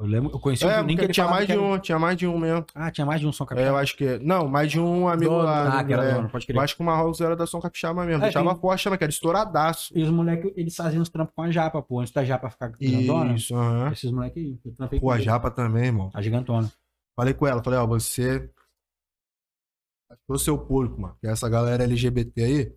[0.00, 1.98] Eu lembro, eu conheci o É, Juninho que ele tinha mais de era- um, tinha
[1.98, 2.64] mais de um mesmo.
[2.72, 3.72] Ah, tinha mais de um Som É, Capixaba.
[3.72, 4.18] eu acho que...
[4.20, 5.80] Não, mais de um amigo Dono, lá.
[5.80, 6.14] Ah, que era é.
[6.14, 6.62] dono, pode Eu crer.
[6.62, 8.22] acho que o Marrocos era da Som Capixaba mesmo.
[8.22, 9.92] É, Deixava tem- forte, que era estouradaço.
[9.98, 11.98] E os moleques, eles faziam os trampos com a japa, pô.
[11.98, 13.34] Antes da japa ficar grandona.
[13.34, 13.90] Isso, aham.
[13.90, 14.58] Esses moleques aí.
[14.64, 15.18] Eu trampei Pô, a.
[15.18, 16.10] Japa também, irmão.
[16.14, 16.70] A gigantona.
[17.16, 18.48] Falei com ela, falei, ó, você...
[20.10, 21.16] Achou seu público, mano.
[21.20, 22.72] Que essa galera LGBT aí,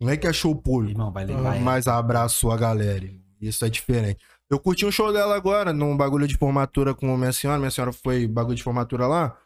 [0.00, 0.92] não é que achou o público.
[0.92, 1.58] Irmão, vai levar.
[1.60, 3.08] mas abraçou a galera.
[3.40, 4.22] Isso é diferente.
[4.48, 7.58] Eu curti um show dela agora, num bagulho de formatura com minha senhora.
[7.58, 9.36] Minha senhora foi bagulho de formatura lá.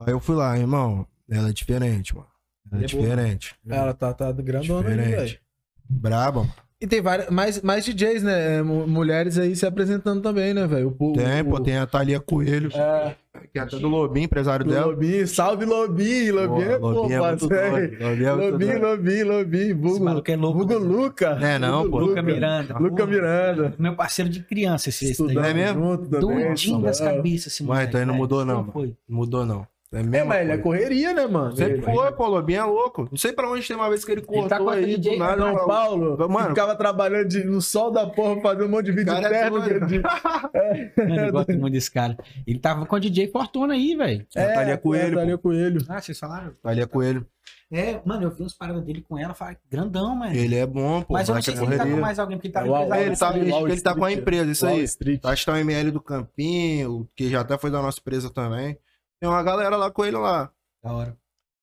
[0.00, 1.06] Aí eu fui lá, irmão.
[1.28, 2.28] Ela é diferente, mano.
[2.72, 3.02] Ela é, é boa.
[3.02, 3.54] diferente.
[3.66, 4.88] Ela tá, tá grandona.
[4.88, 5.42] Diferente.
[5.88, 6.67] Braba, mano.
[6.80, 8.58] E tem várias, mais, mais DJs, né?
[8.58, 10.94] É, mu- Mulheres aí se apresentando também, né, velho?
[10.96, 12.70] O, o- Tem, pô, o- tem a Thalia Coelho.
[12.72, 13.16] É,
[13.52, 14.86] Que é até do Lobinho, empresário do dela.
[14.86, 15.26] Lobinho.
[15.26, 16.36] Salve, Lobinho.
[16.36, 18.04] Lobinho é, Pô, pô, Lobinho é muito parceiro.
[18.04, 18.80] Lobinho é Lobinho.
[18.80, 20.00] Lobinho, Lobinho.
[20.04, 20.58] Maluco é louco.
[20.58, 21.38] Vulgo Luca.
[21.42, 21.98] É, não, pô.
[21.98, 22.78] Luca Miranda.
[22.78, 23.74] Luca Miranda.
[23.76, 25.50] Meu parceiro de criança, esse, esse Estudando daí.
[25.50, 25.96] É mesmo?
[25.96, 27.12] Doidinho das É.
[27.12, 27.88] cabeças, esse Mas moleque.
[27.88, 28.86] então ele não mudou, não, Sempre foi.
[29.08, 29.66] Não mudou, não.
[29.90, 30.28] É, É, mesmo.
[30.28, 31.56] mas ele é correria, né, mano?
[31.56, 33.08] Sempre Ele- foi, pô, Lobinho é louco.
[33.10, 35.18] Não sei pra onde tem uma vez que ele cortou tá com aí, DJ, do
[35.18, 35.40] nada.
[35.40, 35.66] São mano.
[35.66, 36.48] Paulo, Mano.
[36.50, 39.60] ficava trabalhando de- no sol da porra, fazendo um monte de vídeo Cara, é terno.
[39.62, 39.86] doido.
[39.86, 39.98] de-
[41.08, 42.18] Mano, eu gosto muito desse cara.
[42.46, 44.26] Ele tava com a DJ Fortuna aí, velho.
[44.36, 45.80] É, Thalia Coelho, Thalia Coelho.
[45.88, 46.52] Ah, vocês falaram?
[46.62, 47.26] Thalia Coelho.
[47.72, 50.34] É, mano, eu vi uns paradas dele com ela, falei, grandão, mano.
[50.34, 51.14] Ele é bom, pô.
[51.14, 52.00] Mas eu não sei é se ele tá com correria.
[52.02, 53.72] mais alguém, porque ele tá É, empresário ele tá- ele- aí.
[53.72, 54.74] ele tá com a empresa, isso aí.
[54.74, 55.20] Wall Street.
[55.24, 58.78] Acho que tá o ML do Campinho, que já até foi da nossa empresa também.
[59.20, 60.50] Tem uma galera lá com ele lá.
[60.82, 61.16] Da hora.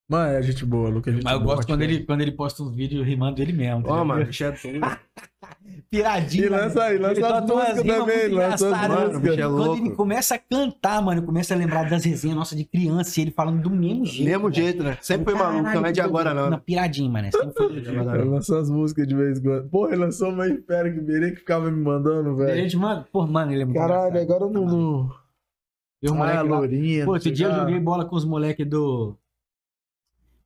[0.08, 1.10] Mano, é gente boa, Luca.
[1.10, 1.56] é gente Mas eu boa.
[1.56, 3.78] gosto quando ele, quando ele posta uns vídeos rimando ele mesmo.
[3.88, 4.06] Ó, ligado?
[4.06, 4.80] mano, bicho é doido.
[5.90, 6.46] Piradinho.
[6.46, 9.14] E lança aí, lança Ele as músicas também, lança as engraçadas.
[9.14, 9.38] músicas.
[9.38, 9.78] É Quando louco.
[9.82, 13.24] ele começa a cantar, mano, eu começo a lembrar das resenhas nossas de criança e
[13.24, 14.26] ele falando do mesmo jeito.
[14.28, 14.56] Mesmo mano.
[14.56, 14.98] jeito, né?
[15.02, 16.60] Sempre foi maluco, não é de agora, não.
[16.60, 17.30] piradinho, mano.
[17.32, 17.78] Sempre foi.
[17.78, 19.70] Ele lançou as músicas de vez em quando.
[19.70, 22.56] Porra, ele lançou uma Império que Berê que ficava me mandando, velho.
[22.62, 25.25] Gente, mano, pô, mano, ele é muito Caralho, agora eu não.
[26.06, 27.06] E os Ah, moleque lá- Lourinha.
[27.06, 27.60] Pô, sei dia eu lá.
[27.60, 29.18] joguei bola com os moleques do.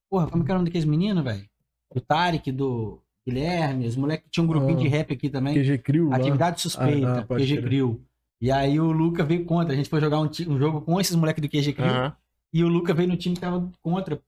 [0.09, 1.45] Porra, como que era o nome daqueles meninos, velho?
[1.93, 4.81] Do Tarek, do Guilherme, os moleques tinham um grupinho Ah.
[4.81, 5.53] de rap aqui também.
[5.55, 6.15] QG Crio lá.
[6.15, 7.61] Atividade suspeita, Ah, não, pode QG.
[7.61, 8.01] Crew.
[8.41, 9.73] E aí o Luca veio contra.
[9.73, 11.85] A gente foi jogar um, um jogo com esses moleques do QG Crew.
[11.85, 12.15] Aham.
[12.53, 14.23] E o Luca veio no time que tava contra, pô.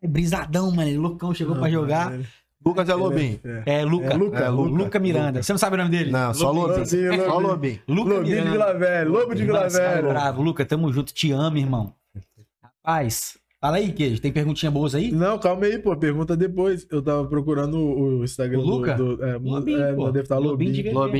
[0.00, 0.88] É brisadão, mano.
[0.88, 2.12] Ele loucão chegou pra jogar.
[2.64, 3.40] Lucas é Lobinho.
[3.64, 4.06] É Luca.
[4.06, 4.84] É Luca, É, Lu- Luca.
[4.84, 5.42] Luca Miranda.
[5.42, 6.10] Você não sabe o nome dele?
[6.10, 6.50] Não, só.
[6.52, 6.78] Lobinho.
[6.78, 7.38] Lobinho, Só.
[7.38, 7.78] Lobinho.
[7.88, 8.50] Luca de Miranda.
[8.50, 10.08] Vila Velho, Lobo de Vila é Velho.
[10.08, 10.42] bravo.
[10.42, 11.12] Luca, tamo junto.
[11.14, 11.94] Te amo, irmão.
[12.62, 14.20] Rapaz, fala aí, Queijo.
[14.20, 15.10] Tem perguntinha boas aí?
[15.10, 15.96] Não, calma aí, pô.
[15.96, 16.86] Pergunta depois.
[16.90, 18.94] Eu tava procurando o o Instagram O Luca?
[18.94, 19.16] do.
[19.16, 20.06] do é, Lobinho, é, pô.
[20.06, 20.38] deve estar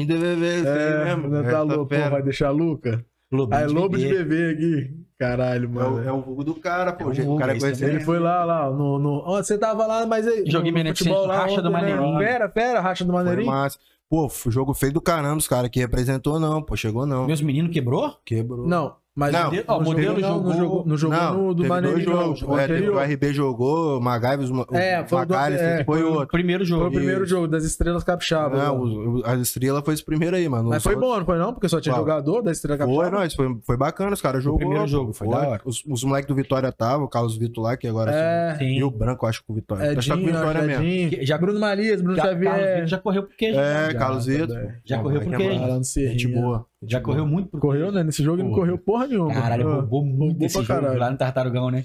[0.07, 1.31] de DVV, isso aí É, mesmo.
[1.31, 2.11] tá Essa louco, pô, fera.
[2.11, 3.05] vai deixar Luca?
[3.33, 4.25] Lobinho Ah, é Lobo de bebê.
[4.25, 5.01] bebê aqui.
[5.19, 5.97] Caralho, É mano.
[5.97, 7.13] o, é o vulgo do cara, pô.
[7.13, 7.97] É o o cara esse conhece também.
[7.97, 8.99] Ele foi lá, lá, no.
[8.99, 9.23] no...
[9.25, 10.45] Ó, você tava lá, mas aí.
[10.47, 11.95] Joguei beneficente, futebol lá Racha do ontem, né?
[11.95, 12.19] Maneirinho.
[12.19, 13.47] Fera, fera, racha do Foi Maneirinho.
[13.51, 13.79] massa.
[14.09, 16.75] Pô, jogo feio do caramba, os caras que representou, não, pô.
[16.77, 17.27] Chegou não.
[17.27, 18.17] Meus meninos quebrou?
[18.25, 18.67] Quebrou.
[18.67, 21.67] Não, mas Não, não modelo jogou, não, jogou- não jogou, não jogou não, no do
[21.67, 22.17] Maneirinho, não.
[22.37, 22.43] jogos.
[22.43, 26.03] O É, teve, o RB jogou, o Magaives, o É, foi o do- é, foi
[26.05, 26.29] o outro.
[26.29, 26.83] primeiro jogo.
[26.83, 27.31] Foi o primeiro Isso.
[27.31, 28.57] jogo das Estrelas Capixaba.
[28.57, 28.81] Não, lá.
[28.81, 30.69] o, o- a estrela foi esse primeiro aí, mano.
[30.71, 31.53] Mas foi outros- bom, não foi não?
[31.53, 32.03] Porque só tinha Qual?
[32.05, 33.03] jogador da Estrela Capixaba.
[33.03, 34.59] Foi, nós, foi, foi bacana, os caras jogou.
[34.61, 35.61] primeiro jogo, foi da hora.
[35.65, 38.77] Os, os moleques do Vitória estavam, o Carlos Vitor lá, que agora É, Sim.
[38.79, 39.91] E o branco, acho que o Vitória.
[39.91, 41.25] Acho que tá com o Vitória mesmo.
[41.27, 42.87] Já- Bruno Marias, Bruno Xavier.
[42.87, 43.59] Já correu pro queijo.
[43.59, 44.75] É, Já, Carlos Vitor.
[44.85, 46.41] Já Não, correu porque- é Gente Serrinha.
[46.41, 46.67] boa.
[46.83, 48.03] Já gente correu muito pro Correu, né?
[48.03, 48.61] Nesse jogo ele não Porra.
[48.63, 49.35] correu porra nenhuma.
[49.35, 50.99] Caralho, roubou muito roubou esse jogo caralho.
[50.99, 51.85] lá no Tartarugão, né?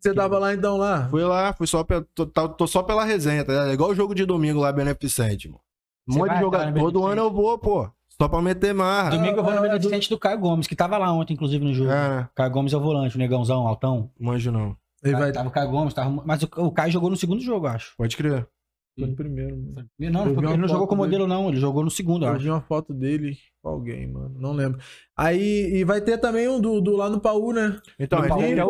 [0.00, 1.08] Você tava lá então lá?
[1.08, 3.70] Fui lá, fui só, pe- tô, tá- tô só pela resenha, tá ligado?
[3.70, 5.60] É igual o jogo de domingo lá, Beneficente, mano.
[6.08, 6.78] Um monte de jogador.
[6.78, 7.90] Todo ano eu vou, pô.
[8.20, 9.10] Só pra meter marra.
[9.10, 11.74] Domingo eu vou no ah, beneficente do Caio Gomes, que tava lá ontem, inclusive, no
[11.74, 11.90] jogo.
[11.90, 12.28] É, né?
[12.34, 14.10] Caio Gomes é o volante, o negãozão, altão.
[14.18, 14.76] Manjo não.
[15.04, 16.10] Ele vai Tava o Caio Gomes, tava...
[16.24, 17.92] mas o, o Caio jogou no segundo jogo, eu acho.
[17.98, 18.48] Pode crer.
[18.98, 19.86] Foi no primeiro, mano.
[19.98, 21.18] Não, Eu vi ele não jogou com o dele.
[21.24, 21.48] modelo, não.
[21.48, 22.44] Ele jogou no segundo, eu Eu acho.
[22.44, 24.32] vi uma foto dele com alguém, mano.
[24.38, 24.78] Não lembro.
[25.16, 27.76] Aí, e vai ter também um do, do lá no Paú, né?
[27.98, 28.66] Então, Do Paulo, é, é eu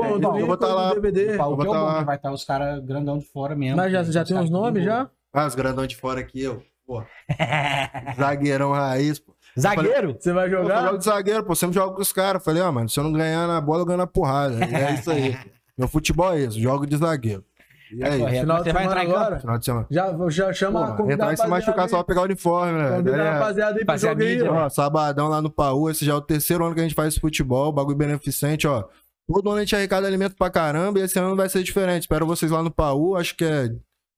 [0.47, 0.94] vou estar do lá.
[0.94, 1.34] DVD.
[1.34, 1.99] O Paulo Eu vou que é o tá lá.
[1.99, 3.76] que vai estar os caras grandão de fora mesmo.
[3.76, 5.11] Mas já, já Os tem uns nomes já?
[5.34, 6.62] Ah, os grandão de fora aqui, eu.
[6.86, 7.03] Pô.
[8.16, 9.34] Zagueirão raiz, pô.
[9.59, 10.16] Zagueiro?
[10.18, 10.84] Você vai Eu jogar?
[10.86, 12.42] jogo de zagueiro, pô, sempre jogo com os caras.
[12.42, 14.64] Falei, ó, mano, se eu não ganhar na bola, eu ganho na porrada.
[14.64, 15.36] E é isso aí.
[15.76, 17.44] Meu futebol é isso, jogo de zagueiro.
[17.93, 18.41] E Tá aí, correto.
[18.41, 19.39] Final Você vai entrar agora?
[19.41, 19.87] final de semana.
[19.91, 22.78] Já, já chama a Porra, convidar entrar e se machucar só pra pegar o uniforme,
[22.78, 22.91] né?
[22.91, 24.68] Convida a Daí é- rapaziada aí pro Fazer a jogo aí, ó.
[24.68, 27.20] Sabadão lá no Paú, esse já é o terceiro ano que a gente faz esse
[27.20, 28.84] futebol, bagulho beneficente, ó.
[29.32, 32.03] Todo ano a gente arrecada alimento pra caramba e esse ano vai ser diferente.
[32.03, 33.70] Espero vocês lá no Paú, acho que é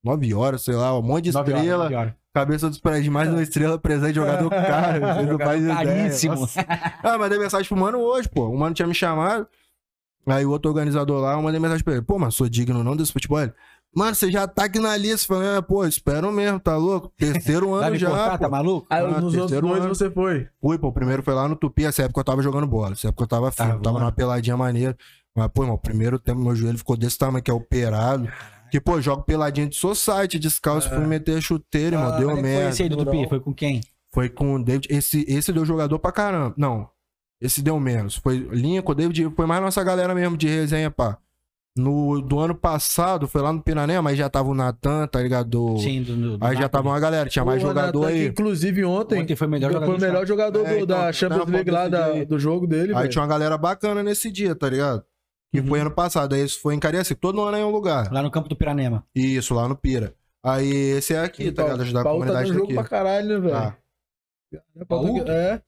[0.04, 1.84] 9 horas, sei lá, um monte de Nove horas, estrela.
[1.84, 2.12] nove horas.
[2.34, 4.98] Cabeça dos prédios, mais uma estrela, presente, jogador caro.
[5.56, 5.74] Ideia.
[5.74, 6.48] Caríssimo.
[7.02, 8.46] Ah, mandei mensagem pro mano hoje, pô.
[8.48, 9.46] O mano tinha me chamado.
[10.28, 12.02] Aí o outro organizador lá, eu mandei mensagem pra ele.
[12.02, 13.40] Pô, mas sou digno não desse futebol?
[13.40, 13.52] Ele,
[13.96, 15.26] Mano, você já tá aqui na lista.
[15.26, 17.10] Falei, ah, pô, espero mesmo, tá louco?
[17.16, 18.10] Terceiro ano já.
[18.10, 18.86] cortar, tá maluco?
[18.90, 19.88] Aí Ah, nos outros dois ano.
[19.94, 20.46] você foi.
[20.60, 23.08] Fui, pô, o primeiro foi lá no Tupi, essa época eu tava jogando bola, essa
[23.08, 24.04] época eu tava firme, Tava, tava mano.
[24.06, 24.94] numa peladinha maneira.
[25.34, 28.28] Mas, pô, irmão, o primeiro tempo meu joelho ficou desse tamanho, que é operado.
[28.70, 32.42] Que, pô, jogo peladinha de society, descalço, fui meter chuteira, irmão, Ah, deu Como é
[32.42, 32.68] que foi merda.
[32.70, 33.28] esse aí do Tupi?
[33.28, 33.80] Foi com quem?
[34.12, 36.54] Foi com o David, esse, esse deu jogador pra caramba.
[36.58, 36.86] Não,
[37.40, 38.16] esse deu menos.
[38.16, 41.18] Foi Lincoln, David, foi mais nossa galera mesmo de resenha, pá.
[41.76, 45.78] No, do ano passado, foi lá no Pirané, mas já tava o Natan, tá ligado?
[45.78, 46.68] Sim, do, do, do Aí já Napoli.
[46.70, 48.26] tava uma galera, tinha mais jogador Natan, que aí.
[48.26, 50.86] Inclusive ontem, Ontem foi o melhor foi jogador o do melhor jogador É, do- então,
[50.86, 52.24] da Champions não, League lá da- aí.
[52.24, 53.08] do jogo dele, Aí velho.
[53.10, 55.04] tinha uma galera bacana nesse dia, tá ligado?
[55.52, 55.66] Que Uhum.
[55.68, 56.34] foi ano passado.
[56.34, 57.20] Aí esse foi em Cariacica.
[57.20, 58.12] Todo ano é em um lugar.
[58.12, 59.04] Lá no campo do Piranema.
[59.14, 60.14] Isso, lá no Pira.
[60.44, 61.82] Aí esse é aqui, tá ligado?
[61.82, 62.88] Ajudar a Paulo tá comunidade dando jogo daqui.
[62.88, 63.52] pra caralho, né, velho?
[63.54, 63.76] Tá.
[65.32, 65.60] É,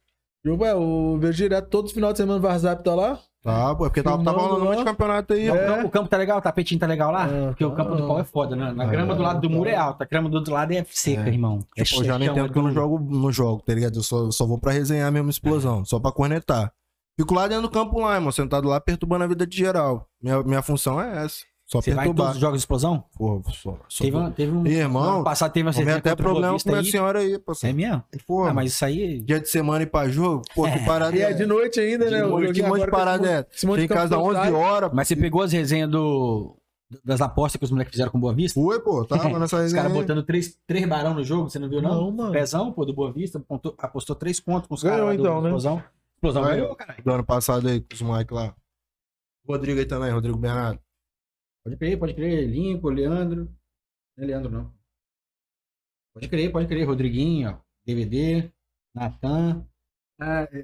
[0.45, 0.65] Paulo tá Paulo?
[0.65, 0.65] aqui- É.
[0.65, 3.19] Jogo é, o vejo direto, todos os finais de semana o Varzap tá lá.
[3.43, 5.47] Tá, pô, é porque tava, tava rolando um monte de campeonato aí.
[5.49, 5.57] Não, ó.
[5.57, 7.25] o campo- O campo tá legal, o tapetinho tá legal lá?
[7.25, 8.07] Ah, Porque o campo do tá.
[8.07, 8.71] pau é foda, né?
[8.73, 9.55] Na Ah, grama do lado do tá.
[9.55, 11.33] muro é alta, a grama do outro lado é seca, É.
[11.33, 11.61] irmão.
[11.77, 13.97] É Tipo, eu já não entendo é que eu não jogo no jogo, tá ligado?
[13.97, 16.71] Eu só, só vou pra resenhar mesmo explosão, só pra cornetar.
[17.19, 20.07] Fico lá dentro do campo lá, irmão, sentado lá, perturbando a vida de geral.
[20.23, 21.39] Minha, minha função é essa.
[21.71, 23.05] Só Você vai em todos os jogos de explosão?
[23.17, 24.67] Pô, só, só Teve, um- teve um.
[24.67, 26.85] Irmão, passado teve uma resenha até problema com aí.
[26.85, 27.53] senhora aí, pô.
[27.63, 28.03] É mesmo?
[28.27, 29.21] Pô, Ah, mas isso aí.
[29.23, 32.07] dia de semana ir pra jogo, pô, que parada E é é de noite ainda,
[32.07, 32.23] De né?
[32.23, 33.47] Noite, que monte de com parada é?
[33.53, 34.57] Cheguei em casa campo 11 society.
[34.57, 34.91] horas.
[34.93, 36.57] Mas você pegou as resenhas do.
[37.05, 38.61] Das apostas que os moleques fizeram com Boa Vista?
[38.61, 39.83] Fui, pô, tava nessa Os resenha.
[39.83, 40.03] caras aí.
[40.03, 41.95] botando três, três barão no jogo, você não viu, não?
[42.07, 42.33] Não, mano.
[42.33, 45.41] Pezão, pô, do Boa Vista, apontou- apostou três contos com os Ganhou, caras do então,
[45.41, 45.49] né?
[45.51, 45.83] Explosão.
[46.17, 46.57] Explosão Ganhou.
[46.63, 47.05] ganhou, caralho.
[47.05, 48.53] Do ano passado aí, com os moleques lá.
[49.49, 50.81] Rodrigo aí também, Rodrigo Bernardo.
[51.65, 52.49] Pode crer, pode crer.
[52.49, 53.49] Lincoln, Leandro.
[54.17, 54.73] Não é Leandro, não.
[56.15, 56.87] Pode crer, pode crer.
[56.87, 57.59] Rodriguinho, ó.
[57.85, 58.51] DVD,
[58.95, 59.65] Natan.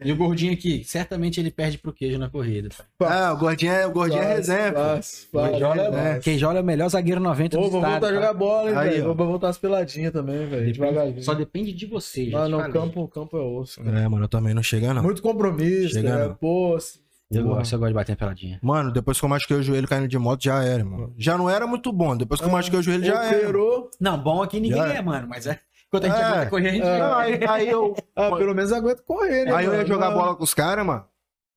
[0.04, 2.68] E o gordinho aqui, certamente ele perde pro queijo na corrida.
[3.00, 4.78] Ah, o gordinho é, o gordinho é pô.
[4.78, 5.50] Fácil, fácil.
[5.50, 6.18] Queijola é?
[6.20, 7.92] Queijola é o melhor zagueiro 90 Ô, do vou estado.
[7.92, 9.14] voltar a jogar bola, hein, velho.
[9.14, 11.22] Vou voltar as peladinhas também, velho.
[11.22, 13.82] Só depende de você, Ah, te não, o campo, campo é osso.
[13.82, 13.98] cara.
[14.00, 15.02] É, mano, eu também não chega, não.
[15.02, 16.26] Muito compromisso, Chega né?
[16.28, 16.34] não.
[16.34, 16.76] Pô,
[17.30, 17.56] Eu Porra.
[17.56, 18.58] gosto, eu gosto de bater peladinha.
[18.62, 21.12] Mano, depois que eu machuquei o joelho caindo de moto, já era, mano.
[21.18, 22.16] Já não era muito bom.
[22.16, 23.52] Depois que eu Ah, machuquei o joelho, já era.
[24.00, 25.58] Não, bom aqui ninguém Já é, mano, mas é.
[25.88, 26.98] Enquanto a gente É, aguenta correr, a gente é.
[26.98, 29.52] Não, aí, aí eu, Ah, pelo menos aguenta correr, né?
[29.54, 29.88] aí eu ia mano?
[29.88, 31.04] jogar Ah, bola com os caras, mano.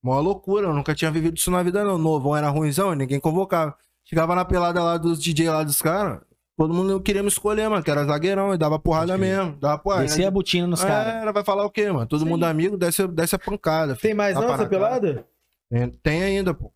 [0.02, 1.98] Mó loucura, eu nunca tinha vivido isso na vida, não.
[1.98, 3.76] Novão era ruimzão, ninguém convocava.
[4.06, 6.20] Chegava na pelada lá dos DJ lá dos caras,
[6.58, 9.38] todo mundo queria me escolher, mano, que era zagueirão, e dava porrada Pode crer.
[9.38, 9.56] mesmo.
[9.60, 10.04] Dava porrada.
[10.04, 11.28] descer a botina nos caras.
[11.28, 12.08] É, vai falar o quê, mano?
[12.08, 12.50] Todo Isso mundo aí.
[12.52, 13.94] amigo, desce, desce a pancada.
[13.96, 14.02] filho.
[14.02, 14.70] Tem mais não essa cara.
[14.70, 15.26] pelada?
[15.70, 16.72] Tem, tem ainda, pô.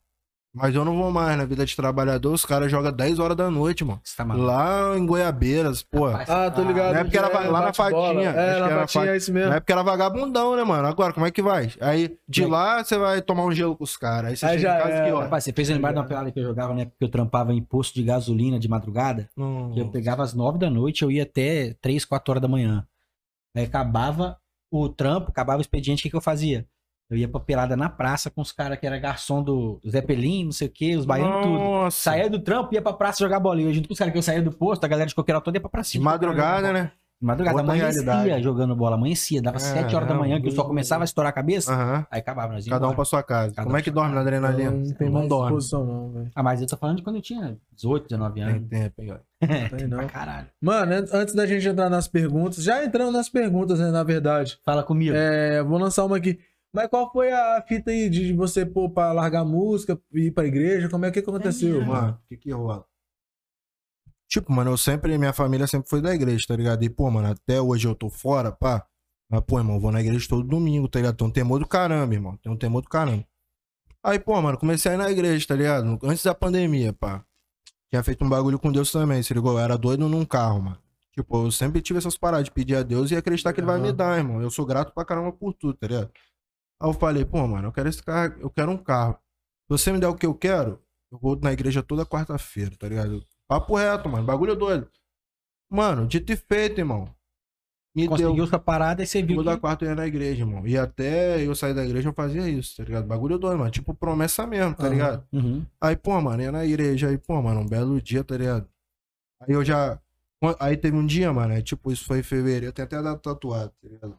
[0.56, 3.50] Mas eu não vou mais na vida de trabalhador, os caras jogam 10 horas da
[3.50, 4.00] noite, mano.
[4.16, 4.24] Tá.
[4.24, 6.06] Lá em Goiabeiras, pô.
[6.06, 6.94] Ah, tô ligado.
[6.94, 7.74] Na época era É, lá na.
[7.74, 9.50] Fatinha, É, na Fat- é isso mesmo.
[9.50, 10.88] Na época era vagabundão, né, mano?
[10.88, 11.72] Agora, como é que vai?
[11.82, 14.30] Aí, de é lá, você vai tomar um gelo com os caras.
[14.30, 15.06] Aí você Aí chega já em casa era.
[15.08, 15.24] que hora?
[15.26, 17.52] Rapaz, você fez lembrar de uma pelada que eu jogava na época que eu trampava
[17.52, 19.28] em posto de gasolina de madrugada.
[19.36, 19.72] Não.
[19.74, 22.86] que Eu pegava às nove da noite, eu ia até três, quatro horas da manhã.
[23.58, 24.38] Aí acabava
[24.72, 26.68] o trampo, acabava o expediente, o que, que eu fazia?
[27.10, 30.52] Eu ia pra pelada na praça com os caras que era garçom do Zeppelin, não
[30.52, 31.54] sei o que, os baianos, tudo.
[31.60, 31.98] Nossa.
[32.12, 33.70] Saía do trampo, ia pra praça jogar bolinha.
[33.70, 35.58] Eu junto com os caras que eu saía do posto, a galera de qualquer toda
[35.58, 35.92] ia pra praça.
[35.92, 36.92] De madrugada, né?
[37.22, 38.44] De madrugada, Outra amanhecia realidade.
[38.44, 41.34] jogando bola, amanhecia, dava sete horas da manhã, que o sol começava a estourar a
[41.34, 42.06] cabeça, Aham.
[42.12, 43.54] aí acabava, nós Cada um pra sua casa.
[43.54, 44.72] Cada Como um é que dorme na Não, adrenalina?
[44.72, 45.46] não tem mais dorme.
[45.58, 46.32] disposição, não, velho.
[46.36, 48.68] Ah, mas eu tô falando de quando eu tinha 18, 19 Tem anos.
[48.70, 49.18] tempo, hein, ó.
[49.78, 50.06] Tem não.
[50.08, 50.48] Caralho.
[50.62, 54.58] Mano, an- antes da gente entrar nas perguntas, já entrando nas perguntas, né, na verdade.
[54.66, 55.16] Fala comigo.
[55.16, 56.40] É, vou lançar uma aqui.
[56.74, 60.46] Mas qual foi a fita aí de você pôr pra largar a música, ir pra
[60.46, 60.90] igreja?
[60.90, 62.20] Como é que aconteceu, É, mano?
[62.24, 62.84] O que que rola?
[64.28, 66.84] Tipo, mano, eu sempre, minha família sempre foi da igreja, tá ligado?
[66.84, 68.84] E, pô, mano, até hoje eu tô fora, pá.
[69.30, 71.16] Mas, pô, irmão, eu vou na igreja todo domingo, tá ligado?
[71.16, 72.36] Tem um temor do caramba, irmão.
[72.38, 73.24] Tem um temor do caramba.
[74.04, 76.00] Aí, pô, mano, comecei a ir na igreja, tá ligado?
[76.04, 77.24] Antes da pandemia, pá.
[77.92, 79.52] Tinha feito um bagulho com Deus também, se ligou?
[79.52, 80.80] Eu era doido num carro, mano.
[81.12, 83.80] Tipo, eu sempre tive essas paradas de pedir a Deus e acreditar que ele vai
[83.80, 84.42] me dar, irmão.
[84.42, 86.12] Eu sou grato pra caramba por tudo, tá ligado?
[86.82, 89.14] Aí eu falei, pô, mano, eu quero esse carro, eu quero um carro.
[89.14, 92.88] Se você me der o que eu quero, eu vou na igreja toda quarta-feira, tá
[92.88, 93.26] ligado?
[93.48, 94.26] Papo reto, mano.
[94.26, 94.90] Bagulho doido.
[95.70, 97.08] Mano, dito e feito, irmão.
[97.96, 99.36] me Conseguiu deu parada e você viu.
[99.38, 100.66] toda que- quarta eu ia na igreja, irmão.
[100.68, 103.06] E até eu sair da igreja eu fazia isso, tá ligado?
[103.08, 103.70] Bagulho doido, mano.
[103.72, 104.92] Tipo promessa mesmo, tá Aham.
[104.92, 105.28] ligado?
[105.32, 105.66] Uhum.
[105.80, 108.68] Aí, pô, mano, ia na igreja, aí, pô, mano, um belo dia, tá ligado?
[109.42, 110.00] Aí eu já.
[110.60, 113.02] Aí teve um dia, mano, é tipo, isso foi em fevereiro, eu tenho até a
[113.02, 114.18] data tatuada, tá ligado?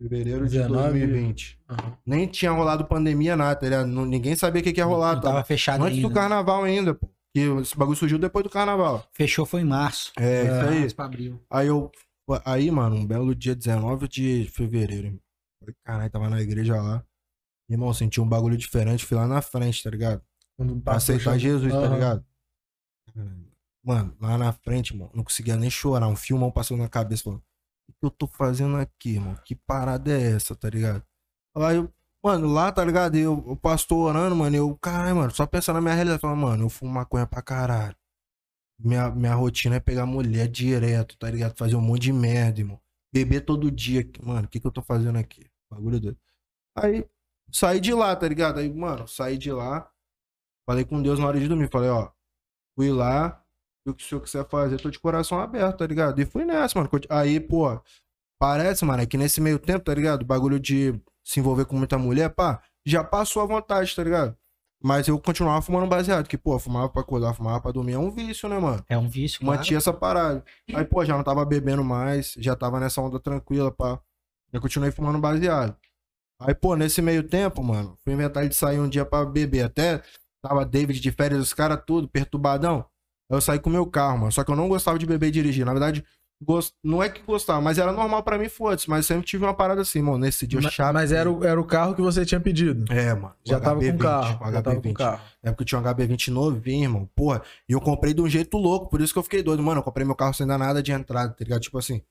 [0.00, 0.98] Fevereiro de 19.
[1.00, 1.58] 2020.
[1.68, 1.96] Aham.
[2.06, 3.86] Nem tinha rolado pandemia, nada, tá ligado?
[3.86, 5.28] Não- Ninguém sabia o que, que ia rolar, Não tá?
[5.30, 6.08] tava fechado Antes ainda.
[6.08, 7.08] do carnaval ainda, pô.
[7.34, 9.06] Que esse bagulho surgiu depois do carnaval.
[9.12, 10.10] Fechou foi em março.
[10.18, 10.80] É, isso aí.
[10.80, 11.40] Março pra abril.
[11.50, 11.90] Aí eu.
[12.44, 15.20] Aí, mano, um belo dia 19 de fevereiro.
[15.60, 17.04] Falei, caralho, tava na igreja lá.
[17.68, 20.22] Irmão, senti um bagulho diferente, fui lá na frente, tá ligado?
[20.82, 21.94] Pra aceitar Jesus, tá Aham.
[21.94, 22.24] ligado?
[23.84, 26.06] Mano, lá na frente, mano, não conseguia nem chorar.
[26.08, 27.42] Um filmão passou na cabeça, falando, o
[28.00, 29.38] que eu tô fazendo aqui, mano?
[29.44, 31.04] Que parada é essa, tá ligado?
[31.56, 31.88] Aí
[32.22, 33.16] mano, lá, tá ligado?
[33.16, 36.64] Eu, o pastor orando, mano, eu, caralho, mano, só pensando na minha realidade, falando, mano,
[36.64, 37.96] eu fumo maconha pra caralho.
[38.78, 41.56] Minha, minha rotina é pegar mulher direto, tá ligado?
[41.56, 42.80] Fazer um monte de merda, irmão.
[43.12, 44.08] Beber todo dia.
[44.22, 45.46] Mano, o que que eu tô fazendo aqui?
[45.70, 46.18] Bagulho doido.
[46.76, 47.06] Aí,
[47.52, 48.58] saí de lá, tá ligado?
[48.58, 49.90] Aí, mano, saí de lá.
[50.66, 51.68] Falei com Deus na hora de dormir.
[51.70, 52.10] Falei, ó,
[52.74, 53.39] fui lá.
[53.86, 56.20] E o que o senhor quiser fazer, tô de coração aberto, tá ligado?
[56.20, 56.90] E fui nessa, mano.
[57.08, 57.80] Aí, pô,
[58.38, 60.22] parece, mano, é que nesse meio tempo, tá ligado?
[60.22, 64.36] O bagulho de se envolver com muita mulher, pá, já passou à vontade, tá ligado?
[64.82, 67.92] Mas eu continuava fumando baseado, que, pô, fumava pra acordar, fumava pra dormir.
[67.92, 68.82] É um vício, né, mano?
[68.88, 69.58] É um vício, claro.
[69.58, 70.42] Mantinha essa parada.
[70.74, 74.00] Aí, pô, já não tava bebendo mais, já tava nessa onda tranquila, pá.
[74.52, 75.76] Eu continuei fumando baseado.
[76.40, 79.64] Aí, pô, nesse meio tempo, mano, fui inventar de sair um dia pra beber.
[79.64, 80.02] Até
[80.42, 82.86] tava David de férias, os caras tudo, perturbadão.
[83.30, 84.32] Eu saí com o meu carro, mano.
[84.32, 85.64] Só que eu não gostava de beber e dirigir.
[85.64, 86.04] Na verdade,
[86.42, 86.74] gost...
[86.82, 88.90] não é que gostava, mas era normal pra mim, foda-se.
[88.90, 90.18] Mas sempre tive uma parada assim, mano.
[90.18, 90.92] Nesse dia eu Mas, chapei.
[90.94, 92.92] mas era, o, era o carro que você tinha pedido.
[92.92, 93.32] É, mano.
[93.44, 94.48] Já tava com HB20, carro.
[94.48, 94.92] o Já tava com HB20.
[94.94, 95.20] carro.
[95.42, 97.08] É porque eu tinha um HB20 novinho, irmão.
[97.14, 99.62] Porra, e eu comprei de um jeito louco, por isso que eu fiquei doido.
[99.62, 101.60] Mano, eu comprei meu carro sem dar nada de entrada, tá ligado?
[101.60, 102.02] Tipo assim,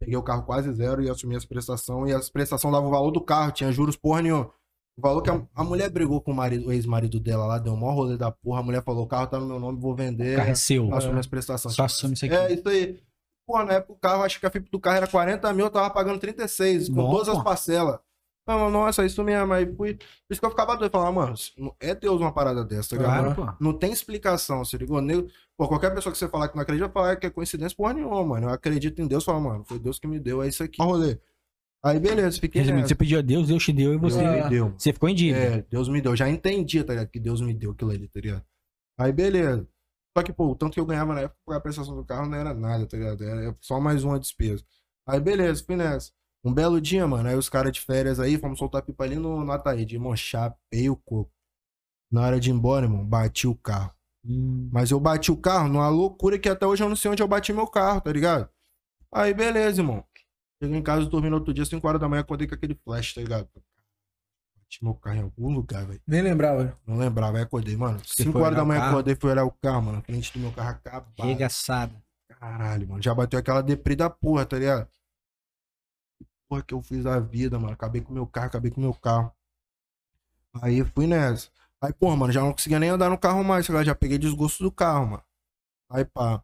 [0.00, 2.10] peguei o carro quase zero e assumi as prestações.
[2.10, 4.50] E as prestações davam o valor do carro, tinha juros porra nenhuma.
[4.96, 7.72] O valor que a, a mulher brigou com o, marido, o ex-marido dela lá, deu
[7.72, 8.60] um maior rolê da porra.
[8.60, 10.36] A mulher falou: o carro tá no meu nome, vou O vender.
[10.36, 10.94] carro é seu.
[10.94, 11.74] Assume as prestações.
[11.74, 12.34] Só assume isso aqui.
[12.34, 13.00] É, isso aí.
[13.46, 15.70] Pô, na época o carro, acho que a FIP do carro era 40 mil, eu
[15.70, 17.98] tava pagando 36, com Bom, todas as parcelas.
[18.44, 19.52] Falei, Nossa, isso mesmo.
[19.52, 19.94] Aí fui.
[19.94, 20.90] Por isso que eu ficava doido.
[20.92, 21.34] Falava, mano,
[21.80, 23.02] é Deus uma parada dessa, tá?
[23.04, 23.48] Claro, pô.
[23.60, 25.00] Não tem explicação, se ligou?
[25.00, 27.76] Nego- Pô, qualquer pessoa que você falar que não acredita, vai falar que é coincidência
[27.76, 28.48] porra nenhuma, mano.
[28.48, 30.76] Eu acredito em Deus, fala, mano, foi Deus que me deu, é isso aqui.
[30.80, 31.18] Ó, rolê.
[31.84, 34.44] Aí, beleza, fiquei Resumindo, você pediu a Deus, Deus te deu e Deus você, Ah.
[34.44, 34.72] me deu.
[34.78, 35.44] você ficou em dívida.
[35.44, 36.12] É, Deus me deu.
[36.12, 37.08] Eu já entendia, tá ligado?
[37.10, 38.44] Que Deus me deu aquilo ali, tá ligado?
[38.98, 39.66] Aí, beleza.
[40.16, 42.36] Só que, pô, o tanto que eu ganhava na época pra prestação do carro não
[42.38, 43.24] era nada, tá ligado?
[43.24, 44.62] Era só mais uma despesa.
[45.08, 46.12] Aí, beleza, fui nessa.
[46.44, 49.44] Um belo dia, mano, aí os caras de férias aí, fomos soltar pipa ali no,
[49.44, 49.94] no Ataíde.
[49.96, 51.32] Irmão, chapei o coco.
[52.12, 53.92] Na hora de ir embora, irmão, bati o carro.
[54.24, 54.68] Hum.
[54.72, 57.28] Mas eu bati o carro numa loucura que até hoje eu não sei onde eu
[57.28, 58.48] bati meu carro, tá ligado?
[59.12, 60.04] Aí, beleza, irmão.
[60.62, 63.14] Cheguei em casa, dormi no outro dia, 5 horas da manhã, acordei com aquele flash,
[63.14, 63.48] tá ligado?
[64.54, 66.00] Bati meu carro em algum lugar, velho.
[66.06, 66.78] Nem lembrava.
[66.86, 67.98] Não lembrava, aí acordei, mano.
[67.98, 68.92] Você 5 foi horas da manhã, carro?
[68.92, 69.96] acordei, fui olhar o carro, mano.
[69.96, 71.26] Na frente do meu carro acabado.
[71.26, 72.00] Regaçada.
[72.28, 73.02] Caralho, mano.
[73.02, 74.86] Já bateu aquela deprê da porra, tá ligado?
[76.16, 77.72] Que Porra que eu fiz da vida, mano.
[77.72, 79.32] Acabei com o meu carro, acabei com o meu carro.
[80.62, 81.50] Aí fui nessa.
[81.80, 83.82] Aí, porra, mano, já não conseguia nem andar no carro mais, tá?
[83.82, 85.24] Já peguei desgosto do carro, mano.
[85.90, 86.40] Aí, pá.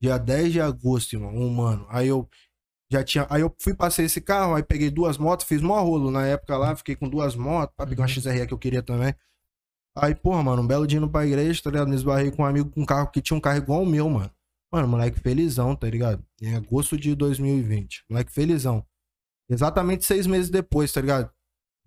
[0.00, 1.84] Dia 10 de agosto, irmão, um mano.
[1.88, 2.28] Aí eu
[2.90, 3.26] já tinha.
[3.30, 6.56] Aí eu fui, passei esse carro, aí peguei duas motos, fiz mó rolo na época
[6.56, 9.14] lá, fiquei com duas motos, pra pegar uma XRE que eu queria também.
[9.96, 11.88] Aí, porra, mano, um belo dia indo pra igreja, tá ligado?
[11.88, 14.08] Me esbarrei com um amigo com um carro que tinha um carro igual o meu,
[14.08, 14.30] mano.
[14.72, 16.24] Mano, moleque felizão, tá ligado?
[16.40, 18.04] Em agosto de 2020.
[18.08, 18.86] Moleque felizão.
[19.50, 21.30] Exatamente seis meses depois, tá ligado?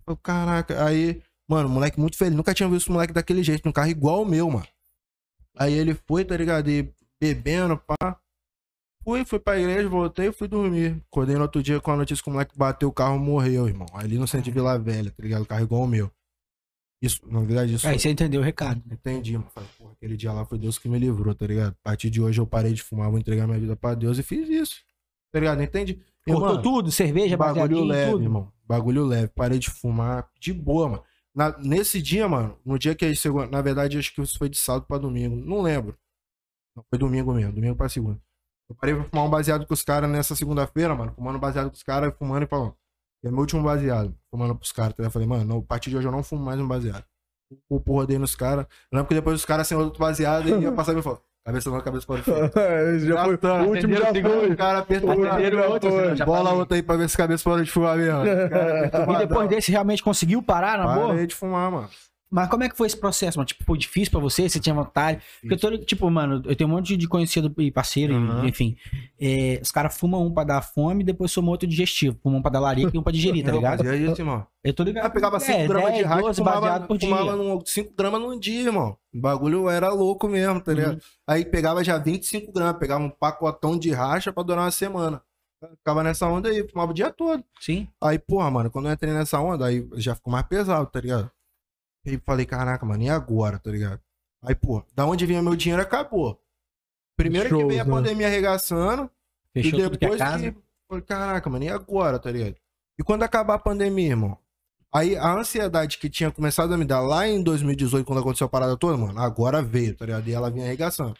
[0.06, 2.34] Eu, caraca, aí, mano, moleque muito feliz.
[2.36, 4.66] Nunca tinha visto um moleque daquele jeito, num carro igual o meu, mano.
[5.56, 6.68] Aí ele foi, tá ligado?
[6.68, 8.18] E bebendo, pá.
[9.04, 11.02] Fui, fui pra igreja, voltei e fui dormir.
[11.10, 13.66] Acordei no outro dia com a notícia que o moleque bateu o carro e morreu,
[13.68, 13.86] irmão.
[13.94, 15.42] Ali no centro de Vila Velha, tá ligado?
[15.42, 16.10] O carro igual o meu.
[17.02, 17.86] Isso, na verdade, isso.
[17.88, 18.80] Aí você entendeu o recado.
[18.90, 19.50] Entendi, mano.
[19.52, 21.72] Falei, porra, aquele dia lá foi Deus que me livrou, tá ligado?
[21.72, 24.22] A partir de hoje eu parei de fumar, vou entregar minha vida pra Deus e
[24.22, 24.76] fiz isso.
[25.32, 25.60] Tá ligado?
[25.62, 26.00] Entende?
[26.24, 28.22] Cortou Irmão, tudo, cerveja, bagulho leve, tudo.
[28.22, 28.52] irmão.
[28.64, 29.28] Bagulho leve.
[29.34, 31.02] Parei de fumar de boa, mano.
[31.34, 33.48] Na- nesse dia, mano, no dia que a segunda.
[33.48, 35.34] Na verdade, acho que isso foi de sábado pra domingo.
[35.34, 35.98] Não lembro.
[36.76, 38.20] Não, foi domingo mesmo, domingo pra segunda.
[38.72, 41.12] Eu parei pra fumar um baseado com os caras nessa segunda-feira, mano.
[41.14, 42.74] Fumando baseado com os caras, fumando e falando.
[43.24, 44.14] É meu último baseado.
[44.30, 44.94] Fumando pros caras.
[44.94, 45.02] Tá?
[45.04, 47.04] Eu falei, mano, não, a partir de hoje eu não fumo mais um baseado.
[47.68, 48.66] O porra dei nos caras.
[48.90, 51.20] Lembro que depois os caras sem outro baseado e ia passar e me falou.
[51.44, 52.22] Cabeça não, cabeça fora.
[53.00, 54.50] já foi, o último já foi.
[54.52, 56.58] O cara apertou outro, já Bola parei.
[56.58, 58.22] outra aí pra ver se cabeça fora de fumar mesmo.
[58.90, 61.08] Cara, E depois desse realmente conseguiu parar na boa?
[61.08, 61.90] Parei de fumar, mano.
[62.32, 63.46] Mas como é que foi esse processo, mano?
[63.46, 64.48] Tipo, foi difícil pra você?
[64.48, 65.20] Você tinha vontade?
[65.42, 68.46] Porque eu tô, tipo, mano, eu tenho um monte de conhecido e parceiro, Aham.
[68.46, 68.74] enfim.
[69.20, 72.18] É, os caras fumam um pra dar fome e depois somam outro digestivo.
[72.22, 73.84] Fumam um pra dar larica e um pra digerir, tá ligado?
[73.84, 74.46] fazia isso, irmão.
[74.64, 75.04] Eu tô ligado.
[75.04, 78.38] Eu pegava 5 É, gramas de 10, hash, 12 fumava, por fumava 5 gramas num
[78.40, 78.96] dia, irmão.
[79.12, 80.94] O bagulho era louco mesmo, tá ligado?
[80.94, 81.00] Uhum.
[81.28, 85.20] Aí pegava já 25 gramas, pegava um pacotão de racha pra durar uma semana.
[85.78, 87.44] Ficava nessa onda aí, fumava o dia todo.
[87.60, 87.86] Sim.
[88.02, 91.30] Aí, porra, mano, quando eu entrei nessa onda, aí já ficou mais pesado, tá ligado?
[92.06, 94.00] Aí falei, caraca, mano, e agora, tá ligado?
[94.42, 96.40] Aí, pô, da onde vinha meu dinheiro acabou.
[97.16, 97.90] Primeiro que veio a né?
[97.90, 99.10] pandemia arregaçando,
[99.52, 100.50] Fechou e que é depois casa.
[100.50, 100.58] que.
[100.88, 102.56] Falei, caraca, mano, e agora, tá ligado?
[102.98, 104.36] E quando acabar a pandemia, irmão?
[104.94, 108.50] Aí a ansiedade que tinha começado a me dar lá em 2018, quando aconteceu a
[108.50, 110.28] parada toda, mano, agora veio, tá ligado?
[110.28, 111.16] E ela vinha arregaçando.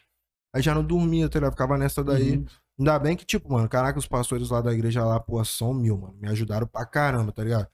[0.55, 1.53] Aí já não dormia, tá ligado?
[1.53, 2.37] Ficava nessa daí.
[2.37, 2.47] Uhum.
[2.78, 5.97] Ainda bem que, tipo, mano, caraca, os pastores lá da igreja lá, pô, são mil,
[5.97, 6.14] mano.
[6.20, 7.68] Me ajudaram pra caramba, tá ligado?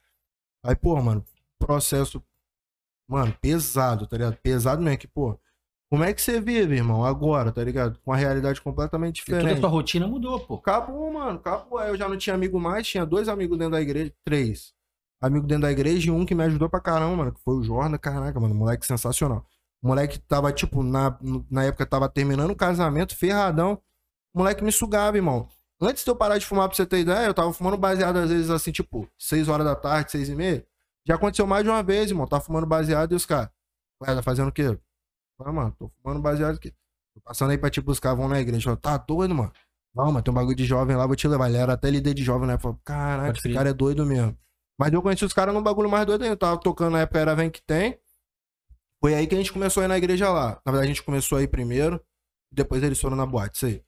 [0.63, 1.23] Aí, pô, mano,
[1.57, 2.23] processo,
[3.09, 4.37] mano, pesado, tá ligado?
[4.37, 5.37] Pesado mesmo, que, pô,
[5.89, 7.99] como é que você vive, irmão, agora, tá ligado?
[8.05, 9.59] Com a realidade completamente E toda a diferente.
[9.59, 10.55] sua rotina mudou, pô.
[10.55, 11.79] Acabou, mano, acabou.
[11.79, 14.71] Aí eu já não tinha amigo mais, tinha dois amigos dentro da igreja, três.
[15.19, 17.63] Amigo dentro da igreja e um que me ajudou pra caramba, mano, que foi o
[17.63, 19.45] Jordan, caraca, mano, moleque sensacional.
[19.81, 21.17] O moleque tava, tipo, na,
[21.49, 23.81] na época tava terminando o casamento, ferradão.
[24.33, 25.47] O moleque me sugava, irmão.
[25.81, 28.29] Antes de eu parar de fumar, pra você ter ideia, eu tava fumando baseado às
[28.29, 30.65] vezes assim, tipo, 6 horas da tarde, 6 e meia.
[31.09, 32.27] Já aconteceu mais de uma vez, irmão.
[32.27, 33.49] Tava fumando baseado e os caras.
[34.01, 34.77] Ué, tá fazendo o quê?
[35.39, 36.71] Ah, mano, tô fumando baseado aqui.
[37.15, 38.69] Tô passando aí pra te buscar, vão na igreja.
[38.69, 39.51] Eu, tá doido, mano?
[39.95, 41.49] Não, mas tem um bagulho de jovem lá, vou te levar.
[41.49, 42.59] Ele era até líder de jovem, né?
[42.59, 44.37] Falei, caraca, esse cara é doido mesmo.
[44.79, 46.33] Mas eu conheci os caras num bagulho mais doido ainda.
[46.33, 47.99] Eu tava tocando na época, era Vem Que Tem.
[49.01, 50.61] Foi aí que a gente começou a ir na igreja lá.
[50.65, 51.99] Na verdade, a gente começou a ir primeiro,
[52.51, 53.83] depois eles foram na boate, isso aí.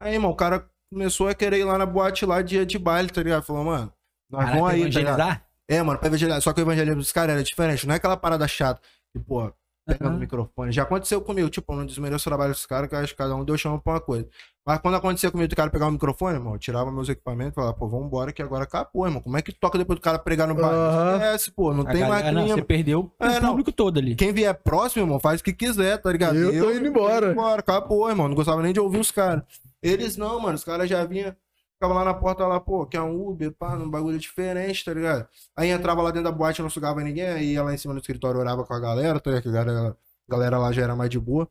[0.00, 3.10] Aí, irmão, o cara começou a querer ir lá na boate lá, dia de baile,
[3.10, 3.42] tá ligado?
[3.42, 3.92] Falou, mano,
[4.30, 5.42] nós Caraca, vamos aí, tá ligado?
[5.68, 6.40] É, mano, pra evangelizar.
[6.42, 7.86] Só que o evangelismo dos caras era diferente.
[7.86, 8.80] Não é aquela parada chata.
[9.12, 9.52] Que, pô,
[9.86, 10.72] pegando o microfone.
[10.72, 11.48] Já aconteceu comigo.
[11.48, 13.56] Tipo, eu não desmereço o trabalho dos caras, que eu acho que cada um deu
[13.56, 14.28] chama pra uma coisa.
[14.64, 17.54] Mas quando acontecia comigo do cara pegar o microfone, irmão, eu tirava meus equipamentos e
[17.56, 19.20] falava, pô, vambora que agora acabou, irmão.
[19.20, 20.72] Como é que toca depois do cara pregar no bar?
[20.72, 21.14] Aham.
[21.16, 21.72] Esquece, pô.
[21.74, 23.48] Não A tem galera- mais não, você perdeu É, o não.
[23.50, 24.14] público todo ali.
[24.14, 26.36] Quem vier próximo, irmão, faz o que quiser, tá ligado?
[26.36, 27.32] Eu tô indo embora.
[27.32, 28.28] embora, acabou, irmão.
[28.28, 29.42] Não gostava nem de ouvir os caras.
[29.82, 30.54] Eles não, mano.
[30.54, 31.34] Os caras já vinham,
[31.82, 34.94] ficavam lá na porta lá, pô, que é um Uber, pá, num bagulho diferente, tá
[34.94, 35.28] ligado?
[35.56, 37.98] Aí entrava lá dentro da boate, não sugava ninguém, aí ia lá em cima do
[37.98, 39.42] escritório, orava com a galera, tá ligado?
[39.42, 41.48] Que a galera, a galera lá já era mais de boa.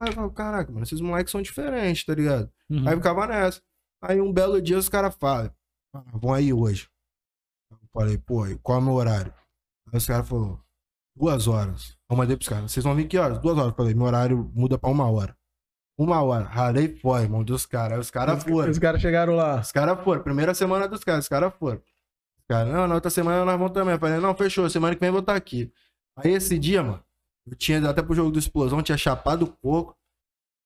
[0.00, 2.48] Aí eu falava, caraca, mano, esses moleques são diferentes, tá ligado?
[2.70, 2.88] Uhum.
[2.88, 3.60] Aí ficava nessa.
[4.00, 5.50] Aí um belo dia os caras falam,
[5.92, 6.88] ah, vão aí hoje.
[7.72, 9.34] Eu falei, pô, e qual é o meu horário?
[9.92, 10.60] Aí os caras falaram,
[11.16, 11.98] duas horas.
[12.08, 13.40] Eu mandei pros caras, vocês vão vir que horas?
[13.40, 13.70] Duas horas.
[13.72, 15.36] Eu falei, meu horário muda pra uma hora.
[15.96, 16.44] Uma hora.
[16.44, 17.92] Ralei fora, irmão, dos caras.
[17.92, 18.70] Aí os caras foram.
[18.70, 19.60] Os caras chegaram lá.
[19.60, 20.22] Os caras foram.
[20.22, 21.76] Primeira semana dos caras, os caras foram.
[22.38, 23.94] Os caras, não, na outra semana nós vamos também.
[23.94, 25.72] Eu falei, não, fechou, semana que vem eu vou estar aqui.
[26.16, 27.02] Aí esse dia, mano,
[27.46, 29.96] eu tinha ido até pro jogo do Explosão, tinha chapado o coco.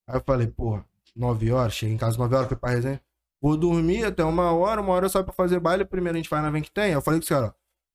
[0.07, 3.01] Aí eu falei, porra, nove horas, cheguei em casa nove horas, fui pra resenha.
[3.41, 6.31] Vou dormir até uma hora, uma hora eu saio pra fazer baile, primeiro a gente
[6.31, 6.85] vai na Vem que tem.
[6.85, 7.55] Aí eu falei com os caras, ó,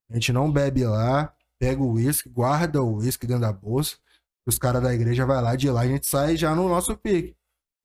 [0.10, 3.98] a gente não bebe lá, pega o uísque, guarda o uísque dentro da bolsa.
[4.46, 7.36] Os caras da igreja vai lá, de lá a gente sai já no nosso pique.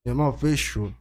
[0.05, 0.93] Irmão, fechou.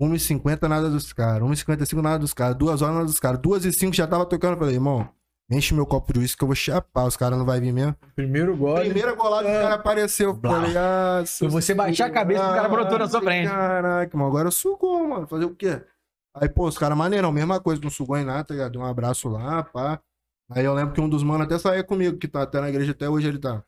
[0.00, 4.06] 1h50 nada dos caras, 1h55 nada dos caras, 2 horas nada dos caras, 2h05 já
[4.06, 4.52] tava tocando.
[4.54, 5.08] Eu falei, irmão,
[5.50, 7.96] enche meu copo de uísque que eu vou chapar, os caras não vai vir mesmo.
[8.14, 8.84] Primeiro gole.
[8.84, 9.62] Primeira golada, o É.
[9.62, 10.30] cara apareceu.
[10.30, 10.60] Eu Blá.
[10.60, 13.48] falei, ah, Se você baixar a cabeça, o cara brotou na sua frente.
[13.48, 15.26] Caraca, mano, agora sugou, mano.
[15.26, 15.82] Fazer o quê?
[16.34, 18.72] Aí, pô, os caras maneirão, mesma coisa, não sugou em nada, tá ligado?
[18.72, 19.98] Deu um abraço lá, pá.
[20.50, 22.92] Aí eu lembro que um dos manos até saía comigo, que tá até na igreja
[22.92, 23.64] até hoje ele tá.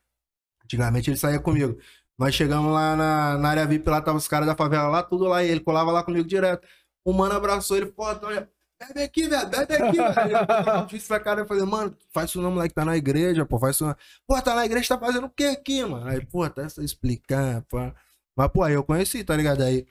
[0.69, 1.79] Antigamente ele saía comigo.
[2.19, 5.25] Nós chegamos lá na, na área VIP, lá tava os caras da favela lá, tudo
[5.25, 6.67] lá, e ele colava lá comigo direto.
[7.05, 10.37] O mano abraçou ele, pô, então, bebe aqui, velho, bebe aqui, velho.
[10.81, 13.59] Eu disse pra cara, eu falei, mano, faz isso não, moleque, tá na igreja, pô,
[13.59, 13.97] faz isso não.
[14.27, 16.07] Pô, tá na igreja, tá fazendo o que aqui, mano?
[16.07, 17.95] Aí, pô, até você explicar, pá.
[18.37, 19.63] Mas, pô, aí eu conheci, tá ligado?
[19.63, 19.87] Aí,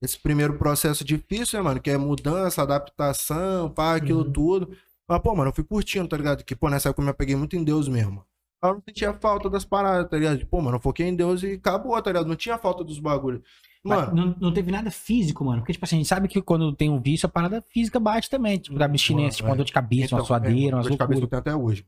[0.00, 4.32] esse primeiro processo difícil, né, mano, que é mudança, adaptação, pá, aquilo Uhum.
[4.32, 4.76] tudo.
[5.08, 6.44] Mas, pô, mano, eu fui curtindo, tá ligado?
[6.44, 8.24] Que, pô, nessa época eu me apeguei muito em Deus mesmo.
[8.62, 10.46] Eu não sentia falta das paradas, tá ligado?
[10.46, 12.28] Pô, mano, eu foquei em Deus e acabou, tá ligado?
[12.28, 13.42] Não tinha falta dos bagulhos.
[13.84, 15.60] Mano, não, não teve nada físico, mano.
[15.62, 18.30] Porque, tipo assim, a gente sabe que quando tem um vício, a parada física bate
[18.30, 18.58] também.
[18.58, 20.98] Tipo, da abstinência, tipo, uma dor de cabeça, uma Então, suadeira, é, umas dor de
[20.98, 21.42] cabeça eu loucuras.
[21.44, 21.86] tenho até hoje.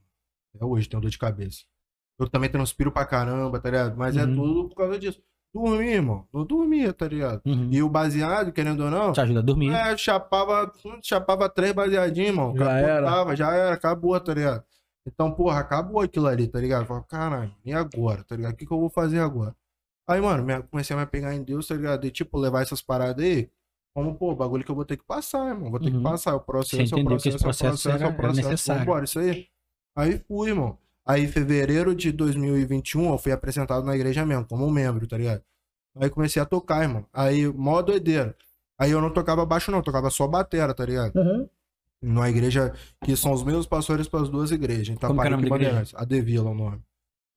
[0.57, 1.59] Até hoje tenho dor de cabeça.
[2.19, 3.97] Eu também transpiro pra caramba, tá ligado?
[3.97, 4.35] Mas é Uhum.
[4.35, 5.21] tudo por causa disso.
[5.55, 6.27] Dormir, irmão.
[6.35, 7.41] Não dormia, tá ligado?
[7.47, 7.69] Uhum.
[7.71, 9.71] E o baseado, querendo ou não, Te ajuda a dormir.
[9.73, 12.57] é, chapava, chapava três baseadinhos, irmão.
[12.57, 13.37] Já era.
[13.37, 14.65] Já era, acabou, tá ligado?
[15.07, 16.83] Então, porra, acabou aquilo ali, tá ligado?
[16.83, 18.55] Eu falava, caralho, e agora, tá ligado?
[18.55, 19.55] O que, que eu vou fazer agora?
[20.09, 22.07] Aí, mano, me- comecei a me pegar em Deus, tá ligado?
[22.07, 23.51] E, tipo, levar essas paradas aí,
[23.95, 25.71] como, pô, bagulho que eu vou ter que passar, irmão.
[25.71, 25.99] Vou ter Uhum.
[25.99, 26.31] que passar.
[26.31, 27.93] É o processo, Você é o entendeu que processo, esse é o processo processo, é
[27.93, 28.49] era- o era processo.
[28.49, 28.81] necessário.
[28.81, 29.47] Vambora, isso aí.
[29.97, 30.79] Aí fui, irmão.
[31.07, 35.17] Aí, em fevereiro de 2021, eu fui apresentado na igreja mesmo, como um membro, tá
[35.19, 35.43] ligado?
[35.97, 37.07] Aí comecei a tocar, irmão.
[37.13, 38.35] Aí, mó doideira.
[38.79, 41.15] Aí eu não tocava baixo, não, eu tocava só batera, tá ligado?
[41.15, 41.49] Uhum.
[42.05, 42.73] Numa igreja
[43.05, 44.89] que são os mesmos pastores para as duas igrejas.
[44.91, 45.71] Então, Como que é o nome da igreja?
[45.71, 45.95] Bandeirantes.
[45.97, 46.81] A Devila é o nome.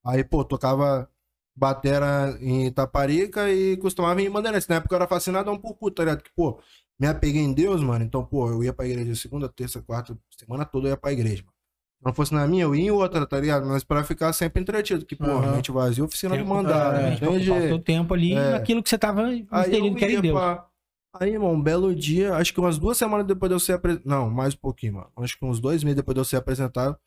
[0.05, 1.09] Aí, pô, tocava
[1.55, 4.67] batera em Itaparica e costumava ir em Bandeirantes.
[4.67, 6.21] Na época eu era fascinadão por culto, tá ligado?
[6.23, 6.59] Que, pô,
[6.99, 8.03] me apeguei em Deus, mano.
[8.05, 11.41] Então, pô, eu ia pra igreja segunda, terça, quarta, semana toda eu ia pra igreja,
[11.43, 11.53] mano.
[11.99, 13.65] Se não fosse na minha, eu ia em outra, tá ligado?
[13.65, 15.55] Mas pra ficar sempre entretido, que, pô, Aham.
[15.55, 17.13] mente vazia, oficina de Tempo, mandar, é, né?
[17.15, 17.45] Entende?
[17.45, 18.51] seu tempo ali É.
[18.51, 20.39] naquilo que você tava Aí eu inserido que era em ia Deus.
[20.39, 20.67] pra...
[21.13, 24.07] Aí, irmão, um belo dia, acho que umas duas semanas depois de eu ser apresentado.
[24.07, 25.11] Não, mais um pouquinho, mano.
[25.17, 26.97] Acho que uns dois meses depois de eu ser apresentado.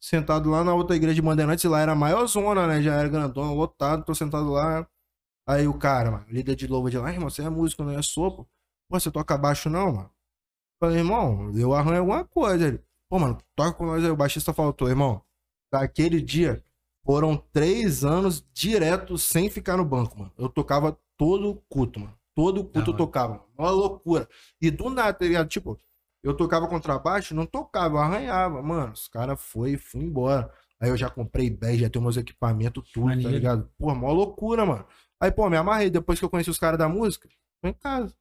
[0.00, 2.82] Sentado lá na outra igreja de Bandeirantes, lá era a maior zona, né?
[2.82, 4.86] Já era grandona, lotado, tô sentado lá.
[5.46, 8.02] Aí o cara, mano, líder de louva de lá, irmão, você é músico, não é
[8.02, 8.46] sopa.
[8.88, 10.10] Pô, você toca baixo não, mano?
[10.80, 12.68] Falei, irmão, eu arranho alguma coisa.
[12.68, 14.10] Ele, pô, mano, toca com nós aí.
[14.10, 15.22] O baixista faltou, irmão.
[15.72, 16.64] Daquele dia,
[17.04, 20.32] foram três anos direto sem ficar no banco, mano.
[20.38, 22.19] Eu tocava todo culto, mano.
[22.34, 23.44] Todo culto eu tocava.
[23.58, 24.28] Uma loucura.
[24.60, 25.48] E do nada, tá ligado?
[25.48, 25.78] Tipo,
[26.22, 28.62] eu tocava contrabaixo, não tocava, eu arranhava.
[28.62, 30.52] Mano, os caras foi, fui embora.
[30.80, 33.30] Aí eu já comprei 10, já tenho meus equipamentos, tudo, Maneiro.
[33.30, 33.70] tá ligado?
[33.78, 34.86] Pô, mó loucura, mano.
[35.20, 35.90] Aí, pô, me amarrei.
[35.90, 37.28] Depois que eu conheci os caras da música,
[37.62, 38.14] tô em casa.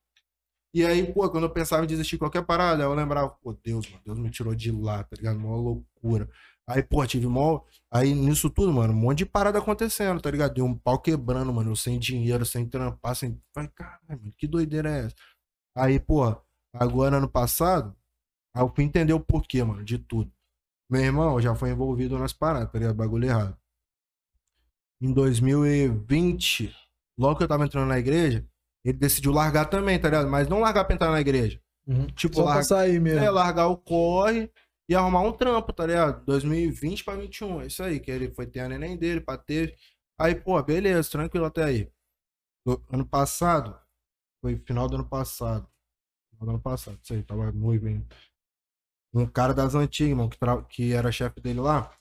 [0.73, 3.89] E aí, pô, quando eu pensava em desistir de qualquer parada, eu lembrava, pô, Deus,
[3.89, 5.39] mano, Deus me tirou de lá, tá ligado?
[5.39, 6.29] Mó loucura.
[6.69, 7.61] Aí, pô, tive mó.
[7.91, 10.53] Aí nisso tudo, mano, um monte de parada acontecendo, tá ligado?
[10.53, 13.41] Deu um pau quebrando, mano, eu sem dinheiro, sem trampar, sem.
[13.53, 15.15] Falei, caralho, mano, que doideira é essa?
[15.75, 16.23] Aí, pô,
[16.73, 17.95] agora ano passado,
[18.55, 20.31] aí eu fui entender o porquê, mano, de tudo.
[20.91, 22.95] Meu irmão já foi envolvido nas paradas, tá ligado?
[22.95, 23.57] Bagulho errado.
[25.01, 26.75] Em 2020,
[27.17, 28.45] logo que eu tava entrando na igreja,
[28.83, 30.29] ele decidiu largar também, tá ligado?
[30.29, 31.59] Mas não largar pra entrar na igreja.
[31.87, 32.05] Uhum.
[32.07, 33.19] Tipo, Só pra larga- sair mesmo.
[33.19, 34.51] é, largar o corre
[34.89, 36.25] e arrumar um trampo, tá ligado?
[36.25, 39.77] 2020 pra 21, é isso aí, que ele foi ter a neném dele, pra ter.
[40.19, 41.91] Aí, pô, beleza, tranquilo até aí.
[42.65, 43.79] Do- ano passado,
[44.41, 45.69] foi final do ano passado.
[46.33, 48.07] Final do ano passado, isso aí, tava noivo ainda.
[49.13, 51.95] Um cara das antigas, mano, que, tra- que era chefe dele lá.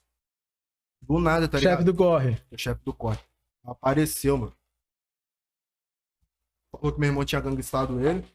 [1.02, 1.78] Do nada, tá ligado?
[1.78, 2.42] Chefe do corre.
[2.50, 3.24] o chefe do corte.
[3.64, 4.56] Apareceu, mano.
[6.72, 8.26] Falou que meu irmão tinha gangstado ele.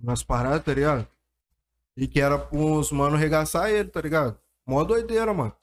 [0.00, 1.08] Nas paradas, tá ligado?
[1.98, 4.40] E que era pros mano regaçar ele, tá ligado?
[4.68, 5.54] Mó doideira, mano.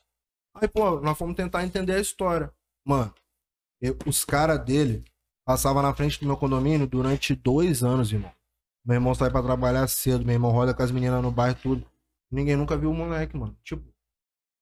[0.56, 2.54] Aí, pô, nós fomos tentar entender a história.
[2.86, 3.14] Mano,
[3.82, 5.06] eu- os caras dele
[5.46, 8.34] passavam na frente do meu condomínio durante dois anos, irmão.
[8.86, 11.88] Meu irmão sai pra trabalhar cedo, meu irmão roda com as meninas no bairro, tudo.
[12.32, 13.58] Ninguém nunca viu o moleque, mano.
[13.64, 13.86] Tipo,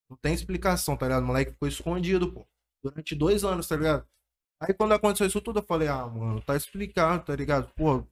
[0.09, 1.23] não tem explicação, tá ligado?
[1.23, 2.47] O moleque ficou escondido, pô.
[2.83, 4.07] Durante dois anos, tá ligado?
[4.61, 7.71] Aí quando aconteceu isso tudo, eu falei, ah, mano, tá explicado, tá ligado?
[7.75, 8.05] Pô,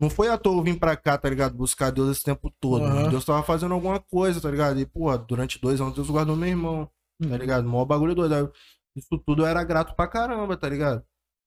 [0.00, 1.54] não foi à toa eu vim pra cá, tá ligado?
[1.54, 2.82] Buscar Deus esse tempo todo.
[2.82, 3.10] Mano.
[3.10, 4.78] Deus tava fazendo alguma coisa, tá ligado?
[4.78, 6.90] E, pô, durante dois anos Deus guardou meu irmão,
[7.28, 7.68] tá ligado?
[7.68, 8.52] Mó bagulho doido.
[8.96, 11.02] Isso tudo eu era grato pra caramba, tá ligado?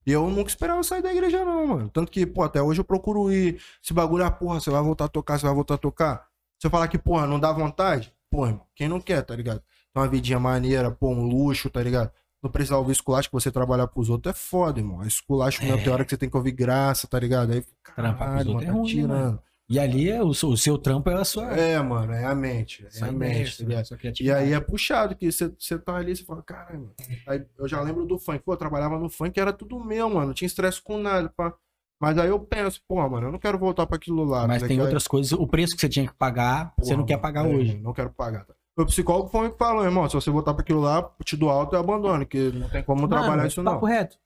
[0.05, 1.89] E eu nunca esperava sair da igreja, não, mano.
[1.89, 3.61] Tanto que, pô, até hoje eu procuro ir.
[3.83, 6.27] Esse bagulho, ah, porra, você vai voltar a tocar, você vai voltar a tocar.
[6.59, 9.61] Se eu falar que, porra, não dá vontade, porra, irmão, quem não quer, tá ligado?
[9.93, 12.09] Tem uma vidinha maneira, pô, um luxo, tá ligado?
[12.43, 15.03] Não precisar ouvir esculacho que você trabalhar pros outros é foda, irmão.
[15.03, 15.67] É esculacho É.
[15.67, 17.51] não tem hora que você tem que ouvir graça, tá ligado?
[17.51, 19.41] Aí, caralho, mano, é tá ruim, né, tirando.
[19.69, 21.47] E ali é o, seu- o seu trampo é a sua.
[21.53, 22.87] É, mano, é a mente.
[23.01, 26.41] É a mente, tá E aí é puxado, que você você tá ali, você fala,
[26.41, 26.93] caralho, mano.
[27.27, 28.39] Aí eu já lembro do funk.
[28.45, 30.27] Pô, eu trabalhava no funk, era tudo meu, mano.
[30.27, 31.53] Não tinha estresse com nada, pá.
[31.99, 34.47] Mas aí eu penso, pô, mano, eu não quero voltar pra aquilo lá.
[34.47, 37.05] Mas tá tem outras coisas, o preço que você tinha que pagar, você Porra, não
[37.05, 37.77] quer mano, pagar é, hoje.
[37.79, 38.45] Não quero pagar.
[38.45, 38.53] Tá?
[38.77, 40.07] O psicólogo foi o que falou, irmão.
[40.07, 42.83] Se você voltar pra aquilo lá, eu te dou alta e abandono, que não tem
[42.83, 43.73] como trabalhar Mano, isso não.
[43.73, 44.17] papo reto.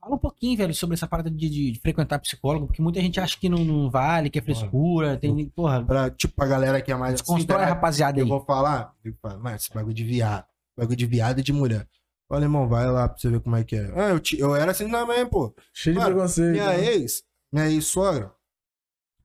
[0.00, 3.18] Fala um pouquinho, velho, sobre essa parada de, de- de frequentar psicólogo, porque muita gente
[3.18, 6.92] acha que não, não vale, que é frescura, tem, porra, Pra, tipo, pra galera que
[6.92, 7.68] é mais desconstrói a tá?
[7.74, 8.28] rapaziada Eu aí.
[8.28, 10.44] vou falar, eu falo, mas esse bagulho de viado.
[10.76, 11.88] Bagulho de viado e de mulher.
[12.30, 13.90] Olha, irmão, vai lá pra você ver como é que é.
[13.96, 15.52] Ah, eu, ti- eu era assim também, pô.
[15.74, 16.52] Cheio de Mano, preconceito.
[16.52, 16.84] Minha né?
[16.92, 18.32] ex, minha ex-sogra,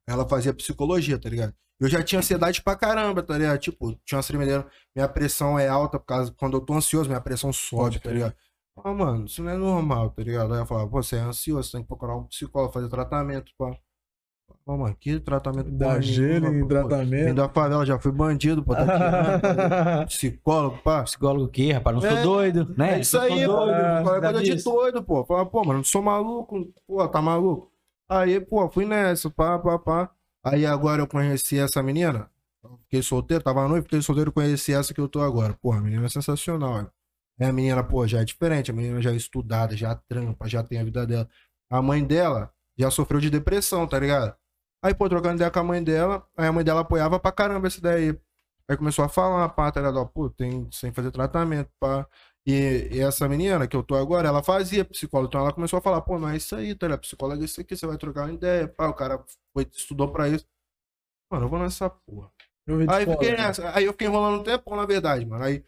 [0.08, 1.54] ela fazia psicologia, tá ligado?
[1.84, 3.58] Eu já tinha ansiedade pra caramba, tá ligado?
[3.58, 4.66] Tipo, tinha uma tremedeira,
[4.96, 8.34] minha pressão é alta, por causa, quando eu tô ansioso, minha pressão sobe, tá ligado?
[8.82, 10.54] Ah, mano, isso não é normal, tá ligado?
[10.54, 13.52] Aí eu falava, pô, você é ansioso, você tem que procurar um psicólogo, fazer tratamento,
[13.58, 13.76] pá.
[14.66, 16.66] Ah, mano, que tratamento Dá porra gelo em pô.
[16.66, 17.34] Vim tratamento.
[17.34, 21.02] da favela, já fui bandido, pô, tá tirando, psicólogo, pá.
[21.04, 21.96] Psicólogo o quê, rapaz?
[21.96, 22.94] Não sou É, doido, né?
[22.96, 23.52] É isso aí, pô.
[23.52, 25.24] doido, nada coisa de doido, pô.
[25.24, 26.72] Fala, pô, mano, não sou maluco.
[26.86, 27.70] Pô, tá maluco?
[28.08, 30.10] Aí, pô, fui nessa, pá, pá, pá.
[30.44, 32.30] Aí agora eu conheci essa menina.
[32.84, 35.54] Fiquei solteiro, tava noivo, fiquei solteiro, conheci essa que eu tô agora.
[35.60, 36.90] Pô, a menina é sensacional.
[37.38, 38.70] É a menina, pô, já é diferente.
[38.70, 41.28] A menina já é estudada, já trampa, já tem a vida dela.
[41.70, 44.34] A mãe dela já sofreu de depressão, tá ligado?
[44.82, 47.68] Aí, pô, trocando ideia com a mãe dela, aí a mãe dela apoiava pra caramba
[47.68, 48.18] esse daí.
[48.68, 50.06] Aí começou a falar, pá, tá ligado?
[50.08, 52.06] Pô, tem, que fazer tratamento, pá.
[52.46, 55.82] E, e essa menina que eu tô agora, ela fazia psicóloga, então ela começou a
[55.82, 57.00] falar, pô, não é isso aí, tá ligado?
[57.00, 59.22] Psicóloga é isso aqui, você vai trocar uma ideia, pá, o cara
[59.54, 60.46] foi, estudou pra isso.
[61.30, 62.30] Mano, eu vou nessa porra.
[62.66, 63.76] Eu Aí, fiquei nessa.
[63.76, 65.44] aí eu fiquei enrolando um tempo, na verdade, mano.
[65.44, 65.64] Aí,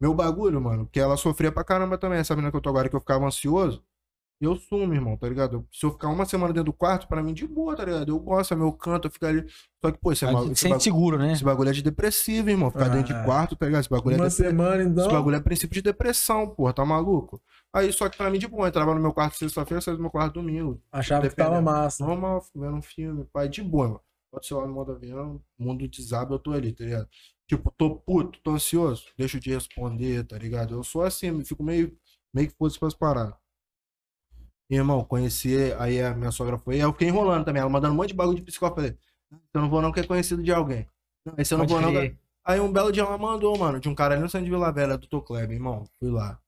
[0.00, 2.18] meu bagulho, mano, que ela sofria pra caramba também.
[2.18, 3.84] Essa menina que eu tô agora, que eu ficava ansioso,
[4.40, 5.56] eu sumo, irmão, tá ligado?
[5.56, 8.08] Eu- Se eu ficar uma semana dentro do quarto, pra mim, de boa, tá ligado?
[8.10, 9.46] Eu gosto, é meu canto, eu fico ali.
[9.82, 11.32] Só que, pô, esse, bagulho, se esse, sente bagulho, seguro, né?
[11.32, 12.70] esse bagulho é de depressivo, irmão.
[12.70, 13.18] Ficar dentro Ah.
[13.20, 13.80] de quarto, tá ligado?
[13.80, 14.48] Esse bagulho é Uma depressivo.
[14.50, 15.04] semana, então.
[15.06, 17.40] Esse bagulho é princípio de depressão, porra, tá maluco?
[17.72, 20.02] Aí, só que pra mim, de boa, eu entrava no meu quarto sexta-feira, saía do
[20.02, 20.80] meu quarto domingo.
[20.92, 22.04] Achava que tava massa.
[22.06, 24.00] Normal, vendo um filme, pai, de boa, mano.
[24.30, 27.08] Pode ser lá no modo avião, mundo desaba, eu tô ali, tá ligado?
[27.48, 30.74] Tipo, tô puto, tô ansioso, deixo de responder, tá ligado?
[30.74, 31.96] Eu sou assim, me fico meio,
[32.34, 33.34] meio que foda-se pras paradas.
[34.68, 38.08] Irmão, conheci, aí a minha sogra foi, eu fiquei enrolando também, ela mandando um monte
[38.08, 38.98] de bagulho de psicólogo, eu falei,
[39.54, 40.86] eu não vou não, que é conhecido de alguém.
[41.24, 41.98] Não, esse eu não Pode vou não.
[41.98, 42.10] crer.
[42.12, 44.50] que- Aí um belo dia ela mandou, mano, de um cara ali no centro de
[44.50, 46.38] Vila Velha, do Kleber, irmão, fui lá.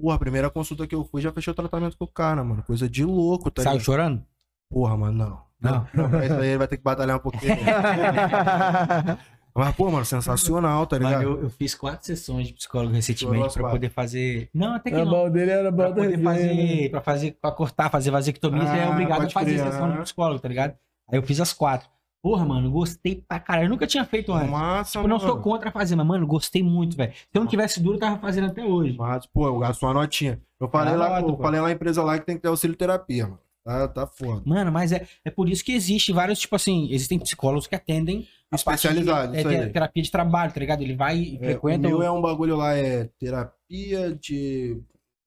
[0.00, 2.62] Porra, a primeira consulta que eu fui, já fechou o tratamento com o cara, mano,
[2.62, 3.84] coisa de louco, tá Saiu ligado?
[3.84, 4.24] chorando?
[4.70, 5.46] Porra, mano, não.
[5.60, 5.88] Não.
[5.94, 7.56] Não, pra isso aí ele vai ter que batalhar um pouquinho.
[9.56, 11.14] Mas, pô, mano, sensacional, tá ligado?
[11.24, 13.70] Mano, eu, eu fiz quatro sessões de psicólogo recentemente pra quatro.
[13.78, 14.48] poder fazer.
[14.52, 15.10] Não, até que A não.
[15.10, 18.90] mão dele era Pra poder fazer, pra fazer, pra cortar, fazer vasectomia, você é Ah,
[18.90, 20.02] obrigado a fazer crer, sessão de ah.
[20.02, 20.74] psicólogo, tá ligado?
[21.10, 21.88] Aí eu fiz as quatro.
[22.22, 23.66] Porra, mano, gostei pra caralho.
[23.66, 24.50] Eu nunca tinha feito antes.
[24.50, 25.20] Massa, Eu não mano.
[25.30, 27.12] sou contra fazer, mas, mano, gostei muito, velho.
[27.12, 28.96] Se eu não tivesse duro, eu tava fazendo até hoje.
[28.98, 30.40] Mas, pô, eu gasto uma notinha.
[30.60, 31.42] Eu falei, Ah, lá, nota, eu pô.
[31.42, 33.38] falei lá na empresa lá que tem que ter auxílio terapia, mano.
[33.64, 34.42] Tá, tá foda.
[34.44, 38.26] Mano, mas é, é por isso que existe vários, tipo assim, existem psicólogos que atendem
[38.50, 39.72] a de- Especializado, é, te- aí.
[39.72, 40.82] terapia de trabalho, tá ligado?
[40.82, 41.88] Ele vai e É, o frequenta.
[41.88, 44.80] meu o- é um bagulho lá, é terapia de,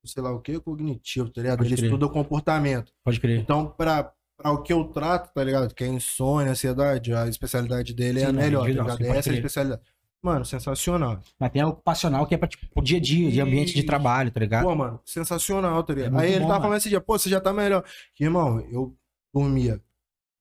[0.05, 1.63] sei lá o que, cognitivo, tá ligado?
[1.63, 2.91] Ele estuda o comportamento.
[3.03, 3.39] Pode crer.
[3.39, 5.73] Então, pra, pra o que eu trato, tá ligado?
[5.75, 8.97] Que é insônia, ansiedade, a especialidade dele é Sim, a não, melhor, tá ligado?
[8.97, 9.81] sim, Essa é a especialidade.
[10.21, 11.21] Mano, sensacional.
[11.39, 13.83] Mas tem a ocupacional que é pra, tipo, o dia a dia, de ambiente de
[13.83, 14.63] trabalho, tá ligado?
[14.65, 16.17] Pô, mano, sensacional, tá ligado?
[16.17, 16.61] É Aí ele bom, tava mano.
[16.63, 17.85] falando esse dia, pô, você já tá melhor.
[18.13, 18.93] Que, irmão, eu
[19.33, 19.81] dormia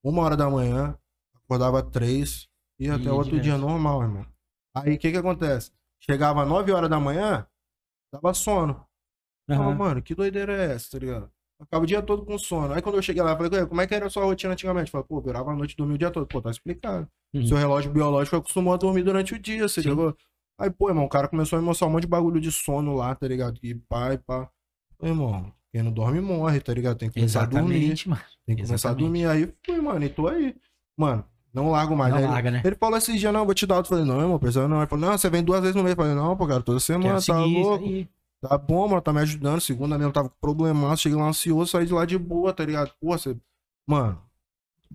[0.02, 0.96] uma hora da manhã,
[1.44, 2.48] acordava três,
[2.78, 3.44] e E até outro direto.
[3.44, 4.26] dia normal, irmão.
[4.74, 5.72] Aí o que que acontece?
[6.00, 7.46] Chegava nove horas da manhã,
[8.12, 8.86] dava sono.
[9.50, 9.64] Aham.
[9.64, 11.30] Não, mano, que doideira é essa, tá ligado?
[11.60, 12.72] Acaba o dia todo com sono.
[12.74, 14.52] Aí quando eu cheguei lá, eu falei, "Ué, como é que era a sua rotina
[14.52, 14.90] antigamente?
[14.90, 16.26] Falei, pô, virava a noite e dormia o dia todo.
[16.26, 17.08] Pô, tá explicado.
[17.34, 17.44] Uhum.
[17.46, 20.16] Seu relógio biológico acostumou a dormir durante o dia, você ligou?
[20.60, 22.94] Aí, pô, irmão, o cara começou a me mostrar um monte de bagulho de sono
[22.94, 23.58] lá, tá ligado?
[23.62, 24.48] E pai, pá.
[24.98, 26.96] Pô, irmão, quem não dorme morre, tá ligado?
[26.98, 27.74] Tem que começar a dormir.
[27.76, 28.22] Exatamente, mano.
[28.46, 29.00] Tem que começar a Exatamente.
[29.04, 29.26] dormir.
[29.26, 30.54] Aí fui, mano, e tô aí.
[30.96, 31.24] Mano,
[31.62, 32.11] não largo mais.
[32.11, 32.62] Não Aí ele- larga, né?
[32.64, 33.94] Ele falou esses dias, não, vou te dar outro.
[33.94, 34.78] Eu falei, não, irmão, precisa não.
[34.78, 35.92] Ele falou, não, você vem duas vezes no mês.
[35.92, 37.84] Eu falei, não, pô, cara, toda semana, tá louco.
[38.40, 39.61] Tá bom, mano, tá me ajudando.
[39.61, 41.02] Segunda mesmo, tava com problemaço.
[41.02, 42.92] Cheguei lá ansioso, saí de lá de boa, tá ligado?
[43.00, 43.36] Pô, você.
[43.86, 44.20] Mano.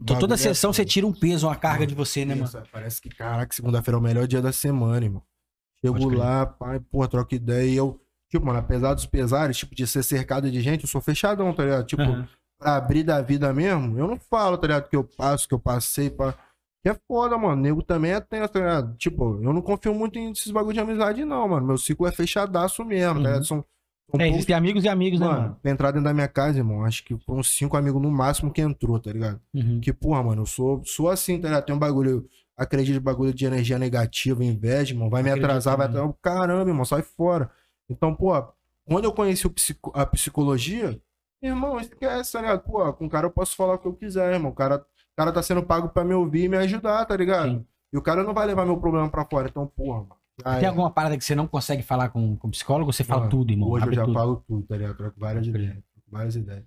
[0.01, 0.89] Então, toda é sessão você foda.
[0.89, 2.47] tira um peso, uma carga de você, né, mano?
[2.47, 5.22] Isso, Parece que, caraca, segunda-feira é o melhor dia da semana, irmão.
[5.86, 7.70] Chego lá, pai, porra, troca ideia.
[7.70, 7.99] E eu,
[8.30, 11.64] tipo, mano, apesar dos pesares, tipo, de ser cercado de gente, eu sou fechadão, tá
[11.64, 11.86] ligado?
[11.86, 12.28] Tipo, Aham.
[12.57, 14.89] pra abrir da vida mesmo, eu não falo, tá ligado?
[14.89, 16.34] Que eu passo, que eu passei, pá.
[16.84, 17.61] Que é foda, mano.
[17.61, 18.95] Nego também é tenso, tá ligado?
[18.97, 21.65] Tipo, eu não confio muito em esses bagulho de amizade, não, mano.
[21.65, 23.23] Meu ciclo é fechadaço mesmo, Uhum.
[23.23, 23.45] tá ligado?
[23.45, 23.65] São, são
[24.15, 25.59] É, poucos existem amigos e amigos, né, Mano, mano?
[25.61, 28.61] pra entrar dentro da minha casa, irmão, acho que foram cinco amigos no máximo que
[28.61, 29.39] entrou, tá ligado?
[29.53, 29.79] Uhum.
[29.79, 31.65] Que, porra, mano, eu sou, sou assim, tá ligado?
[31.65, 32.27] Tem um bagulho,
[32.57, 36.13] acredito bagulho de energia negativa, inveja, irmão, vai me atrasar, vai atrasar.
[36.21, 37.49] Caramba, irmão, sai fora.
[37.89, 38.34] Então, pô,
[38.86, 40.99] quando eu conheci psico- a psicologia,
[41.41, 42.61] irmão, esquece, tá ligado?
[42.63, 44.51] Pô, com o cara eu posso falar o que eu quiser, irmão.
[44.51, 47.49] O cara, o cara tá sendo pago pra me ouvir e me ajudar, tá ligado?
[47.51, 47.66] Sim.
[47.93, 49.47] E o cara não vai levar meu problema pra fora.
[49.47, 50.16] Então, porra, mano.
[50.43, 50.68] já Tem é.
[50.68, 52.91] alguma parada que você não consegue falar com, o psicólogo?
[52.91, 53.70] Você fala Mano, tudo, irmão.
[53.70, 54.14] Hoje eu abre já tudo.
[54.14, 54.97] falo tudo, tá ligado?
[54.97, 55.74] Troco várias ideias.
[55.74, 56.64] troco Várias ideias.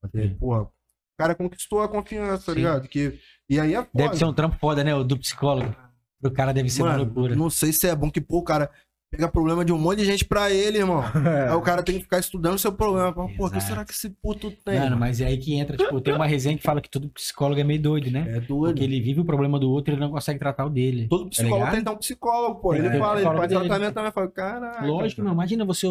[0.00, 0.36] Porque, crer.
[0.38, 0.70] porra, o
[1.18, 2.86] cara conquistou a confiança, tá ligado?
[2.88, 3.18] Que,
[3.50, 3.90] e aí é foda.
[3.92, 4.94] Deve ser um trampo foda, né?
[4.94, 5.74] O do psicólogo.
[6.22, 7.34] O cara deve ser uma Mano, loucura.
[7.36, 8.70] não sei se é bom que, pô, o cara
[9.10, 11.02] pega problema de um monte de gente pra ele, irmão.
[11.48, 13.12] Aí o cara tem que ficar estudando o seu problema.
[13.12, 14.78] Pô, o que será que esse puto tem?
[14.78, 17.60] Mano, mas é aí que entra, tipo, tem uma resenha que fala que todo psicólogo
[17.60, 18.26] é meio doido, né?
[18.28, 18.74] É doido.
[18.74, 21.08] Porque ele vive o problema do outro e ele não consegue tratar o dele.
[21.08, 21.70] Todo psicólogo ligado?
[21.72, 22.72] tem que ter um psicólogo, pô.
[22.72, 24.12] Tem Ele fala, ele faz tratamento também.
[24.12, 24.86] Fala, caralho.
[24.86, 25.32] Lógico, não.
[25.32, 25.86] Imagina você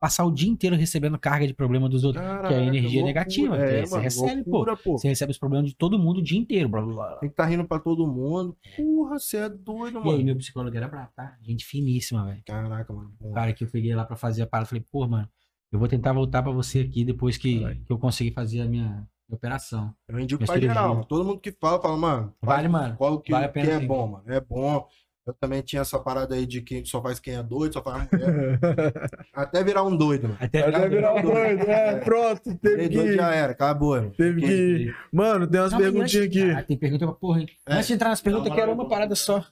[0.00, 2.24] passar o dia inteiro recebendo carga de problema dos outros.
[2.48, 4.50] que é energia negativa, que É, você mano, recebe, pô.
[4.50, 4.96] loucura, pô.
[4.98, 6.68] Você recebe os problemas de todo mundo o dia inteiro.
[6.70, 7.16] Blá, blá, blá.
[7.18, 8.56] Tem que estar rindo pra todo mundo.
[8.76, 10.24] Porra, você é doido, E aí, mano.
[10.24, 11.36] meu psicólogo era bravo, tá?
[11.42, 12.42] Gente finíssima, velho.
[12.46, 13.12] Caraca, mano.
[13.20, 15.28] O cara que eu peguei lá pra fazer a parada, falei, pô, mano,
[15.70, 19.06] eu vou tentar voltar pra você aqui depois que, que eu conseguir fazer a minha
[19.30, 19.94] operação.
[20.08, 20.70] Eu indico pra cirurgia.
[20.70, 21.04] geral, mano.
[21.06, 22.34] Todo mundo que fala, fala, mano.
[22.42, 22.96] Vale, mano.
[22.96, 23.86] Qual que, Vale a pena que é sim.
[23.86, 24.24] bom, mano.
[24.26, 24.88] É bom.
[25.30, 28.08] Eu também tinha essa parada aí de que só faz quem é doido, só faz
[28.10, 28.58] mulher.
[29.32, 30.38] Até virar um doido, mano.
[30.40, 33.16] Até Até virar um doido, é, pronto, teve que doido ir.
[33.16, 34.10] já era, acabou, irmão.
[34.10, 34.96] Teve que ir.
[35.12, 36.50] Mano, tem umas perguntinhas aqui.
[36.50, 37.48] Ah, tem pergunta pra porra, hein?
[37.66, 37.74] É.
[37.74, 39.44] Antes de entrar nas perguntas, eu quero uma parada só.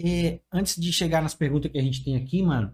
[0.00, 2.72] é, antes de chegar nas perguntas que a gente tem aqui, mano,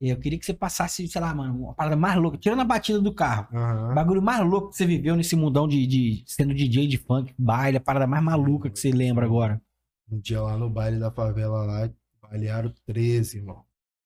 [0.00, 3.00] eu queria que você passasse, sei lá, mano, uma parada mais louca, tirando a batida
[3.00, 3.46] do carro.
[3.52, 3.94] O Aham.
[3.94, 7.78] bagulho mais louco que você viveu nesse mundão de, de sendo DJ de funk, baile,
[7.78, 9.62] a parada mais maluca que você lembra agora.
[10.10, 11.90] Um dia lá no baile da favela lá,
[12.20, 13.64] balearam 13, irmão.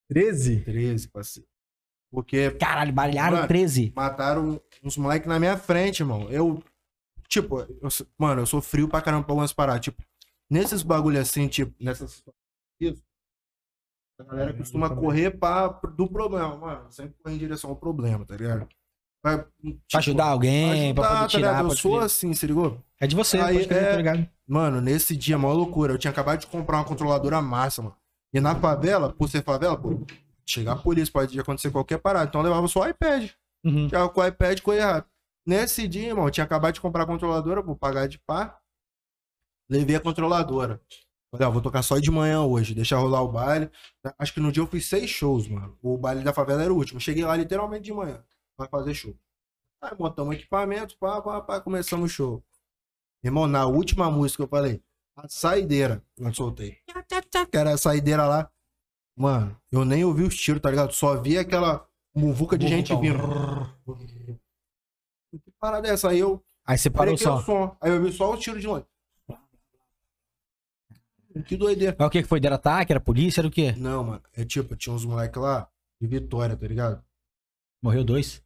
[0.08, 0.60] 13?
[0.64, 1.48] 13, parceiro.
[2.10, 3.48] Porque Caralho, balearam Mano.
[3.48, 3.92] 13.
[3.94, 6.30] mataram uns moleques na minha frente, irmão.
[6.30, 6.62] Eu,
[7.28, 9.82] tipo, eu mano, eu sou frio pra caramba pra algumas paradas.
[9.82, 10.02] Tipo,
[10.48, 12.24] nesses bagulho assim, tipo, nessas.
[12.80, 13.02] Isso.
[14.20, 16.90] A galera costuma correr pra, do problema, mano.
[16.90, 18.68] Sempre correr em direção ao problema, tá ligado?
[19.22, 21.48] Pra, tipo, Pra ajudar alguém, pra ajudar, poder tá tirar.
[21.50, 21.68] ligado?
[21.72, 22.82] Eu sou assim, se ligou?
[23.00, 24.28] É de você, Aí, pode é- tá ligado?
[24.46, 25.92] Mano, nesse dia, maior loucura.
[25.92, 27.96] Eu tinha acabado de comprar uma controladora massa, mano.
[28.32, 30.00] E na favela, por ser favela, pô,
[30.46, 32.26] chegar a polícia, pode acontecer qualquer parada.
[32.28, 33.30] Então eu levava só o iPad.
[33.64, 33.88] Uhum.
[33.88, 35.10] Já com o iPad corria rápido.
[35.46, 38.58] Nesse dia, irmão, eu tinha acabado de comprar a controladora, vou pagar de pá.
[39.68, 40.80] Levei a controladora.
[41.30, 43.70] Falei, ó, vou tocar só de manhã hoje, deixa rolar o baile.
[44.18, 45.76] Acho que no dia eu fiz seis shows, mano.
[45.82, 47.00] O baile da favela era o último.
[47.00, 48.22] Cheguei lá literalmente de manhã
[48.58, 49.16] pra fazer show.
[49.80, 52.44] Aí montamos equipamento, pá, pá, pá, começamos o show.
[53.22, 54.82] Irmão, na última música eu falei,
[55.16, 56.78] a saideira, eu soltei.
[57.50, 58.50] Que era a saideira lá.
[59.16, 60.92] Mano, eu nem ouvi os tiros, tá ligado?
[60.92, 63.18] Só vi aquela muvuca de gente vindo.
[65.30, 66.10] Que parada é essa?
[66.10, 67.76] Aí eu Aí você parou o som.
[67.80, 68.84] Aí eu vi só o tiro de longe.
[71.46, 71.96] Que doideira.
[71.98, 72.40] Mas o que que foi?
[72.40, 72.92] Deram ataque?
[72.92, 73.40] Era polícia?
[73.40, 73.72] Era o quê?
[73.72, 74.22] Não, mano.
[74.34, 75.70] É tipo, tinha uns moleques lá
[76.00, 77.02] de Vitória, tá ligado?
[77.82, 78.42] Morreu dois?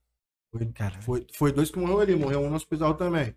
[0.52, 1.02] Foi, Caralho.
[1.02, 3.34] foi, foi dois que morreu ali, morreu um no hospital também.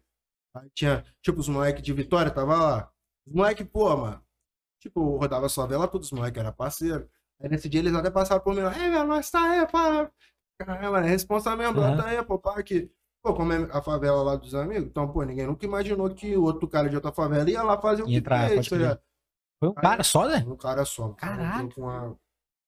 [0.56, 2.92] Aí tinha, tipo, os moleques de Vitória tava lá.
[3.26, 4.22] Os moleques, pô, mano.
[4.82, 7.10] Tipo, rodava sua vela, todos os moleques eram parceiro.
[7.42, 8.72] Aí nesse dia eles até passaram por mim lá.
[8.76, 10.12] É, velho, nós tá aí, pá.
[10.66, 11.98] Mano, é responsa mesmo, Aham.
[11.98, 12.92] tá aí, pô, pá, aqui.
[13.22, 16.44] Pô, como é a favela lá dos amigos, então, pô, ninguém nunca imaginou que o
[16.44, 19.00] outro cara de outra favela ia lá fazer o que entrar, fez, tá?
[19.60, 20.46] Foi um cara só, né?
[20.48, 21.10] Um cara só.
[21.14, 21.66] Cara Caralho.
[21.66, 22.20] entrou Com uma,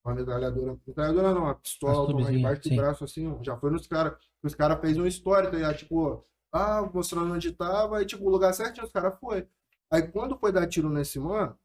[0.08, 0.78] uma metralhadora.
[0.86, 2.76] Metralhadora não, uma pistola subzinha, embaixo do sim.
[2.76, 3.38] braço assim.
[3.44, 4.18] Já foi nos caras.
[4.44, 5.78] Os caras fez uma história, tá ligado?
[5.78, 9.48] Tipo, ah, mostrando onde tava, e tipo, o lugar certinho, os caras foi.
[9.92, 11.58] Aí quando foi dar tiro nesse mano,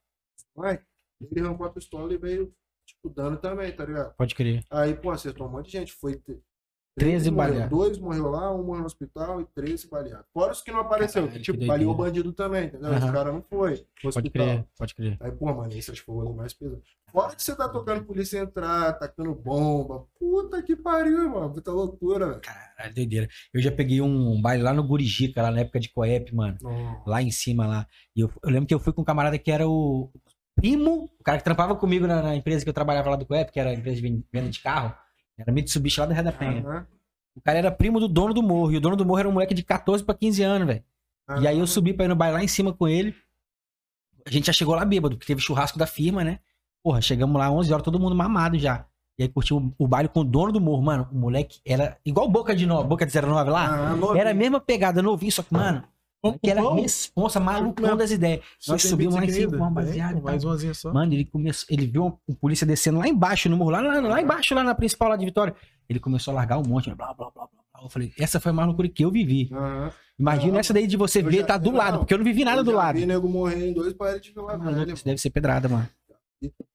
[0.54, 0.80] vai,
[1.20, 2.54] ele arrancou a pistola e veio,
[2.86, 4.14] tipo, dando também, tá ligado?
[4.14, 4.64] Pode crer.
[4.70, 5.92] Aí, pô, acertou um monte de gente.
[5.92, 6.20] Foi.
[6.98, 7.48] Te- 13 morreu.
[7.52, 7.70] baleados.
[7.78, 10.26] Dois morreu lá, um morreu no hospital e 13 baleados.
[10.32, 11.22] Fora os que não apareceu.
[11.22, 12.88] Caralho, que, que tipo, baleou o bandido também, entendeu?
[12.90, 12.98] Aham.
[12.98, 13.84] Esse cara não foi.
[14.02, 15.16] Pode crer, pode crer.
[15.20, 16.82] Aí, pô, mano, que o rolê mais pesado.
[17.10, 20.06] Fora que você tá tocando polícia entrar, tacando bomba.
[20.18, 21.52] Puta que pariu, mano.
[21.52, 22.40] Puta loucura, velho.
[22.40, 23.28] Caralho, doideira.
[23.52, 26.56] Eu já peguei um baile lá no Gurijica, lá na época de Coep, mano.
[26.62, 27.02] Não.
[27.06, 27.86] Lá em cima, lá.
[28.16, 30.10] E eu, eu lembro que eu fui com um camarada que era o
[30.54, 33.52] primo, o cara que trampava comigo na, na empresa que eu trabalhava lá do Coep,
[33.52, 34.94] que era a empresa de ven- venda de carro.
[35.42, 36.62] Era Mitsubishi lá do Red da Penha.
[36.66, 36.86] Aham.
[37.34, 38.72] O cara era primo do dono do morro.
[38.72, 40.84] E o dono do morro era um moleque de 14 pra 15 anos, velho.
[41.40, 43.14] E aí eu subi pra ir no baile lá em cima com ele.
[44.26, 46.40] A gente já chegou lá bêbado, porque teve churrasco da firma, né?
[46.82, 48.84] Porra, chegamos lá 11 horas, todo mundo mamado já.
[49.18, 50.82] E aí curtiu o baile com o dono do morro.
[50.82, 52.82] Mano, o moleque era igual Boca de no...
[52.84, 53.92] Boca de 09 lá.
[53.92, 54.18] Ah.
[54.18, 55.84] Era a mesma pegada, novinho, só que, mano,
[56.40, 58.40] que era responsa, malucão das ideias.
[58.68, 60.20] Nós subimos lá em cima com uma baseada.
[60.20, 60.92] Mais umazinha só.
[60.92, 64.22] Mano, ele começou, ele viu um polícia descendo lá embaixo no morro, lá, lá, lá
[64.22, 65.54] embaixo, lá na principal lá de Vitória.
[65.88, 67.82] Ele começou a largar um monte, blá, blá, blá, blá.
[67.82, 69.50] Eu falei, essa foi a mais loucura que eu vivi.
[70.16, 72.70] Imagina essa daí de você ver tá do lado, porque eu não vivi nada do
[72.70, 72.96] lado.
[72.96, 74.92] Vi nego morrer em dois paredes de Vila Maluco, Velha.
[74.92, 75.88] Isso deve ser pedrada, mano.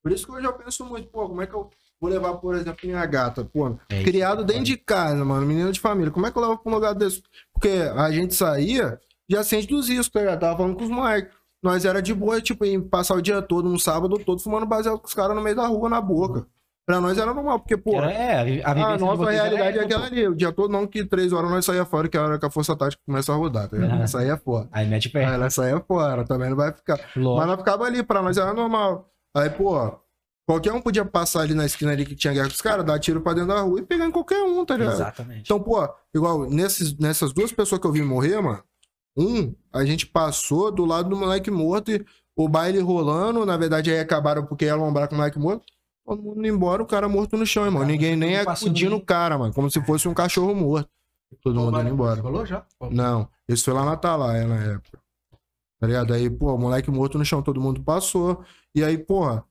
[0.03, 1.69] Por isso que eu já penso muito, pô, como é que eu
[1.99, 5.80] vou levar, por exemplo, minha gata, pô, É, criado dentro de casa, mano, menino de
[5.80, 7.22] família, como é que eu levo pra um lugar desse?
[7.53, 10.39] Porque a gente saía, já sente dos riscos, tá ligado?
[10.39, 11.33] Tava falando com os moleques.
[11.63, 14.99] Nós era de boa, tipo, em passar o dia todo, um sábado todo, fumando baseado
[14.99, 16.45] com os caras no meio da rua, na boca.
[16.85, 20.25] Pra nós era normal, porque, pô, Era- é, a a nossa realidade é aquela ali.
[20.27, 22.45] O dia todo não que três horas nós saía fora, que é a hora que
[22.45, 23.89] a força tática começa a rodar, tá ligado?
[23.91, 23.99] Aham.
[23.99, 24.69] Nós saía fora.
[24.71, 25.25] Aí mete pé.
[25.25, 26.97] Aí ela saía fora, também não vai ficar.
[27.37, 29.09] Mas nós ficava ali, pra nós era normal.
[29.35, 29.99] Aí, pô,
[30.47, 32.97] qualquer um podia passar ali na esquina ali que tinha guerra com os caras, dar
[32.99, 34.93] tiro pra dentro da rua e pegar em qualquer um, tá ligado?
[34.93, 35.41] Exatamente.
[35.41, 38.63] Então, pô, igual nesses, nessas duas pessoas que eu vi morrer, mano,
[39.18, 43.91] um, a gente passou do lado do moleque morto e o baile rolando, na verdade
[43.91, 45.65] aí acabaram porque ia lombrar com o moleque morto.
[46.06, 47.81] Todo mundo indo embora, o cara morto no chão, irmão.
[47.81, 49.53] Cara, Ninguém nem acudindo o cara, mano.
[49.53, 50.89] Como se fosse um cachorro morto.
[51.44, 52.22] Todo mundo indo embora.
[52.22, 52.65] Rolou já?
[52.91, 54.99] Não, isso foi lá na Atalaia na época.
[55.80, 56.14] Tá ligado?
[56.14, 58.44] Aí, pô, moleque morto no chão, todo mundo passou.
[58.73, 59.44] E aí, porra,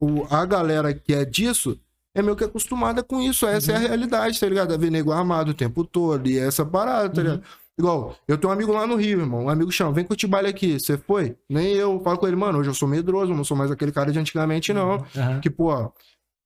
[0.00, 1.78] o, a galera que é disso
[2.14, 3.46] é meio que acostumada com isso.
[3.46, 4.72] Essa é a realidade, tá ligado?
[4.72, 6.26] É ver nego armado o tempo todo.
[6.28, 7.42] E essa parada, tá ligado?
[7.78, 9.44] Igual, eu tenho um amigo lá no Rio, irmão.
[9.44, 10.78] Um amigo chama, vem curtir baile aqui.
[10.78, 11.36] Você foi?
[11.48, 11.98] Nem eu.
[12.00, 14.72] Falo com ele, mano, hoje eu sou medroso, não sou mais aquele cara de antigamente,
[14.72, 15.04] não.
[15.16, 15.40] Aham.
[15.40, 15.92] Que, pô,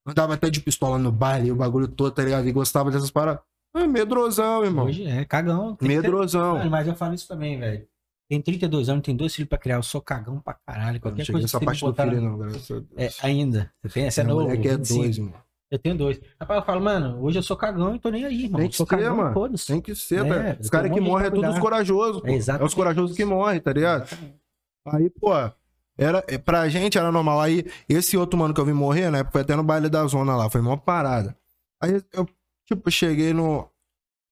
[0.07, 2.49] andava até de pistola no baile, o bagulho todo, tá ligado?
[2.49, 3.43] E gostava dessas paradas.
[3.77, 4.87] É medrosão, irmão.
[4.87, 5.75] Hoje é cagão.
[5.77, 6.57] que ter- Medrosão.
[6.59, 7.87] Mano, mas eu falo isso também, velho.
[8.31, 9.77] Tem 32 anos, tem dois filhos pra criar.
[9.77, 10.95] Eu sou cagão pra caralho.
[10.95, 12.87] Não Qualquer cheguei coisa nessa que parte do filho, não, graças a Deus.
[12.97, 13.71] É, ainda.
[13.83, 14.05] Você tem?
[14.07, 14.51] Essa é novo.
[14.51, 14.99] é 25.
[15.03, 15.35] dois, mano.
[15.71, 16.19] Eu tenho dois.
[16.41, 18.57] Rapaz, eu falo, mano, hoje eu sou cagão e tô nem aí, irmão.
[18.59, 19.59] Tem Eu que sou ser, cagão, mano.
[19.67, 20.51] Tem que ser, É, tá?
[20.51, 22.23] eu Os caras um que morrem é todos os corajosos.
[22.25, 22.75] É, É os exatamente.
[22.77, 24.09] corajosos que morrem, tá ligado?
[24.87, 25.33] Aí, pô,
[25.99, 27.41] era, é, pra gente era normal.
[27.41, 29.23] Aí, esse outro mano que eu vi morrer, né?
[29.31, 31.37] Foi até no baile da zona lá, foi uma parada.
[31.83, 32.27] Aí eu,
[32.67, 33.69] tipo, cheguei no.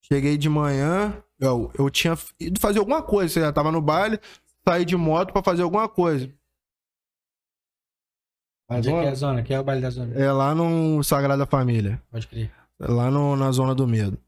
[0.00, 4.20] Cheguei de manhã, eu, eu tinha ido fazer alguma coisa, você já tava no baile,
[4.66, 6.30] saí de moto pra fazer alguma coisa.
[8.68, 9.43] Onde é que é a zona?
[9.43, 10.14] Que é o baile da zona.
[10.14, 12.01] É lá no Sagrada Família.
[12.10, 12.51] Pode crer.
[12.80, 14.18] É Lá no- na Zona do Medo.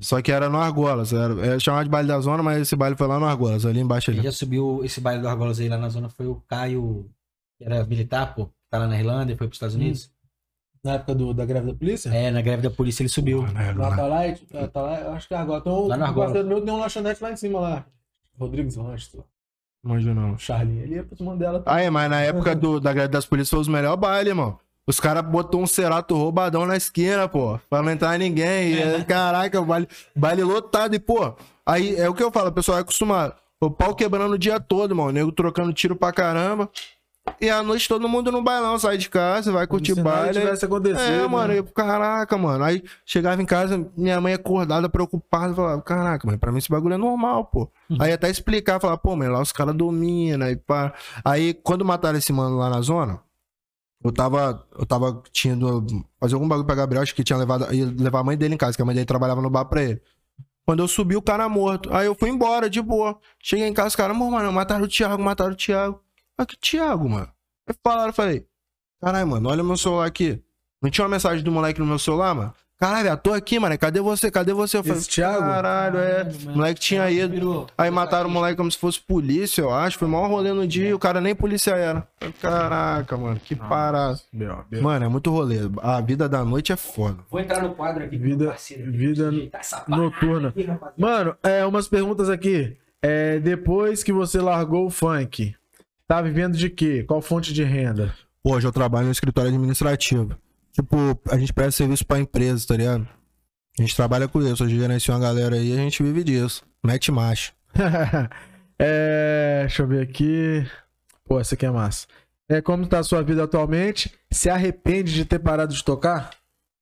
[0.00, 1.12] Só que era no Argolas.
[1.12, 3.80] Era, é chamado de baile da zona, mas esse baile foi lá no Argolas, ali
[3.80, 4.24] embaixo Quem ali.
[4.24, 7.08] já subiu esse baile do Argolas aí lá na zona foi o Caio,
[7.56, 8.48] que era militar, pô.
[8.70, 10.10] Tá lá na Irlanda e foi pros Estados Unidos.
[10.84, 12.08] Na época do, da greve da polícia?
[12.10, 13.42] É, na greve da polícia ele subiu.
[13.76, 15.60] Lá tá lá, e- tá tá lá, eu acho que é agora.
[15.60, 16.26] Então, Lá no o Argola.
[16.26, 17.84] parceiro meu tem um lanchonete lá em cima lá.
[18.38, 19.12] Rodrigues Lanches,
[19.84, 20.38] Imagina não.
[20.38, 20.78] Charlie.
[20.80, 21.62] Ele ia pros Mandela.
[21.66, 24.58] Ah, é, mas na época do, da greve das polícias foi os melhores bailes, mano.
[24.86, 27.60] Os caras botou um cerato roubadão na esquina, pô.
[27.68, 28.72] Pra não entrar ninguém.
[28.72, 30.94] E, é, caraca, baile, baile lotado.
[30.94, 31.34] E, pô,
[31.66, 33.34] aí é o que eu falo, o pessoal é acostumado.
[33.60, 35.10] O pau quebrando o dia todo, mano.
[35.10, 36.70] O nego trocando tiro pra caramba.
[37.40, 40.40] E à noite todo mundo no bailão, sai de casa, vai curtir se nada baile.
[40.40, 41.00] tivesse acontecido.
[41.00, 41.58] É, mano, né?
[41.58, 42.64] eu, caraca, mano.
[42.64, 46.94] Aí chegava em casa, minha mãe acordada, preocupada, falava, caraca, mãe, pra mim esse bagulho
[46.94, 47.70] é normal, pô.
[47.98, 50.92] Aí até explicar, falar, pô, mas lá os caras dominam e pá.
[51.24, 53.20] Aí quando mataram esse mano lá na zona,
[54.04, 55.56] eu tava, eu tava tinha
[56.20, 58.58] fazer algum bagulho pra Gabriel, acho que tinha levado, ia levar a mãe dele em
[58.58, 60.00] casa, que a mãe dele trabalhava no bar pra ele.
[60.64, 61.88] Quando eu subi, o cara morto.
[61.94, 63.18] Aí eu fui embora, de boa.
[63.42, 65.98] Cheguei em casa, os caras, "Mô, mano, mataram o Thiago, mataram o Thiago.
[66.38, 67.28] Ah, que Thiago, mano?
[67.68, 68.46] Aí falaram, eu falei,
[69.00, 70.40] caralho, mano, olha meu celular aqui.
[70.80, 72.54] Não tinha uma mensagem do moleque no meu celular, mano?
[72.78, 73.76] Caralho, velho, tô aqui, mano.
[73.76, 74.30] Cadê você?
[74.30, 74.76] Cadê você?
[74.76, 75.40] Eu falei, Esse Thiago?
[75.40, 76.22] caralho, é.
[76.46, 77.34] O moleque tinha ido.
[77.34, 77.66] Virou.
[77.76, 79.98] Aí mataram o moleque como se fosse polícia, eu acho.
[79.98, 82.06] Foi o maior rolê no dia e o cara nem polícia era.
[82.40, 84.20] Caraca, mano, que parada.
[84.32, 84.80] Meu, meu.
[84.80, 85.56] Mano, é muito rolê.
[85.82, 87.18] A vida da noite é foda.
[87.28, 88.16] Vou entrar no quadro aqui.
[88.16, 89.32] Vida- parceiro, vida
[89.88, 90.48] Noturna.
[90.50, 90.68] aqui.
[90.96, 92.76] Mano, é, umas perguntas aqui.
[93.02, 95.52] É, depois que você largou o funk,
[96.08, 97.04] tá vivendo de quê?
[97.04, 98.14] Qual fonte de renda?
[98.42, 100.34] Pô, hoje eu trabalho no escritório administrativo.
[100.72, 103.06] Tipo, a gente presta serviço pra empresa, tá ligado?
[103.78, 104.64] A gente trabalha com isso.
[104.64, 106.64] Hoje gerencia uma galera aí a gente vive disso.
[106.84, 107.52] Mete macho.
[108.78, 110.66] é, deixa eu ver aqui.
[111.24, 112.06] Pô, essa aqui é massa.
[112.48, 114.10] É, como tá a sua vida atualmente?
[114.30, 116.30] Se arrepende de ter parado de tocar?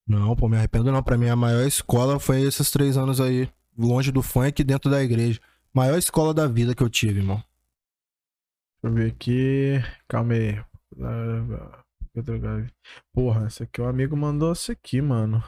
[0.07, 1.03] Não, pô, me arrependo não.
[1.03, 3.49] Pra mim, a maior escola foi esses três anos aí.
[3.77, 5.41] Longe do funk e dentro da igreja.
[5.75, 7.43] Maior escola da vida que eu tive, irmão.
[8.87, 9.83] Deixa eu ver aqui.
[10.09, 10.61] Calma aí.
[13.13, 15.43] Porra, esse aqui o amigo mandou isso aqui, mano.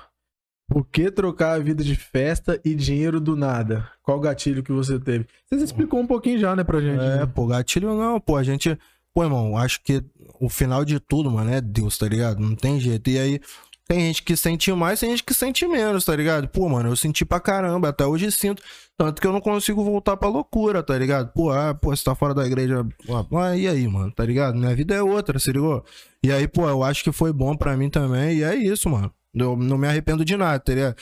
[0.69, 3.89] Por que trocar a vida de festa e dinheiro do nada?
[4.02, 5.27] Qual gatilho que você teve?
[5.47, 7.01] Você explicou um pouquinho já, né, pra gente.
[7.01, 7.27] É, né?
[7.27, 8.77] pô, gatilho não, pô, a gente.
[9.15, 10.05] Pô, irmão, acho que
[10.39, 12.40] o final de tudo, mano, é Deus, tá ligado?
[12.40, 13.09] Não tem jeito.
[13.09, 13.40] E aí,
[13.89, 16.47] tem gente que sente mais, tem gente que sente menos, tá ligado?
[16.48, 18.62] Pô, mano, eu senti pra caramba, até hoje sinto.
[18.98, 21.32] Tanto que eu não consigo voltar pra loucura, tá ligado?
[21.32, 22.85] Pô, ah, pô, você tá fora da igreja.
[23.24, 24.56] pô, Ah, e aí, mano, tá ligado?
[24.59, 25.82] Minha vida é outra, se ligou?
[26.23, 29.10] E aí, pô, eu acho que foi bom pra mim também, e é isso, mano.
[29.35, 30.97] Eu não me arrependo de nada, tá ligado?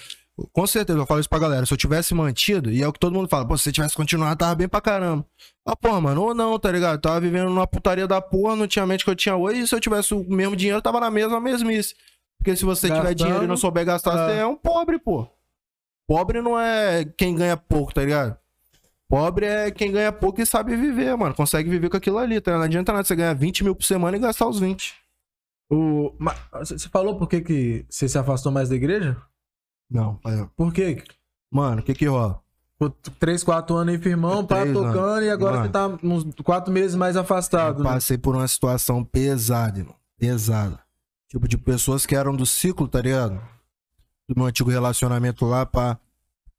[0.52, 1.64] Com certeza, eu falo isso pra galera.
[1.66, 3.96] Se eu tivesse mantido, e é o que todo mundo fala, pô, se você tivesse
[3.96, 5.26] continuado, tava bem pra caramba.
[5.66, 7.00] Ah, porra, mano, ou não, tá ligado?
[7.00, 9.74] Tava vivendo numa putaria da porra, não tinha mente que eu tinha hoje, e se
[9.74, 11.94] eu tivesse o mesmo dinheiro, tava na mesma mesmice.
[12.38, 14.16] Porque se você tiver Gastando, dinheiro e não souber gastar, é.
[14.16, 15.28] você é um pobre, pô.
[16.06, 18.36] Pobre não é quem ganha pouco, tá ligado?
[19.08, 21.34] Pobre é quem ganha pouco e sabe viver, mano.
[21.34, 22.60] Consegue viver com aquilo ali, tá ligado?
[22.60, 24.94] Não adianta nada você ganhar 20 mil por semana e gastar os 20.
[25.70, 26.14] O...
[26.18, 26.36] mas
[26.68, 29.16] Você falou por que, que você se afastou mais da igreja?
[29.90, 30.48] Não, é.
[30.56, 31.02] Por quê?
[31.50, 32.40] Mano, o que que rola?
[32.78, 34.74] Por três, quatro anos aí, firmão, pá, anos.
[34.74, 35.66] tocando, e agora Mano.
[35.66, 37.90] você tá uns quatro meses mais afastado, Eu né?
[37.90, 39.94] passei por uma situação pesada, irmão.
[40.18, 40.85] Pesada.
[41.28, 43.40] Tipo, de pessoas que eram do ciclo, tá ligado?
[44.28, 45.98] Do meu antigo relacionamento lá pra.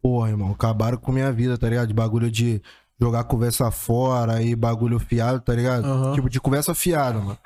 [0.01, 1.87] Porra, irmão, acabaram com minha vida, tá ligado?
[1.87, 2.61] De bagulho de
[2.99, 5.85] jogar conversa fora e bagulho fiado, tá ligado?
[5.85, 6.13] Aham.
[6.13, 7.37] Tipo, de conversa fiada, mano.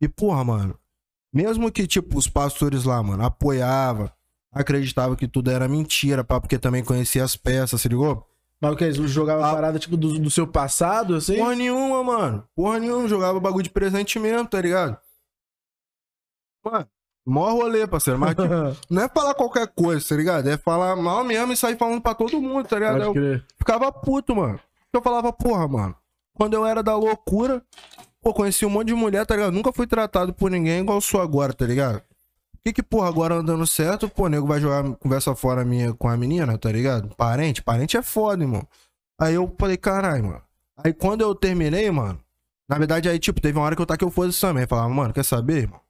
[0.00, 0.78] E, porra, mano.
[1.32, 4.10] Mesmo que, tipo, os pastores lá, mano, apoiavam,
[4.52, 8.26] acreditavam que tudo era mentira, pá, porque também conhecia as peças, se ligou?
[8.60, 8.84] Mas o que?
[8.84, 9.52] Eles jogavam Ah.
[9.52, 11.36] parada, tipo, do, do seu passado, assim?
[11.36, 12.44] Porra nenhuma, mano.
[12.56, 13.06] Porra nenhuma.
[13.08, 14.96] Jogava bagulho de presente mesmo, tá ligado?
[16.70, 16.86] Mano,
[17.26, 18.18] mó rolê, parceiro.
[18.18, 18.42] Mas, tipo,
[18.90, 20.48] não é falar qualquer coisa, tá ligado?
[20.48, 23.06] É falar mal mesmo e sair falando pra todo mundo, tá ligado?
[23.06, 24.58] Pode Eu ficava puto, mano.
[24.92, 25.94] Eu falava, porra, mano.
[26.34, 27.62] Quando eu era da loucura,
[28.22, 29.52] pô, conheci um monte de mulher, tá ligado?
[29.52, 32.00] Nunca fui tratado por ninguém igual eu sou agora, tá ligado?
[32.64, 36.16] Que que, porra, agora andando certo, pô, nego vai jogar conversa fora minha com a
[36.16, 37.14] menina, tá ligado?
[37.16, 38.66] Parente, parente é foda, irmão.
[39.20, 40.42] Aí eu falei, caralho, mano.
[40.84, 42.20] Aí quando eu terminei, mano,
[42.68, 44.66] na verdade aí, tipo, teve uma hora que eu taquei o foda-se também.
[44.66, 45.80] Falava, mano, quer saber, irmão?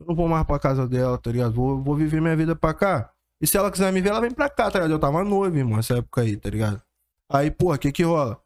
[0.00, 1.52] Eu não vou mais pra casa dela, tá ligado?
[1.52, 3.10] Vou, vou viver minha vida pra cá.
[3.40, 4.92] E se ela quiser me ver, ela vem pra cá, tá ligado?
[4.92, 6.82] Eu tava noivo, irmão, nessa época aí, tá ligado?
[7.30, 8.40] Aí, pô, o que que rola?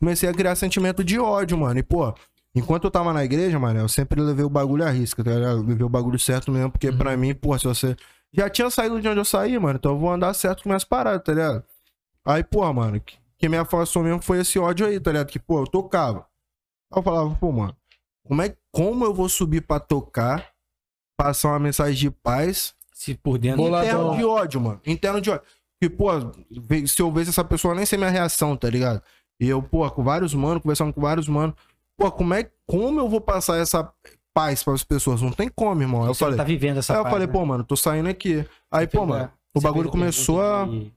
[0.00, 1.78] Comecei a criar sentimento de ódio, mano.
[1.78, 2.12] E, pô,
[2.54, 5.62] enquanto eu tava na igreja, mano, eu sempre levei o bagulho à risca, tá ligado?
[5.66, 6.98] Levei o bagulho certo mesmo, porque Uhum.
[6.98, 7.96] pra mim, pô, se você.
[8.32, 10.84] Já tinha saído de onde eu saí, mano, então eu vou andar certo com minhas
[10.84, 11.64] paradas, tá ligado?
[12.26, 15.28] Aí, pô, mano, que, que me afastou mesmo foi esse ódio aí, tá ligado?
[15.28, 16.26] Que, pô, eu tocava.
[16.92, 17.76] Aí eu falava, pô, mano,
[18.26, 20.50] como, é, como eu vou subir pra tocar,
[21.16, 23.66] passar uma mensagem de paz Se por dentro.
[23.66, 24.80] Interno de ódio, mano.
[24.86, 25.42] Interno de ódio.
[25.82, 26.08] Que, pô,
[26.86, 29.02] se eu vesse essa pessoa, nem sei minha reação, tá ligado?
[29.40, 31.54] E eu, pô, com vários manos, conversando com vários manos.
[31.98, 33.92] Pô, como é como eu vou passar essa
[34.32, 35.20] paz para as pessoas?
[35.20, 36.06] Não tem como, irmão.
[36.06, 36.36] Eu Você falei.
[36.36, 37.32] tá vivendo essa Aí eu paz, falei, né?
[37.32, 38.44] pô, mano, tô saindo aqui.
[38.70, 40.64] Aí, pô, mano, o Você bagulho começou a.
[40.66, 40.92] de-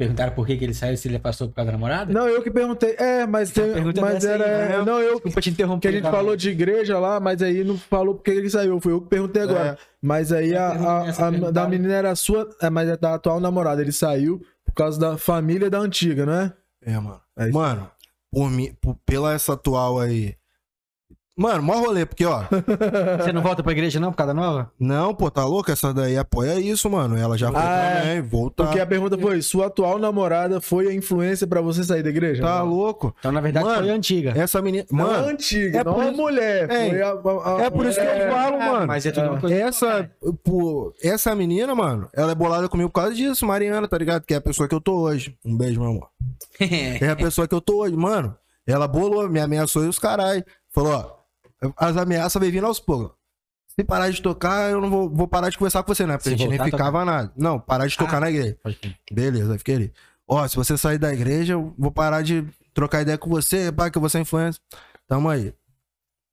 [0.00, 2.10] Perguntaram por que, que ele saiu, se ele afastou por causa da namorada?
[2.10, 2.94] Não, eu que perguntei.
[2.98, 3.66] É, mas, tem,
[4.00, 4.78] mas dessa aí, era.
[4.78, 4.84] né?
[4.84, 5.80] Não, eu Desculpa te interromper.
[5.82, 6.16] que a gente cara.
[6.16, 8.80] falou de igreja lá, mas aí não falou porque ele saiu.
[8.80, 9.68] Foi eu que perguntei agora.
[9.70, 9.76] É.
[10.00, 13.38] Mas aí a, a- a- da menina era a sua, é, mas é da atual
[13.40, 13.82] namorada.
[13.82, 16.52] Ele saiu por causa da família da antiga, não é?
[16.82, 17.20] É, mano.
[17.38, 17.48] É.
[17.50, 17.90] Mano,
[18.32, 20.34] por mim, por- pela essa atual aí.
[21.40, 22.42] Mano, mó rolê, porque, ó.
[23.18, 24.70] Você não volta pra igreja não por causa da nova?
[24.78, 25.70] não, pô, tá louco?
[25.70, 27.16] Essa daí apoia isso, mano.
[27.16, 28.00] Ela já foi Ah, é.
[28.00, 28.64] também, voltar.
[28.64, 32.42] Porque a pergunta foi: sua atual namorada foi a influência pra você sair da igreja?
[32.42, 32.66] Tá Não.
[32.66, 33.14] louco?
[33.18, 34.32] Então, na verdade, Mano, foi antiga.
[34.36, 34.84] Essa menina.
[34.90, 36.70] Não Mano, a antiga, é não por a isso- mulher.
[36.70, 38.86] É, foi a, a- a- É por isso que eu falo, mano.
[38.86, 39.54] Mas é tudo uma coisa.
[39.54, 40.10] Essa,
[40.44, 44.24] pô, essa menina, mano, ela é bolada comigo por causa disso, Mariana, tá ligado?
[44.26, 45.34] Que é a pessoa que eu tô hoje.
[45.44, 46.08] Um beijo, meu amor.
[47.00, 48.36] É a pessoa que eu tô hoje, mano.
[48.66, 50.44] Ela bolou, me ameaçou e os carai.
[50.72, 51.19] Falou, ó,
[51.76, 53.12] as ameaças vêm vindo aos poucos.
[53.78, 56.16] Se parar de tocar, eu não vou, vou parar de conversar com você, né?
[56.16, 57.32] Porque Se a gente nem voltar a ficava nada.
[57.36, 58.20] Não, parar de tocar Ah.
[58.20, 58.58] na igreja.
[59.12, 59.92] Beleza, fiquei ali.
[60.28, 63.90] Ó, se você sair da igreja, eu vou parar de trocar ideia com você, pá,
[63.90, 64.60] que vou ser influência.
[65.08, 65.54] Tamo aí.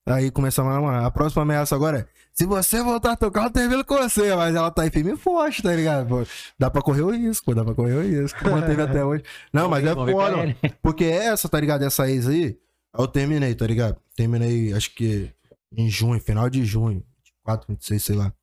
[0.08, 1.06] Aí começamos a.
[1.06, 4.34] A próxima ameaça agora é: se você voltar a tocar, eu termino com você.
[4.36, 6.08] Mas ela tá aí firme e forte, tá ligado?
[6.08, 6.24] Pô,
[6.58, 8.49] dá pra correr o risco, dá pra correr o risco.
[8.49, 9.24] Manteve até hoje.
[9.52, 10.56] Não, mas é foda.
[10.82, 11.84] Porque essa, tá ligado?
[11.84, 12.58] Essa ex aí,
[12.98, 13.98] eu terminei, tá ligado?
[14.15, 15.32] Terminei, acho que
[15.72, 17.03] em junho, final de junho.
[17.26, 18.34] 24, 26, sei lá.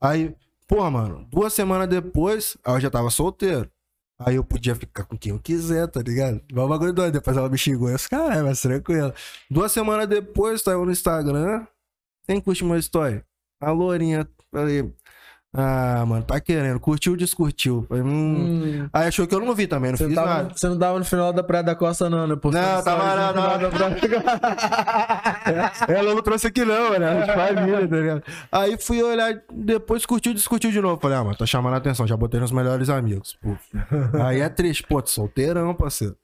[0.00, 0.34] Aí,
[0.66, 3.70] porra, mano, duas semanas depois, aí eu já tava solteiro.
[4.18, 6.42] Aí eu podia ficar com quem eu quiser, tá ligado?
[6.50, 7.14] Igual o bagulho doido.
[7.14, 7.88] Depois ela me xingou.
[7.88, 9.14] Eu disse, caralho, mas tranquilo.
[9.50, 11.66] Duas semanas depois, eu no Instagram.
[12.26, 13.24] Quem curte meu story?
[13.58, 14.28] A Lourinha.
[14.52, 14.92] Falei,
[15.52, 16.78] ah, mano, tá querendo.
[16.78, 17.84] Curtiu, descurtiu.
[17.88, 18.08] Falei, hum.
[18.84, 20.52] Hum, Aí achou que eu não vi também, não você, fiz tava, nada.
[20.54, 22.36] você não tava no final da Praia da Costa, não, né?
[22.36, 23.70] Postando Não, tava stories lá, no final não.
[23.70, 27.26] da Praia- Ela não trouxe aqui não, né?
[27.26, 28.22] Família, tá ligado?
[28.52, 31.00] Aí fui olhar, depois curtiu, descurtiu de novo.
[31.00, 33.36] Falei, ah, mano, tá chamando a atenção, já botei nos melhores amigos.
[33.42, 33.56] Pô.
[34.24, 36.16] Aí é triste, pô, solteirão, parceiro.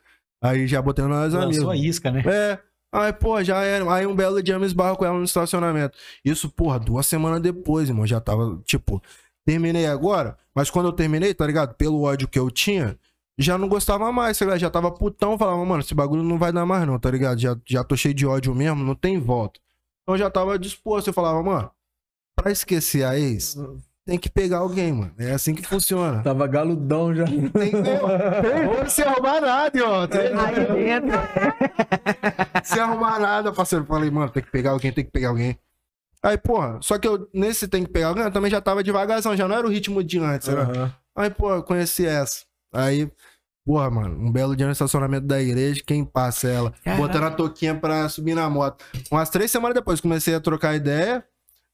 [0.43, 1.81] Aí já botei nos melhores amigos.
[1.85, 2.23] isca, né?
[2.27, 2.59] É.
[2.93, 3.93] Aí, pô, já era.
[3.93, 5.97] Aí um belo dia me esbarro com ela no estacionamento.
[6.25, 8.07] Isso, porra, duas semanas depois, irmão.
[8.07, 9.03] Já tava, tipo,
[9.45, 11.75] terminei agora, mas quando eu terminei, tá ligado?
[11.75, 12.99] Pelo ódio que eu tinha,
[13.39, 14.57] já não gostava mais, tá?
[14.59, 17.39] Já tava putão, falava, mano, esse bagulho não vai dar mais não, tá ligado?
[17.39, 19.61] Já, já tô cheio de ódio mesmo, não tem volta.
[20.03, 21.71] Então já tava disposto, eu falava, mano,
[22.35, 23.57] pra esquecer a ex,
[24.07, 25.13] tem que pegar alguém, mano.
[25.19, 26.23] É assim que funciona.
[26.23, 27.25] Tava galudão já.
[27.25, 30.07] Tem que Não se arrumar nada, ó.
[30.07, 30.31] Tem-
[32.65, 33.85] se arrumar nada, parceiro.
[33.85, 35.59] Falei, mano, tem que pegar alguém, tem que pegar alguém.
[36.23, 39.37] Aí, porra, só que eu, nesse tem que pegar alguém, eu também já tava devagarzão,
[39.37, 40.61] já não era o ritmo de antes, né?
[40.63, 40.93] Aham.
[41.17, 42.45] Aí, eu conheci essa.
[42.73, 43.11] Aí,
[43.65, 47.03] porra, mano, um belo dia no estacionamento da igreja, quem passa ela, Caralho.
[47.03, 48.85] botando a toquinha pra subir na moto.
[49.11, 51.25] Umas três semanas depois, comecei a trocar ideia.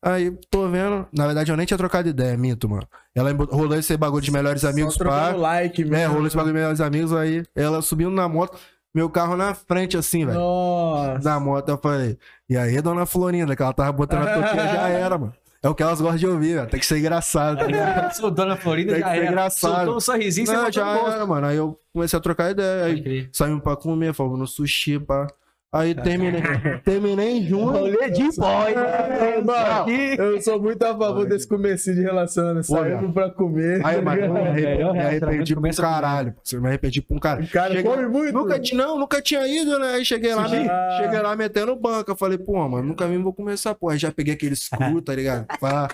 [0.05, 1.07] Aí, tô vendo.
[1.13, 2.87] Na verdade, eu nem tinha trocado ideia, minto, mano.
[3.15, 5.31] Ela rolou esse bagulho de melhores amigos, Só pá.
[5.33, 5.97] like mesmo.
[5.97, 8.59] É, rolou esse bagulho de melhores amigos, aí ela subindo na moto,
[8.93, 10.39] meu carro na frente, assim, velho.
[10.41, 11.19] Nossa.
[11.21, 12.19] Da moto, eu falei,
[12.49, 15.33] e aí, dona Florinda, que ela tava botando a toquinha, já era, mano.
[15.65, 16.67] É o que elas gostam de ouvir, velho.
[16.69, 18.11] Tem que ser engraçado, tá ligado?
[18.19, 19.31] Sou Dona Florinda, Tem já que ser era.
[19.31, 19.75] engraçado.
[19.77, 21.47] Soltou um sorrisinho, você Não, botou já era, mano.
[21.47, 25.29] Aí eu comecei a trocar ideia, aí saímos pra comer, fomos no sushi, pá.
[25.75, 26.43] Aí terminei,
[26.85, 27.71] terminei em junho.
[27.71, 32.67] Rolê de boy, É, mano, eu sou muito a favor desse comecinho de relacionamento.
[32.67, 33.81] Saímos pra comer.
[33.85, 36.35] Aí, tá mas eu me arrependi, Melhor me arrependi pra um caralho.
[36.45, 37.49] Você me arrependi pra um caralho.
[37.49, 38.35] Cara, Cheguei- come muito.
[38.35, 39.95] Nunca, não, nunca tinha ido, né?
[39.95, 40.99] Aí cheguei lá, me- Ah.
[41.01, 42.15] cheguei lá metendo banca.
[42.15, 43.89] Falei, pô, mano, nunca vi, vou começar, pô.
[43.89, 45.47] Aí já peguei aquele screw, tá ligado?
[45.59, 45.89] Pra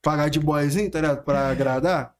[0.00, 1.24] pagar de boyzinho, tá ligado?
[1.24, 2.14] Pra agradar.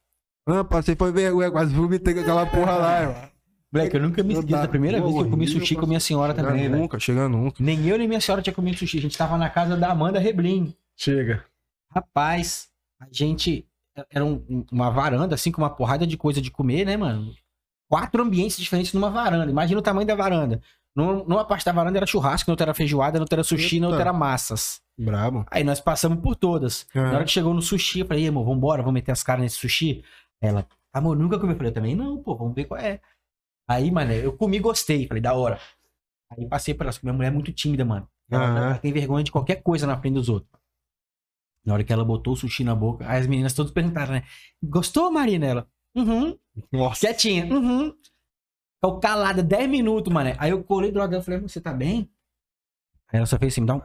[0.49, 3.34] Ah, passei, foi vergonha, quase vomitei com aquela porra lá, irmão.
[3.75, 5.99] Moleque, eu nunca me Não esqueço da primeira vez que eu comi sushi com minha
[6.01, 6.81] senhora Chega também, velho.
[6.81, 7.57] nunca, chega nunca.
[7.63, 8.99] Nem eu nem minha senhora tinha comido sushi.
[8.99, 10.73] A gente tava na casa da Amanda Reblin.
[10.97, 11.45] Chega.
[11.93, 12.69] Rapaz,
[13.01, 13.67] a gente.
[14.11, 17.33] Era um- uma varanda, assim, com uma porrada de coisa de comer, né, mano?
[17.89, 19.51] Quatro ambientes diferentes numa varanda.
[19.51, 20.61] Imagina o tamanho da varanda.
[20.97, 23.79] Num- Numa parte da varanda era churrasco, na outra era feijoada, na outra era sushi,
[23.81, 24.11] na outra Eita.
[24.11, 24.81] era massas.
[24.99, 25.45] Brabo.
[25.51, 26.87] Aí nós passamos por todas.
[26.95, 27.05] Aham.
[27.11, 29.43] Na hora que chegou no sushi, eu falei, "Ih, amor, vambora, vamos meter as caras
[29.43, 30.03] nesse sushi.
[30.41, 31.53] Ela, amor, nunca comi.
[31.53, 33.01] Eu falei, eu também não, pô, vamos ver qual é.
[33.69, 35.07] Aí, mano, eu comi gostei.
[35.07, 35.59] Falei, da hora.
[36.31, 38.09] Aí passei pra ela, minha mulher é muito tímida, mano.
[38.31, 38.57] Ela, Aham.
[38.66, 40.51] ela tem vergonha de qualquer coisa na frente dos outros.
[41.65, 44.24] Na hora que ela botou o sushi na boca, aí as meninas todas perguntaram, né?
[44.62, 45.47] Gostou, Marina?
[45.47, 46.39] Ela, uhum.
[46.70, 47.01] Nossa.
[47.07, 47.95] Quietinha, uhum.
[48.82, 50.35] Ficou calada 10 minutos, mano.
[50.39, 52.11] Aí eu colei do lado dela e falei, você tá bem?
[53.11, 53.82] Aí ela só fez assim, me dá um.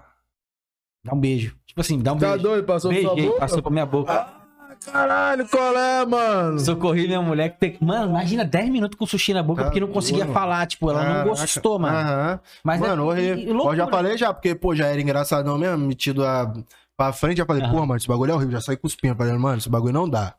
[1.05, 1.57] Dá um beijo.
[1.65, 2.43] Tipo assim, me dá um Tá beijo.
[2.43, 2.65] doido?
[2.65, 3.39] Passou na sua Beijei, boca?
[3.39, 4.11] passou pra minha boca.
[4.11, 4.38] Ah,
[4.85, 6.59] caralho, qual é, mano?
[6.59, 7.77] Socorri minha mulher que tem.
[7.81, 10.65] Mano, imagina 10 minutos com sushi na boca Tá porque não conseguia falar.
[10.67, 11.29] Tipo, ela não Caraca.
[11.29, 11.97] gostou, mano.
[11.97, 12.39] Aham.
[12.63, 13.37] Mas Mano, é- horrível.
[13.37, 16.51] e- e Eu já falei já, porque, pô, já era engraçadão mesmo, metido a...
[16.97, 17.71] pra frente, já falei, Aham.
[17.71, 20.33] pô, mano, esse bagulho é horrível, já saí cuspindo, falei, mano, esse bagulho não dá.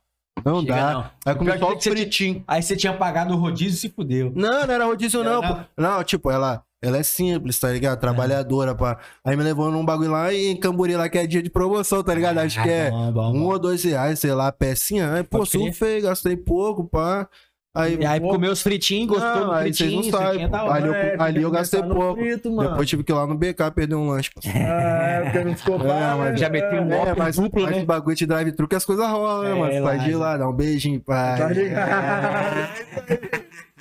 [0.45, 0.93] Não Chega, dá.
[0.95, 1.05] não.
[1.27, 2.45] Aí que o fritinho.
[2.49, 4.33] Aí você tinha pagado o rodízio e se fudeu.
[4.35, 5.55] Não, não era rodízio não, não?
[5.55, 5.61] pô.
[5.77, 7.99] Não, tipo, ela, ela é simples, tá ligado?
[8.01, 8.99] Trabalhadora, pá.
[9.25, 12.15] Aí me levou num bagulho lá em Cambori lá, que é dia de promoção, tá
[12.15, 12.39] ligado?
[12.39, 13.53] Acho Ah, que é bom, bom, um bom.
[13.53, 15.13] ou dois reais, sei lá, pecinha.
[15.15, 17.29] Aí, pô, surfei, gastei pouco, pá.
[17.73, 20.29] Aí, E aí pô, comeu os fritinhos, gostou Não, do aí vocês fritinho, não sabem,
[20.41, 22.21] fritinho tá Ali eu- É, ali eu gastei pouco.
[22.21, 22.57] frito.
[22.57, 24.29] Depois tive que ir lá no BK perder um lanche.
[24.35, 24.41] pô.
[24.49, 27.85] É, porque não ficou É, mas já meteu um É, golpe mas, duplo, mas né?
[27.85, 29.83] bagulho de drive-thru que as coisas rolam, né, É, mano?
[29.85, 31.39] Vai de lá, lá, dá um beijinho, pai.
[31.39, 31.81] Tá ligado?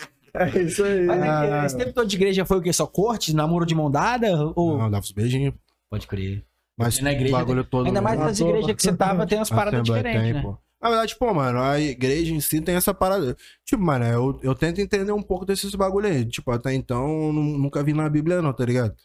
[0.33, 1.05] É isso aí.
[1.05, 1.65] Mas Ah.
[1.65, 2.71] esse tempo todo de igreja foi o quê?
[2.73, 4.51] Só corte, namoro de mão dada?
[4.55, 4.77] Ou...
[4.77, 5.53] Não, dava os beijinhos.
[5.89, 6.43] Pode crer.
[6.77, 7.87] Mas Na igreja o bagulho todo.
[7.87, 10.41] Ainda mais nas igrejas que você tava, tem umas paradas diferentes, tem, né?
[10.41, 10.57] pô.
[10.81, 13.35] Na verdade, pô, mano, a igreja em si tem essa parada.
[13.65, 16.23] Tipo, mano, eu, eu tento entender um pouco desses bagulho aí.
[16.25, 18.95] Tipo, até então, nunca vi na Bíblia, não, tá ligado?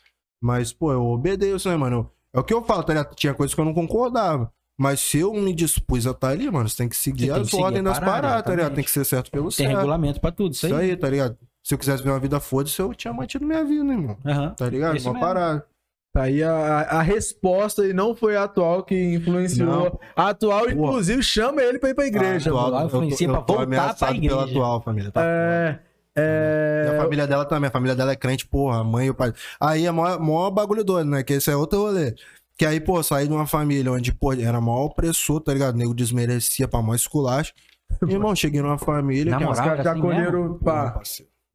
[0.40, 2.08] Mas, pô, eu obedeço, né, mano?
[2.32, 3.14] É o que eu falo, tá ligado?
[3.16, 4.52] Tinha coisas que eu não concordava.
[4.78, 7.42] Mas se eu me dispus a estar ali, mano, você tem que seguir tem as
[7.42, 8.74] que seguir ordens das parada, paradas, tá ligado?
[8.74, 9.76] Tem que ser certo pelo Tem certo.
[9.76, 10.72] regulamento pra tudo, isso aí.
[10.72, 11.38] Isso aí, tá ligado?
[11.62, 14.18] Se eu quisesse ver uma vida foda-se, eu tinha mantido minha vida, irmão.
[14.26, 14.50] Aham.
[14.56, 14.96] Tá ligado?
[14.96, 15.26] Isso uma mesmo.
[15.26, 15.66] parada.
[16.12, 16.52] Tá aí a,
[16.82, 19.66] a resposta e não foi a atual que influenciou.
[19.68, 20.00] Não.
[20.14, 22.50] A atual, inclusive, chama ele pra ir pra igreja.
[22.50, 24.28] A atual, influencia pra voltar pra igreja.
[24.36, 25.20] pela atual família, tá?
[25.24, 25.78] É.
[26.16, 26.96] E a É.
[27.00, 29.32] família dela também, a família dela é crente, porra, a mãe e o pai.
[29.60, 31.22] Aí é maior, maior bagulho doido, né?
[31.24, 32.14] Que esse é outro rolê.
[32.56, 35.74] Que aí, pô, saí de uma família onde, pô, era maior opressor, tá ligado?
[35.74, 37.52] O nego desmerecia pra maior esculacho.
[38.08, 40.58] Irmão, cheguei numa família Na que Os moral, caras já assim colheram.
[40.58, 41.00] Pá.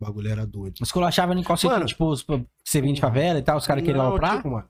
[0.02, 0.76] o bagulho era doido.
[0.82, 1.86] Os colachavam em qual sentido?
[1.86, 2.26] Tipo, os-
[2.66, 4.38] você vinha de favela e tal, os caras queriam aloprar?
[4.38, 4.68] tipo, mano.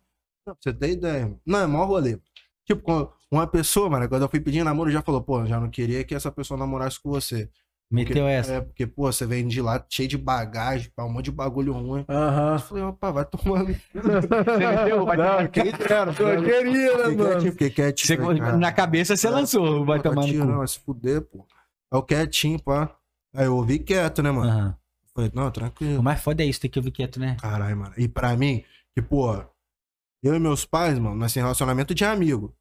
[0.47, 1.39] Não, pra você ter ideia, irmão.
[1.45, 2.19] Não, é maior rolê.
[2.65, 5.69] Tipo, quando uma pessoa, mano, quando eu fui pedir namoro, já falou, pô, já não
[5.69, 7.49] queria que essa pessoa namorasse com você.
[7.91, 8.53] Meteu Porque- essa.
[8.53, 11.73] É, porque, pô, você vem de lá cheio de bagagem, pá, um monte de bagulho
[11.73, 12.05] ruim.
[12.07, 12.53] Aham.
[12.53, 13.67] Eu falei, opa, vai tomando.
[13.95, 15.05] meteu?
[15.05, 15.67] Vai não, tomar- quem.
[15.67, 17.29] Eu queria, né, Fiquei mano?
[17.29, 18.07] quietinho, fiquei quietinho.
[18.25, 20.57] Você- cara, na cabeça você lançou, vai tomar no Não, cu.
[20.57, 21.45] vai se fuder, pô.
[21.91, 22.95] Aí eu quietinho, pá.
[23.33, 24.49] Aí eu ouvi quieto, né, mano?
[24.51, 24.75] Aham.
[25.15, 26.03] Falei, não, O tranquilo.
[26.03, 27.35] mais foda é isso, tem que ouvir quieto, né?
[27.41, 27.93] Caralho, mano.
[27.97, 28.63] E pra mim,
[28.95, 29.33] que, pô,
[30.23, 32.55] eu e meus pais, mano, nós temos relacionamento de amigo.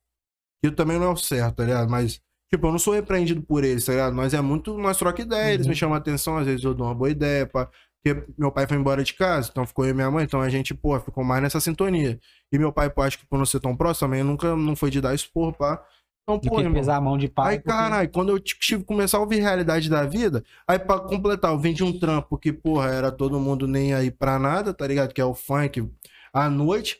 [0.62, 1.88] Que também não é o certo, tá ligado?
[1.90, 4.14] Mas, tipo, eu não sou repreendido por eles, tá ligado?
[4.14, 5.70] Nós é muito, nós troca ideia, eles Uhum.
[5.70, 7.68] me chamam a atenção, às vezes eu dou uma boa ideia, pá.
[8.02, 10.48] Porque meu pai foi embora de casa, então ficou eu e minha mãe, então a
[10.48, 12.18] gente, pô, ficou mais nessa sintonia.
[12.52, 14.90] E meu pai, pô, acho que por não ser tão próximo, também nunca não foi
[14.90, 15.82] de dar expor, pá.
[16.22, 17.54] Então, pô, irmão, pesar a mão de pai.
[17.54, 21.50] Aí, caralho, quando eu tive que começar a ouvir realidade da vida, aí pra completar,
[21.52, 24.86] eu vim de um trampo que, porra, era todo mundo nem aí pra nada, tá
[24.86, 25.12] ligado?
[25.14, 25.88] Que é o funk
[26.32, 26.98] à noite.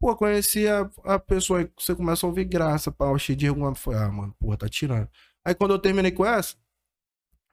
[0.00, 3.74] Pô, conheci a, a pessoa aí, você começa a ouvir graça, o cheio de alguma.
[3.74, 5.08] Foi, ah, mano, porra, tá tirando.
[5.44, 6.54] Aí quando eu terminei com essa,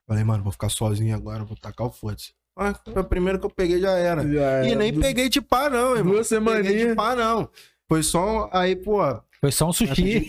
[0.08, 2.34] falei, mano, vou ficar sozinho agora, vou tacar o foda-se.
[2.56, 4.22] Ah, foi a primeira que eu peguei já era.
[4.24, 4.76] Já E era.
[4.76, 6.14] nem Du- peguei de pá, não, irmão.
[6.14, 6.96] Duas Peguei de semaninhas.
[6.96, 7.50] pá, não.
[7.88, 8.50] Foi só.
[8.52, 9.00] Aí, pô,
[9.40, 10.28] Foi só um sushi.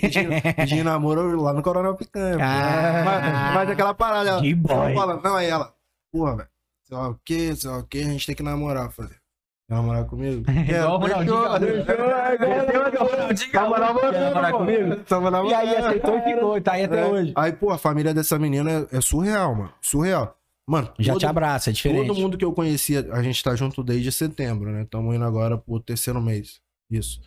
[0.56, 2.36] pedi, namoro lá no Coronel Picanha.
[2.40, 3.02] Ah.
[3.04, 4.40] mas, mas aquela parada, ela.
[4.40, 4.72] Que boy.
[4.74, 5.74] ela fala, não, aí ela,
[6.12, 6.48] porra, velho,
[6.84, 8.90] sei lá o que, sei lá o que, a gente tem que namorar.
[8.90, 9.12] Falei,
[9.68, 10.44] quer namorar comigo?
[10.50, 11.60] Igual o Ronaldinho é igual-
[13.52, 14.96] Tava namorando, Quer namorar comigo?
[15.04, 17.06] Tava E aí aceitou e ficou, tá aí até É.
[17.06, 17.32] hoje.
[17.36, 19.72] Aí, pô, a família dessa menina é, é surreal, mano.
[19.80, 20.36] Surreal.
[20.66, 22.06] Mano, Já todo- te abraça, é diferente.
[22.06, 24.82] Todo mundo que eu conhecia, a gente tá junto desde setembro, né?
[24.82, 26.60] Estamos indo agora pro terceiro mês.
[26.90, 27.20] Isso.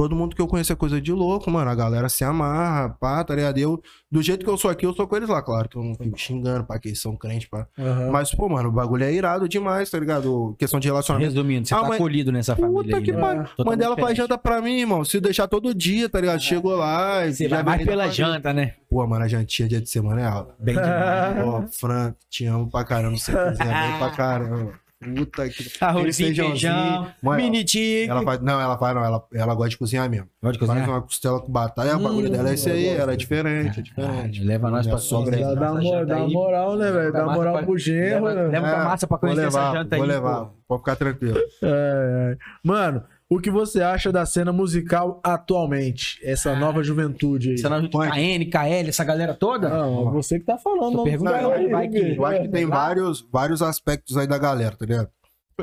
[0.00, 1.70] Todo mundo que eu conheço é coisa de louco, mano.
[1.70, 3.58] A galera se amarra, pá, tá ligado?
[3.58, 5.68] Eu, do jeito que eu sou aqui, eu sou com eles lá, claro.
[5.68, 7.66] Que eu não fico xingando, pá, que eles são crentes, pá.
[7.78, 8.10] Aham.
[8.10, 10.56] Mas, pô, mano, o bagulho é irado demais, tá ligado?
[10.58, 11.30] Questão de relacionamento.
[11.34, 13.20] Resumindo, você Ah, tá mãe- acolhido nessa família Puta que né?
[13.20, 13.42] pariu.
[13.44, 15.04] Totalmente Mãe dela faz janta pra mim, irmão.
[15.04, 16.40] Se deixar todo dia, tá ligado?
[16.40, 18.76] Chegou lá e Você já vai mais vem pela janta, né?
[18.88, 20.54] Pô, mano, a jantinha dia de semana é alta.
[20.58, 21.36] Bem demais.
[21.46, 23.18] Ó, Fran, te amo pra caramba.
[23.18, 24.72] Você quiser bem pra caramba.
[25.02, 25.64] Puta que.
[25.82, 27.06] Arrozinho, feijãozinho.
[27.22, 28.06] mini tigre.
[28.10, 30.28] Ela faz, não, ela faz, não, ela, ela gosta de cozinhar mesmo.
[30.42, 30.90] Gosta de Faz cozinhar?
[30.90, 31.88] uma costela com batata.
[31.88, 34.44] É, o bagulho Hum, dela é esse aí, ela é diferente, é diferente.
[34.44, 37.12] Leva nós Minha pra sogra é- Dá, dá, mo- dá moral, né, velho?
[37.12, 38.48] Dá moral pra- pro genro, Leva, né?
[38.48, 40.10] leva É, pra massa pra Vou conhecer essa levar, janta vou aí.
[40.10, 40.40] levar.
[40.44, 40.50] pô.
[40.68, 41.38] Pode ficar tranquilo.
[41.62, 42.36] É, é.
[42.62, 46.18] Mano, o que você acha da cena musical atualmente?
[46.22, 47.58] Essa nova juventude aí.
[47.58, 48.10] Você não Põe.
[48.10, 49.68] KN, KL, essa galera toda?
[49.68, 50.96] Não, é você que tá falando.
[50.96, 52.16] Tô não aí, vai que-.
[52.16, 55.08] Eu acho que tem vários, vários aspectos aí da galera, tá ligado?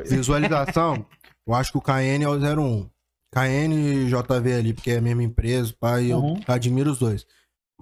[0.06, 1.06] Visualização,
[1.45, 2.89] eu acho que o KN é o 01.
[3.34, 6.39] KN e JV ali, porque é a mesma empresa, pai, eu Uhum.
[6.48, 7.26] admiro os dois.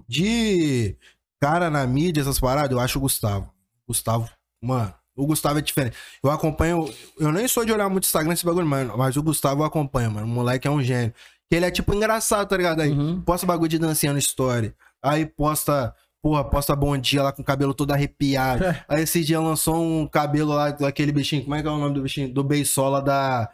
[0.08, 0.96] De
[1.40, 3.52] cara na mídia, essas paradas, eu acho o Gustavo.
[3.86, 4.28] Gustavo,
[4.62, 5.96] mano, o Gustavo é diferente.
[6.22, 6.88] Eu acompanho,
[7.18, 10.10] eu nem sou de olhar muito Instagram esse bagulho, mano, mas o Gustavo eu acompanho,
[10.10, 10.26] mano.
[10.26, 11.12] O moleque é um gênio.
[11.48, 12.80] Que ele é tipo engraçado, tá ligado?
[12.80, 13.20] Aí, Uhum.
[13.22, 14.74] posta bagulho de dancinha no story.
[15.02, 18.64] Aí posta, porra, posta bom dia lá com o cabelo todo arrepiado.
[18.88, 21.44] Aí esse dia lançou um cabelo lá daquele bichinho.
[21.44, 22.32] Como é que é o nome do bichinho?
[22.32, 23.48] Do Beisola da.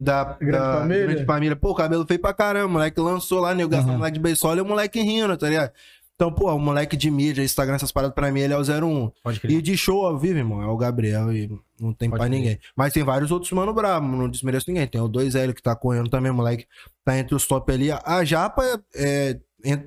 [0.00, 1.06] Da Grande da Família?
[1.06, 1.56] Grande Família.
[1.56, 2.66] Pô, o cabelo feio pra caramba.
[2.66, 3.98] O moleque lançou lá, nego, gastando Uhum.
[3.98, 5.72] moleque de Beisola e o moleque rindo, tá ligado?
[6.20, 9.12] Então, pô, o moleque de mídia, Instagram, essas paradas pra mim, ele é o 01.
[9.22, 9.52] Pode crer.
[9.56, 11.46] E de show ao vivo, irmão, é o Gabriel e
[11.80, 12.38] não tem Pode pra crer.
[12.40, 12.58] ninguém.
[12.76, 14.88] Mas tem vários outros mano brabo, não desmereço ninguém.
[14.88, 16.66] Tem o 2L que tá correndo também, moleque.
[17.04, 17.90] Tá entre os top ali.
[17.92, 18.64] A Japa
[18.96, 19.38] é.
[19.64, 19.84] é-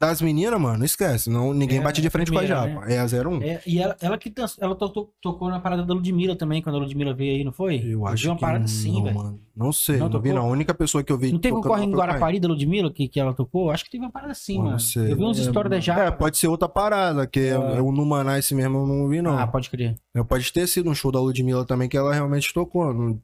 [0.00, 1.28] das meninas, mano, não esquece.
[1.28, 2.90] Não, ninguém É, bate de frente com a Japa.
[2.90, 3.42] É a 01.
[3.42, 6.62] É, e ela, ela que dan- ela to- to- tocou na parada da Ludmilla também,
[6.62, 7.82] quando a Ludmilla veio aí, não foi?
[7.84, 9.14] Eu acho vi uma que parada assim, velho.
[9.14, 9.40] mano.
[9.54, 10.42] Não sei, Não não, vi não.
[10.42, 11.96] A única pessoa que eu vi Não teve um corre em o.
[11.96, 13.70] Guarapari da Ludmilla que, que ela tocou?
[13.70, 14.80] Acho que teve uma parada assim, Pô, não mano.
[14.80, 15.12] sei.
[15.12, 15.80] Eu vi uns É, stories da.
[15.80, 16.00] Japa.
[16.02, 17.52] É, pode ser outra parada, que É.
[17.52, 19.38] eu no Manais mesmo eu não vi, não.
[19.38, 19.96] Ah, pode crer.
[20.14, 22.94] Eu Pode ter sido um show da Ludmilla também que ela realmente tocou.
[22.94, 23.20] Não,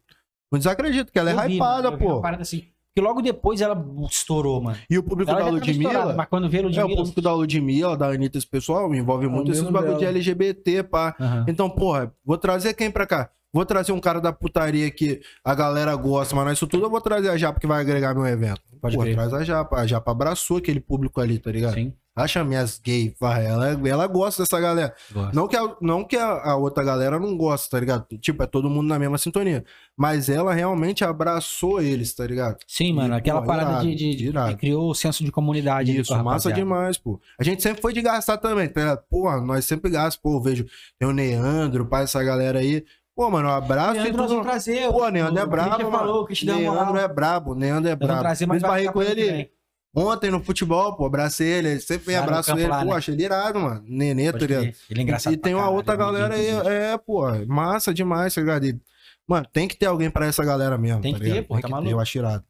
[0.53, 2.21] não desacredito, que ela é vi, hypada, vi uma pô.
[2.21, 2.65] parada assim.
[2.97, 3.77] Porque logo depois ela
[4.11, 4.79] estourou, mano.
[4.89, 6.15] E o público Ela da Ludmilla.
[6.15, 6.97] mas quando veio a É, o Ludmilla...
[6.97, 10.13] público da Ludmilla, da Anitta, esse pessoal, envolve muito esses bagulho de dela.
[10.13, 11.15] LGBT, pá.
[11.21, 11.45] Aham.
[11.47, 13.29] Então, porra, vou trazer quem pra cá?
[13.53, 16.87] Vou trazer um cara da putaria que a galera gosta, mas não é isso tudo,
[16.87, 18.63] eu vou trazer a Japa que vai agregar meu evento.
[18.81, 19.77] Pode Pô, traz a Japa.
[19.77, 21.75] A Japa abraçou aquele público ali, tá ligado?
[21.75, 21.93] Sim.
[22.17, 22.81] Acha minhas
[23.21, 23.45] vai.
[23.47, 24.95] Ela, ela gosta dessa galera.
[25.13, 25.35] Gosto.
[25.35, 28.07] Não que, a, não que a, a outra galera não gosta, tá ligado?
[28.19, 29.63] Tipo, é todo mundo na mesma sintonia.
[29.95, 32.57] Mas ela realmente abraçou eles, tá ligado?
[32.67, 33.15] Sim, mano.
[33.15, 34.49] E, Aquela pô, parada irado, de, de- de- irado.
[34.55, 35.95] que criou o senso de comunidade.
[35.95, 37.21] Isso, massa demais, pô.
[37.39, 39.03] A gente sempre foi de gastar também, tá ligado?
[39.11, 40.65] Porra, nós sempre gastamos, pô, vejo.
[40.99, 42.83] Tem o Neandro, pai, essa galera aí.
[43.15, 44.43] Pô, mano, um abraço e Leandro, nós tudo.
[44.43, 44.91] trazer.
[44.93, 48.21] Pô, Neandro é brabo, falou, Neandro é brabo, Neandro é brabo.
[48.21, 49.51] trazer, mas esbarrei ficar com ele vem.
[49.97, 51.81] Ontem no futebol, pô, abracei ele.
[51.81, 52.67] Sempre no abraço ele.
[52.67, 52.97] lá, pô, né?
[52.97, 53.83] achei ele irado, mano.
[53.87, 54.65] Nenê, tá ligado?
[54.91, 58.35] Ele é engraçado E tem uma caralho, outra é galera aí, é, pô, massa demais,
[58.35, 58.67] tá ligado?
[58.67, 58.81] E,
[59.27, 61.47] mano, tem que ter alguém pra essa galera mesmo, Tem tá que ter, ligado?
[61.47, 61.93] pô, tem tá que ter, maluco.
[61.93, 62.45] eu acho irado.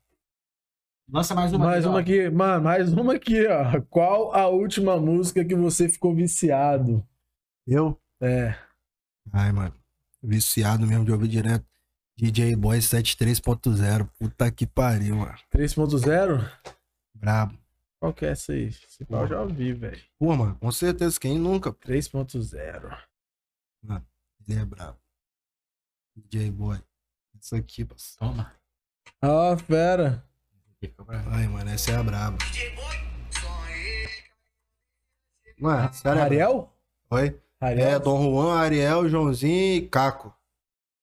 [1.09, 1.67] Lança mais uma.
[1.67, 1.91] Mais aí, ó.
[1.93, 3.81] uma aqui, mano, mais uma aqui, ó.
[3.89, 7.07] Qual a última música que você ficou viciado?
[7.65, 7.97] Eu?
[8.21, 8.57] É.
[9.33, 9.73] Ai, mano,
[10.23, 11.65] viciado mesmo de ouvir direto.
[12.19, 15.35] DJ Boy 73.0, puta que pariu, mano.
[15.55, 16.49] 3.0?
[17.17, 17.59] Brabo.
[17.99, 18.69] Qual que é essa aí?
[18.69, 20.03] Esse pau eu já ouvi, velho.
[20.19, 21.73] Pô, mano, com certeza, quem nunca?
[21.73, 22.99] 3.0.
[24.49, 24.99] Ele é brabo.
[26.15, 26.81] DJ Boy.
[27.41, 28.19] Isso aqui, parceiro.
[28.19, 28.53] Toma.
[29.21, 30.25] Ah, fera.
[31.31, 32.39] Ai, mano, essa é a braba.
[35.59, 36.73] Mano, esse cara é Ariel?
[37.11, 37.41] Oi?
[37.61, 37.89] Ariel?
[37.89, 40.35] É, Dom Juan, Ariel, Joãozinho e Caco.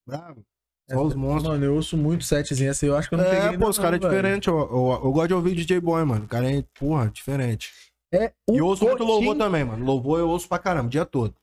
[0.05, 0.45] Brabo.
[0.89, 1.53] Só os monstros.
[1.53, 3.69] Mano, eu ouço muito setzinho essa aí, eu acho que eu não peguei É, pô,
[3.69, 4.47] os caras é diferente.
[4.47, 6.25] Eu, eu, eu gosto de ouvir DJ Boy, mano.
[6.25, 7.71] O cara é, porra, diferente.
[8.13, 9.83] É E eu ouço muito louvor também, mano.
[9.83, 11.33] Louvor eu ouço pra caramba, o dia todo.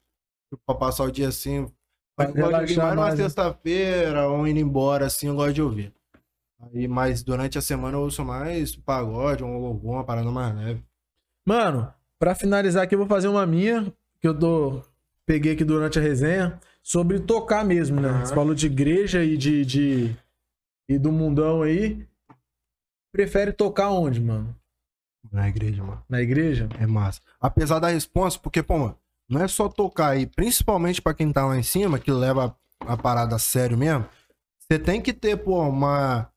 [0.50, 1.66] Tipo, Pra passar o dia assim.
[2.16, 3.16] Mas eu gosto de mais numa né?
[3.16, 5.94] sexta-feira ou indo embora, assim, eu gosto de ouvir.
[6.60, 10.84] Aí, mas durante a semana eu ouço mais pagode, um louvor, uma parada mais leve.
[11.46, 13.90] Mano, pra finalizar aqui, eu vou fazer uma minha,
[14.20, 14.82] que eu tô...
[15.24, 18.09] peguei aqui durante a resenha, sobre tocar mesmo, né?
[18.09, 18.24] Aham.
[18.27, 20.16] Você falou de igreja e de, de-
[20.89, 22.07] e do mundão aí.
[23.12, 24.55] Prefere tocar onde, mano?
[25.32, 26.02] Na igreja, mano.
[26.09, 26.69] Na igreja?
[26.78, 27.20] É massa.
[27.40, 28.98] Apesar da resposta, porque, pô, mano,
[29.28, 32.97] não é só tocar aí, principalmente pra quem tá lá em cima, que leva a
[32.97, 34.07] parada a sério mesmo,
[34.59, 36.31] você tem que ter, pô, uma.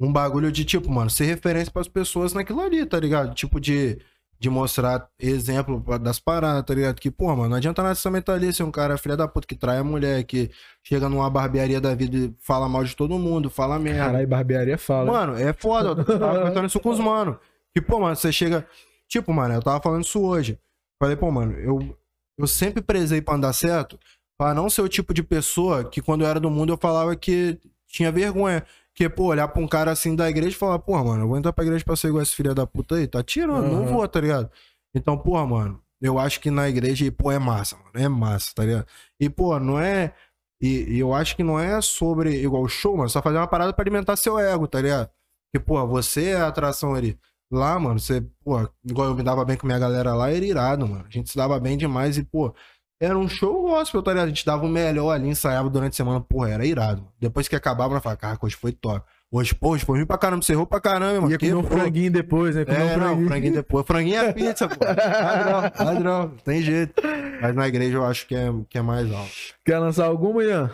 [0.00, 3.34] Um bagulho de tipo, mano, ser referência pras pessoas naquilo ali, tá ligado?
[3.34, 3.98] Tipo de,
[4.40, 7.00] de mostrar exemplo das paradas, tá ligado?
[7.00, 9.46] Que, pô, mano, não adianta nada você também tá ser um cara filha da puta
[9.46, 10.50] que trai a mulher, que
[10.82, 14.06] chega numa barbearia da vida e fala mal de todo mundo, fala merda.
[14.06, 15.10] Caralho, barbearia fala.
[15.10, 15.88] Mano, é foda.
[15.88, 17.38] Eu tava comentando isso com os mano.
[17.74, 18.66] Que, pô, mano, você chega.
[19.08, 20.58] Tipo, mano, eu tava falando isso hoje.
[21.00, 21.96] Falei, pô, mano, eu,
[22.38, 23.98] eu sempre prezei pra andar certo,
[24.36, 27.16] pra não ser o tipo de pessoa que quando eu era do mundo eu falava
[27.16, 27.58] que
[27.88, 28.64] tinha vergonha.
[28.98, 31.38] Que, pô, olhar pra um cara assim da igreja e falar, porra, mano, eu vou
[31.38, 33.06] entrar pra igreja pra ser igual esse filho da puta aí.
[33.06, 33.92] Tá tirando, não Aham.
[33.92, 34.50] vou, tá ligado?
[34.92, 37.90] Então, porra, mano, eu acho que na igreja, pô, é massa, mano.
[37.94, 38.86] É massa, tá ligado?
[39.20, 40.12] E, pô, não é
[40.60, 43.72] E, e eu acho que não é sobre igual show, mano, só fazer uma parada
[43.72, 45.08] pra alimentar seu ego, tá ligado?
[45.52, 47.16] Porque, pô, você é a atração ali.
[47.52, 50.88] Lá, mano, você, pô, igual eu me dava bem com minha galera lá, era irado,
[50.88, 51.04] mano.
[51.06, 52.52] A gente se dava bem demais e, pô,
[53.00, 54.26] era um show gospel, tá ligado?
[54.26, 57.02] A gente dava o melhor ali, ensaiava durante a semana, porra, era irado.
[57.02, 57.12] Mano.
[57.20, 59.06] Depois que acabava, eu falava, cara, hoje foi top.
[59.30, 61.30] Hoje, pô, hoje foi ruim pra caramba, você errou pra caramba, mano.
[61.30, 62.64] Ia comer um franguinho depois, né?
[62.64, 63.28] Comer um é, não, franguinho.
[63.28, 63.86] franguinho depois.
[63.86, 64.76] Franguinho é pizza, pô.
[64.84, 66.94] Padrão, padrão, tem jeito.
[67.40, 69.30] Mas na igreja eu acho que é, que é mais alto.
[69.64, 70.70] Quer lançar alguma, Ian?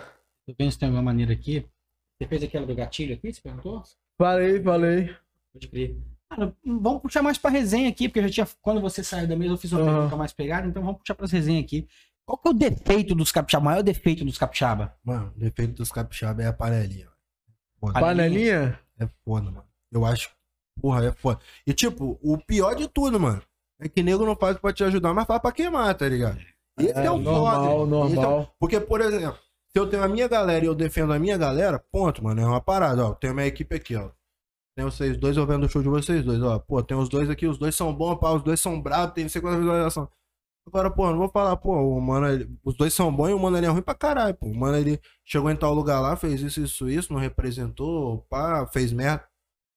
[0.47, 1.67] Eu penso se tem alguma maneira aqui.
[2.17, 3.83] Você fez aquela do gatilho aqui, você perguntou?
[4.17, 5.15] Falei, falei.
[5.53, 5.97] Pode crer.
[6.31, 8.49] Cara, vamos puxar mais pra resenha aqui, porque eu já tinha.
[8.63, 9.93] Quando você saiu da mesa, eu fiz uma Aham.
[9.93, 11.87] pergunta mais pegada, então vamos puxar pras resenhas aqui.
[12.27, 13.63] Qual que é o defeito dos capixaba?
[13.63, 14.95] O maior defeito dos capixaba?
[15.05, 17.09] Mano, o defeito dos capixaba é a panelinha.
[17.79, 18.01] Foda.
[18.01, 18.79] Panelinha?
[18.99, 19.65] É foda, mano.
[19.93, 20.31] Eu acho.
[20.81, 21.41] Porra, é foda.
[21.67, 23.43] E tipo, o pior de tudo, mano,
[23.81, 26.39] é que nego não faz pra te ajudar, mas faz pra queimar, tá ligado?
[26.79, 27.91] Esse é, o normal, foda.
[27.91, 28.25] normal.
[28.25, 29.39] É o- Porque, por exemplo,
[29.71, 32.41] se eu tenho a minha galera e eu defendo a minha galera, ponto, mano.
[32.41, 33.15] É uma parada, ó.
[33.15, 34.11] Tenho a minha equipe aqui, ó.
[34.77, 36.59] Tem vocês dois, eu vendo o show de vocês dois, ó.
[36.59, 39.23] Pô, tem os dois aqui, os dois são bons, pá, os dois são bravos, tem
[39.25, 40.09] não sei quantas visualizações.
[40.67, 43.39] Agora, pô, não vou falar, pô, o mano, ele- os dois são bons e o
[43.39, 44.47] mano ele é ruim pra caralho, pô.
[44.47, 48.67] O mano ele chegou em tal lugar lá, fez isso, isso, isso, não representou, pá,
[48.69, 49.25] fez merda.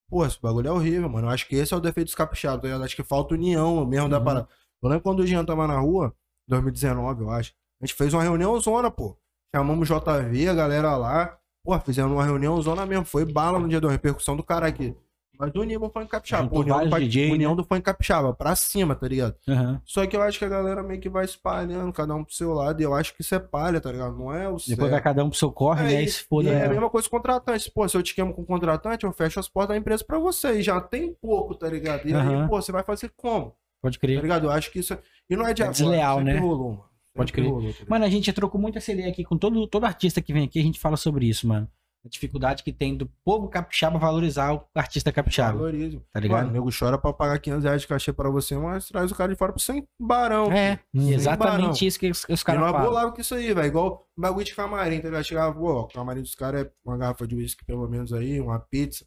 [0.09, 1.27] Pô, esse bagulho é horrível, mano.
[1.27, 2.83] Eu acho que esse é o defeito dos capixabas, tá ligado?
[2.85, 4.23] Acho que falta união mesmo da Uhum.
[4.23, 4.47] parada.
[4.81, 6.15] Eu lembro quando o Jean tava na rua,
[6.47, 7.53] 2019, eu acho.
[7.81, 9.17] A gente fez uma reunião zona, pô.
[9.53, 11.37] Chamamos o JV, a galera lá.
[11.65, 13.03] Pô, fizemos uma reunião zona mesmo.
[13.05, 14.95] Foi bala no dia da repercussão do cara aqui.
[15.39, 16.43] Mas unimos o funk capixaba.
[16.43, 17.57] Juntou União, do, DJ, união né?
[17.57, 19.35] do funk capixaba, pra cima, tá ligado?
[19.47, 19.81] Aham.
[19.85, 22.53] Só que eu acho que a galera meio que vai espalhando, cada um pro seu
[22.53, 22.81] lado.
[22.81, 24.17] E eu acho que isso é palha, tá ligado?
[24.17, 24.89] Não é o Depois certo.
[24.89, 26.01] vai cada um pro seu corre, né?
[26.03, 26.49] E se foda.
[26.49, 26.69] E é a né?
[26.69, 27.71] mesma coisa com contratante.
[27.71, 30.59] Pô, se eu te queimo com contratante, eu fecho as portas da empresa pra você.
[30.59, 32.07] E já tem pouco, tá ligado?
[32.07, 32.43] E Aham.
[32.43, 33.53] aí, pô, você vai fazer como?
[33.81, 34.21] Pode Tá crer.
[34.21, 34.45] ligado?
[34.47, 34.99] Eu acho que isso é...
[35.29, 36.39] E não é de É desleal, sempre né?
[36.39, 36.83] rolou, mano.
[37.15, 37.53] Pode Sempre crer.
[37.53, 37.85] rolou, tá?
[37.87, 40.59] Mano, a gente trocou muito essa ideia aqui com todo, todo artista que vem aqui,
[40.59, 41.67] a gente fala sobre isso, mano.
[42.07, 45.57] A dificuldade que tem do povo capixaba valorizar o artista capixaba.
[45.57, 46.01] Valoriza.
[46.13, 46.37] Tá ligado?
[46.45, 49.15] Mano, o nego chora pra pagar 500 reais de cachê pra você, mas traz o
[49.15, 50.49] cara de fora pro sem barão.
[50.51, 51.09] É, Hum.
[51.11, 51.73] exatamente barão.
[51.87, 52.87] isso que os, os E caras nós falam.
[52.87, 53.67] bolava com isso aí, velho.
[53.67, 55.23] Igual bagulho de camarim, tá ligado?
[55.25, 58.57] Chegava, pô, o camarim dos caras é uma garrafa de uísque, pelo menos aí, uma
[58.59, 59.05] pizza.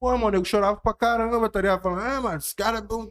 [0.00, 1.82] Pô, mano, o nego chorava pra caramba, tá ligado?
[1.82, 3.10] Falando, ah, mano, esse cara é bom.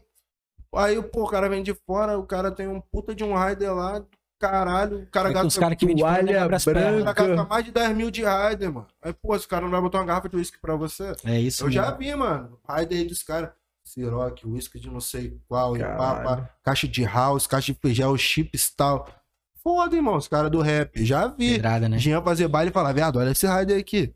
[0.74, 3.72] Aí, pô, o cara vem de fora, o cara tem um puta de um rider
[3.72, 4.04] lá,
[4.38, 7.64] caralho, o cara É que os gasta, caras que toalha as o cara gasta mais
[7.64, 8.86] de 10 mil de rider, mano.
[9.02, 11.12] Aí, pô, esse cara não vai botar uma garrafa de uísque pra você.
[11.24, 11.98] É isso Eu já mesmo.
[11.98, 12.58] vi, mano.
[12.68, 13.50] Rider aí dos caras.
[13.84, 18.68] Ciroc, uísque de não sei qual, e pá, caixa de house, caixa de feijão, chips
[18.68, 19.06] e tal.
[19.62, 21.04] Foda, irmão, os caras do rap.
[21.04, 21.52] Já vi.
[21.52, 21.98] Pedrada, né?
[21.98, 24.14] Jean fazer baile e falar, viado, olha esse rider aqui.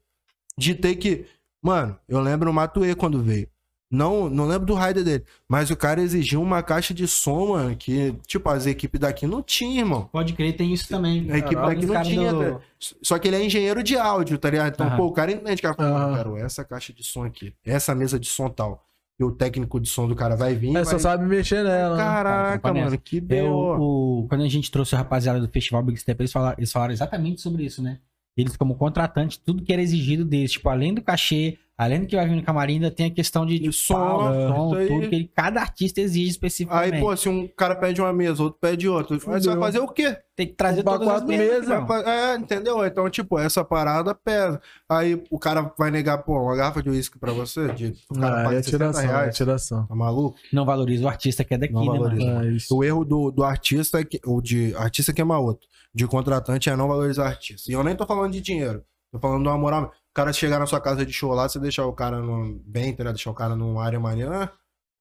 [0.56, 1.26] Ditei que.
[1.62, 3.48] Mano, eu lembro o Matuê quando veio.
[3.90, 5.24] Não, não lembro do rider dele.
[5.48, 9.42] Mas o cara exigiu uma caixa de som, mano, que, tipo, as equipes daqui não
[9.42, 10.08] tinham, irmão.
[10.12, 11.30] Pode crer, tem isso também.
[11.32, 12.60] A equipe daqui não tinha, do- tá?
[13.02, 14.74] Só que ele é engenheiro de áudio, tá ligado?
[14.74, 14.96] Então, Aham.
[14.98, 15.74] pô, o cara entende, cara.
[15.74, 15.90] Fala.
[16.00, 18.84] "Mano, quero essa caixa de som aqui, essa mesa de som tal.
[19.18, 20.68] E o técnico de som do cara vai vir.
[20.68, 20.84] É, vai...
[20.84, 21.96] só sabe mexer nela.
[21.96, 22.02] né?
[22.04, 25.98] Caraca, Cara, mano, que o, o- quando a gente trouxe a rapaziada do Festival Big
[25.98, 27.98] Step, eles falaram, eles falaram exatamente sobre isso, né?
[28.36, 32.16] Eles, como contratante, tudo que era exigido deles, tipo, além do cachê, além do que
[32.16, 34.88] vai vir no camarim, ainda tem a questão de, de som, é, som, aí.
[34.88, 36.94] tudo que ele- cada artista exige especificamente.
[36.94, 39.86] Aí, pô, se um cara pede uma mesa, outro pede outra, você vai fazer o
[39.88, 40.16] quê?
[40.36, 42.86] tem que trazer um todas as mesas, mesas, É, entendeu?
[42.86, 44.60] Então, tipo, essa parada pesa.
[44.88, 47.66] Aí o cara vai negar, pô, uma garrafa de uísque pra você?
[47.72, 49.36] De, o cara Ah, paga é 60 tiração, é reais.
[49.36, 49.86] tiração.
[49.86, 50.38] Tá maluco?
[50.52, 52.24] Não valoriza o artista que é daqui, Não né, valoriza.
[52.24, 52.44] mano?
[52.46, 52.72] É isso.
[52.76, 56.70] O erro do, do artista, é que, ou de artista que é outro, de contratante
[56.70, 57.68] é não valorizar artista.
[57.68, 59.92] E eu nem tô falando de dinheiro, tô falando de uma moral.
[60.10, 62.94] O cara chegar na sua casa de show lá, você deixar o cara no, bem,
[62.94, 64.44] tá deixar o cara numa área maneira.
[64.44, 64.52] Ah,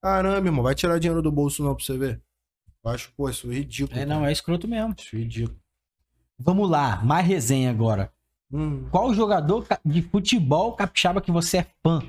[0.02, 2.22] caramba, irmão, vai tirar dinheiro do bolso não pra você ver.
[2.84, 4.00] Eu acho, pô, isso é ridículo.
[4.00, 4.30] É, não, cara.
[4.30, 4.96] é escroto mesmo.
[4.98, 5.60] Isso é ridículo.
[6.40, 8.12] Vamos lá, mais resenha agora.
[8.52, 12.02] Hum, Qual jogador de futebol capixaba que você é fã?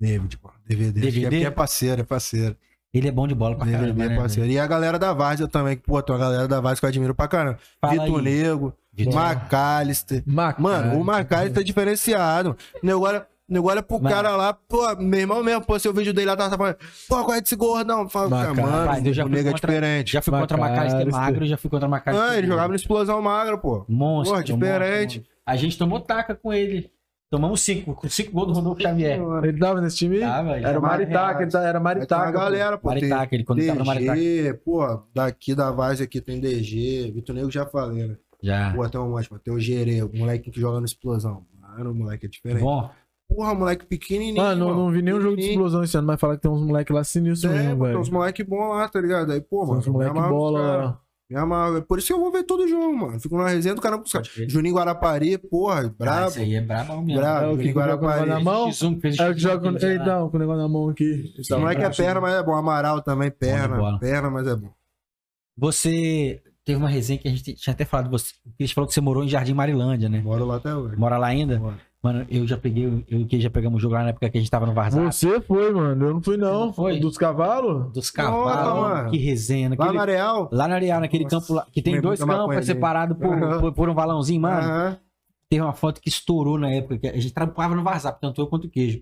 [0.00, 0.50] David, pô.
[0.66, 1.00] DVD.
[1.00, 1.38] DVD?
[1.38, 2.56] Que é, é parceiro, é parceiro.
[2.92, 4.16] Ele é bom de bola pra DVD caramba, é né?
[4.16, 4.50] parceiro.
[4.50, 6.88] E a galera da Várzea também, que, pô, tem uma galera da Várzea que eu
[6.88, 7.58] admiro pra caramba.
[7.80, 8.24] Fala Vitor aí.
[8.24, 10.22] Nego, Vitor- McAllister.
[10.26, 12.56] Maca- Mano, o McAllister é diferenciado.
[12.82, 14.14] O olha, o nego olha pro Mano.
[14.14, 16.76] cara lá, pô, meu irmão mesmo, pô, seu vídeo dele lá tava falando,
[17.08, 18.08] pô, qual é desse gordão?
[18.08, 18.64] Fala, McAllister.
[18.66, 20.12] mano, eu já o fui nego é contra- diferente.
[20.12, 21.20] Já fui contra Macalister Macalister.
[21.20, 22.30] magro, já fui contra a Macalister.
[22.30, 23.84] Ah, ele jogava no Explosão Magra, pô.
[23.88, 24.32] Monstro.
[24.34, 25.18] Porra, diferente.
[25.18, 25.34] monstro.
[25.46, 26.90] A gente tomou taca com ele.
[27.30, 29.18] Tomamos cinco, com cinco gols do Rodolfo Xavier.
[29.42, 30.20] Ele tava nesse time?
[30.20, 32.30] Tava, ele Era o Maritaca, ele tá- era Maritaca.
[32.30, 32.88] galera, pô.
[32.90, 34.16] Maritaca, ele quando tava no Maritaca.
[34.20, 38.16] DG, pô, daqui da Várzea aqui tem DG, Vitor Nego já falei, né?
[38.44, 38.72] Já.
[38.74, 41.46] Pô, tem um monte, pô, tem o Gerê, o moleque que joga no Explosão.
[41.60, 42.62] Mano, o moleque é diferente.
[42.62, 42.90] Bom,
[43.26, 44.36] Porra, moleque pequenininho.
[44.36, 46.60] Mano, não, não vi nenhum jogo de explosão esse ano, mas fala que tem uns
[46.60, 48.00] moleques lá sinistros É, mesmo, pô, tem velho.
[48.00, 49.32] uns moleque bom lá, tá ligado?
[49.32, 49.78] Aí, pô, Tem mano.
[49.80, 50.84] uns moleque bola cara.
[50.84, 51.00] lá.
[51.30, 51.78] Me amarro.
[51.78, 53.18] É Por isso que eu vou ver todo jogo, mano.
[53.18, 54.28] Fico na resenha do canal com os caras.
[54.28, 56.28] Juninho Guarapari, porra, Ah, brabo.
[56.28, 57.18] Isso aí é brabo mesmo.
[57.22, 58.28] Brabo, É o que Guarapari.
[58.28, 58.68] na mão?
[58.68, 59.86] X1 que fez É o que X1 joga com.
[59.86, 59.94] lá.
[59.94, 61.34] Então, com o negócio na mão aqui.
[61.38, 62.54] Esse moleque é perna, mas é bom.
[62.54, 63.98] Amaral também, perna.
[63.98, 64.70] Perna, mas é bom.
[65.56, 68.10] Você teve uma resenha que a gente tinha até falado.
[68.10, 70.20] Você, o Cris falou que você morou em Jardim Marilândia, né?
[70.20, 70.96] Moro lá até hoje.
[70.96, 71.58] Mora lá ainda?
[71.58, 71.76] Moro.
[72.02, 74.36] Mano, eu já peguei, eu e o já pegamos o jogo lá na época que
[74.36, 75.06] a gente tava no Varzap.
[75.06, 76.04] Você foi, mano.
[76.06, 76.66] Eu não fui, não.
[76.66, 77.00] Não foi?
[77.00, 77.90] Dos cavalos?
[77.94, 79.10] Dos cavalos.
[79.10, 79.70] que resenha.
[79.70, 80.48] Lá Naquele, no Areal.
[80.52, 83.60] lá na Areal, naquele Nossa, campo lá, que tem dois maconha campos separados por, Aham.
[83.60, 84.68] por, por um valãozinho, mano.
[84.68, 84.98] Aham.
[85.48, 88.46] Teve uma foto que estourou na época, que a gente trabalhava no Varzap, tanto eu
[88.48, 89.00] quanto o queijo.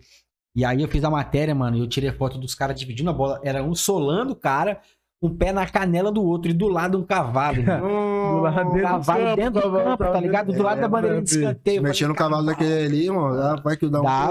[0.54, 3.10] E aí eu fiz a matéria, mano, e eu tirei a foto dos caras dividindo
[3.10, 3.40] a bola.
[3.42, 4.80] Era um solando o cara,
[5.22, 7.62] um pé na canela do outro, e do lado um cavalo.
[8.22, 10.52] Do lado Um dentro cavalo campo, dentro do cavalo campo, tava tá ligado?
[10.52, 11.82] Do lado da É, bandeira de escanteio.
[11.82, 13.36] Mexendo no cavalo daquele ali, mano.
[13.36, 14.30] dá- Vai que dá um Dá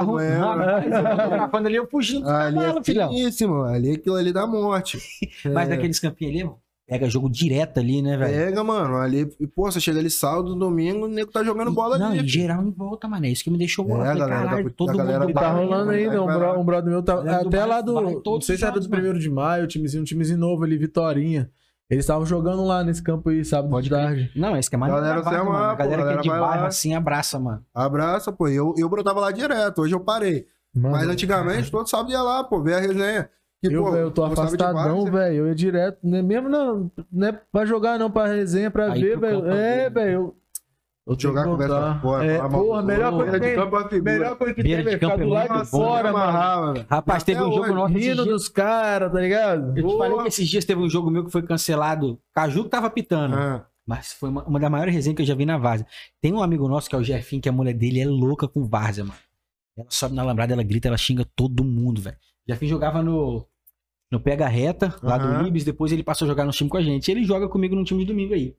[0.86, 3.10] eu tô fotografando ali, eu fugindo do Ali cavalo, é filhão.
[3.66, 4.98] Ali aquilo ali dá morte.
[5.54, 5.76] Mas É.
[5.76, 6.58] naqueles campinhos ali, mano,
[6.92, 8.34] pega jogo direto ali, né, velho?
[8.34, 8.98] Pega, mano.
[8.98, 12.16] Ali, e, pô, você chega ali sábado, domingo, o nego tá jogando bola Não, ali.
[12.18, 12.30] em filho.
[12.30, 13.26] geral em volta, mano.
[13.26, 15.52] É isso que me deixou É, galera da- caralho, da todo galera mundo do tá
[15.52, 16.60] rolando vai, ainda, um, bro- lá.
[16.60, 18.80] um brother meu, tá, Galera do até bairro- lá do do, não sei se era
[18.80, 21.50] do primeiro de maio, timezinho, um timezinho novo ali, Vitorinha.
[21.90, 24.32] Eles estavam jogando lá nesse campo aí, sábado Pode de tarde.
[24.36, 25.38] Não, esse que é mais Galera, mano.
[25.38, 26.68] é uma- A galera pô, que é galera de bairro lá.
[26.68, 27.66] assim abraça, mano.
[27.74, 28.48] Abraça, pô.
[28.48, 29.82] Eu, eu brotava lá direto.
[29.82, 30.46] Hoje eu parei.
[30.74, 33.30] Mano, Mas antigamente, todo sábado ia lá, pô, ver a resenha.
[33.64, 35.36] E, eu, pô, velho, eu tô afastadão, velho.
[35.36, 36.22] Eu ia direto, né?
[36.22, 39.46] mesmo não, não é pra jogar, não, pra resenha, pra Aí ver, velho.
[39.48, 39.52] É,
[39.84, 39.90] né?
[39.90, 40.36] velho.
[41.06, 42.26] Eu, Jogar que conversa fora.
[42.26, 44.12] É, porra, melhor coisa que de campo é figura.
[44.14, 45.00] Melhor coisa que tem, de velho.
[45.00, 45.66] campo Ficar é muito de bom.
[45.66, 46.86] fora, mano.
[46.90, 48.36] Rapaz, teve um jogo nosso esses Rindo dias.
[48.36, 49.78] dos caras, tá ligado?
[49.78, 52.20] Eu te falei que esses dias teve um jogo meu que foi cancelado.
[52.34, 53.36] Caju que tava pitando.
[53.36, 55.88] Ah, Mas foi uma, uma das maiores resenhas que eu já vi na Várzea.
[56.22, 58.64] Tem um amigo nosso que é o Jefinho, que a mulher dele é louca com
[58.64, 59.20] Várzea, mano.
[59.76, 62.18] Ela sobe na lambrada, ela grita, ela xinga todo mundo, velho.
[62.48, 63.46] Jefinho jogava no,
[64.12, 65.38] no Pega Reta, lá Aham.
[65.40, 67.10] do Libes, depois ele passou a jogar no time com a gente.
[67.10, 68.56] Ele joga comigo no time de domingo aí.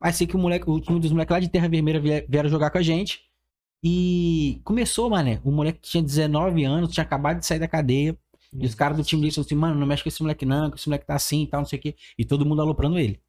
[0.00, 2.48] Mas sei que o moleque, o time dos moleques lá de Terra Vermelha vie- vieram
[2.48, 3.20] jogar com a gente.
[3.82, 5.40] E começou, mané.
[5.44, 8.16] O moleque tinha 19 anos, tinha acabado de sair da cadeia.
[8.52, 10.78] E os caras do time disseram assim, mano, não mexe com esse moleque não, que
[10.78, 11.94] esse moleque tá assim e tal, não sei o quê.
[12.18, 13.20] E todo mundo aloprando ele.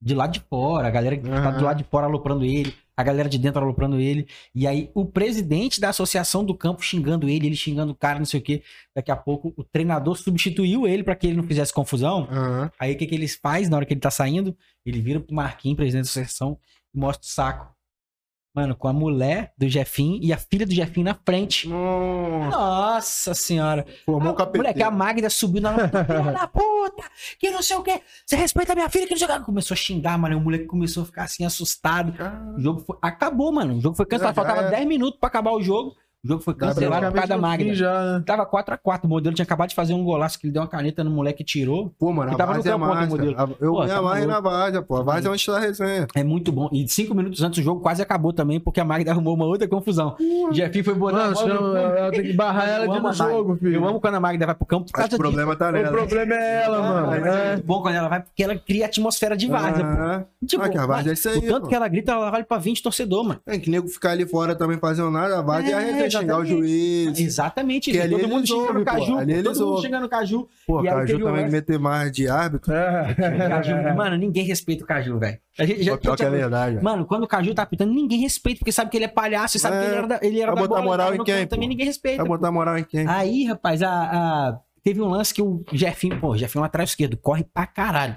[0.00, 1.58] De lá de fora, a galera que tá Aham.
[1.58, 4.26] do lado de fora aloprando ele, a galera de dentro aloprando ele.
[4.52, 8.26] E aí o presidente da associação do campo xingando ele, ele xingando o cara, não
[8.26, 8.60] sei o quê.
[8.92, 12.26] Daqui a pouco o treinador substituiu ele pra que ele não fizesse confusão.
[12.28, 12.72] aham.
[12.76, 14.56] Aí o que, que eles faz na hora que ele tá saindo?
[14.84, 16.58] Ele vira pro Marquinhos, presidente da associação,
[16.92, 17.77] e mostra o saco.
[18.58, 21.68] Mano, com a mulher do Jefinho e a filha do Jefinho na frente.
[21.68, 23.86] Nossa, Nossa senhora.
[24.04, 24.90] Formou o Ah, Moleque, a.
[24.90, 27.04] Magda subiu na da puta,
[27.38, 28.00] que não sei o que.
[28.26, 29.44] Você respeita a minha filha, que não sei o que.
[29.44, 30.36] Começou a xingar, mano.
[30.38, 32.12] O moleque começou a ficar assim, assustado.
[32.56, 32.96] O jogo foi...
[33.00, 33.76] acabou, mano.
[33.76, 34.34] O jogo foi cancelado.
[34.34, 34.70] Faltava é.
[34.70, 35.94] 10 minutos pra acabar o jogo.
[36.24, 37.72] O jogo foi cancelado por causa da Magda.
[37.74, 38.22] Já, né?
[38.26, 39.04] Tava 4x4.
[39.04, 41.42] O modelo tinha acabado de fazer um golaço que ele deu uma caneta no moleque
[41.42, 41.94] e tirou.
[41.96, 43.06] Pô, mano, a tava no é massa.
[43.06, 43.34] modelo.
[43.38, 44.26] A- Eu Pô, me maluco.
[44.26, 44.96] na Várzea, pô.
[44.96, 46.08] A Várzea é onde tá a resenha.
[46.16, 46.68] É muito bom.
[46.72, 49.68] E cinco minutos antes o jogo quase acabou também, porque a Magda arrumou uma outra
[49.68, 50.16] confusão.
[50.18, 53.08] O Jefinho foi botar Mano, a bola ela tem que barrar Mano, ela de no
[53.08, 53.74] a jogo, filho.
[53.76, 55.16] Eu amo quando a Magda vai pro campo por o disso.
[55.18, 55.88] problema tá O nela.
[55.92, 57.06] problema é ela, mano.
[57.06, 57.28] Mas É.
[57.28, 60.46] é muito bom quando ela vai, porque ela cria atmosfera de várzea, pô.
[60.46, 62.58] Tipo, Ah, a Várzea é isso aí, o tanto que ela grita, ela vale pra
[62.58, 63.40] 20 torcedor, mano.
[63.46, 66.22] É que nego ficar ali fora também fazendo nada, a Várzea é, a É, resenha,
[66.22, 67.18] xingar o juiz.
[67.18, 68.02] Exatamente Que isso.
[68.04, 68.84] ali Todo mundo xingando o.
[68.84, 69.18] Caju.
[69.18, 69.42] Ali pô.
[69.42, 69.82] Todo mundo ouvem.
[69.82, 70.48] xingando o Caju.
[70.66, 72.72] Pô, E aí Caju o também lance- meter mais de árbitro.
[72.72, 73.14] É.
[73.48, 75.38] Caju, mano, ninguém respeita o Caju, velho.
[75.58, 76.82] A gente já pior que é verdade.
[76.82, 79.60] Mano, quando o Caju tá apitando, ninguém respeita, porque sabe que ele é palhaço, e
[79.60, 79.80] sabe É.
[79.80, 81.86] que ele era da, ele era Vai da botar bola, moral em quem, Também ninguém
[81.86, 82.18] respeita.
[82.18, 83.06] Vai botar moral em quem?
[83.08, 87.16] Aí, rapaz, a, a- teve um lance que o Jefinho, pô, o Jefinho lateral esquerdo,
[87.16, 88.16] corre pra caralho.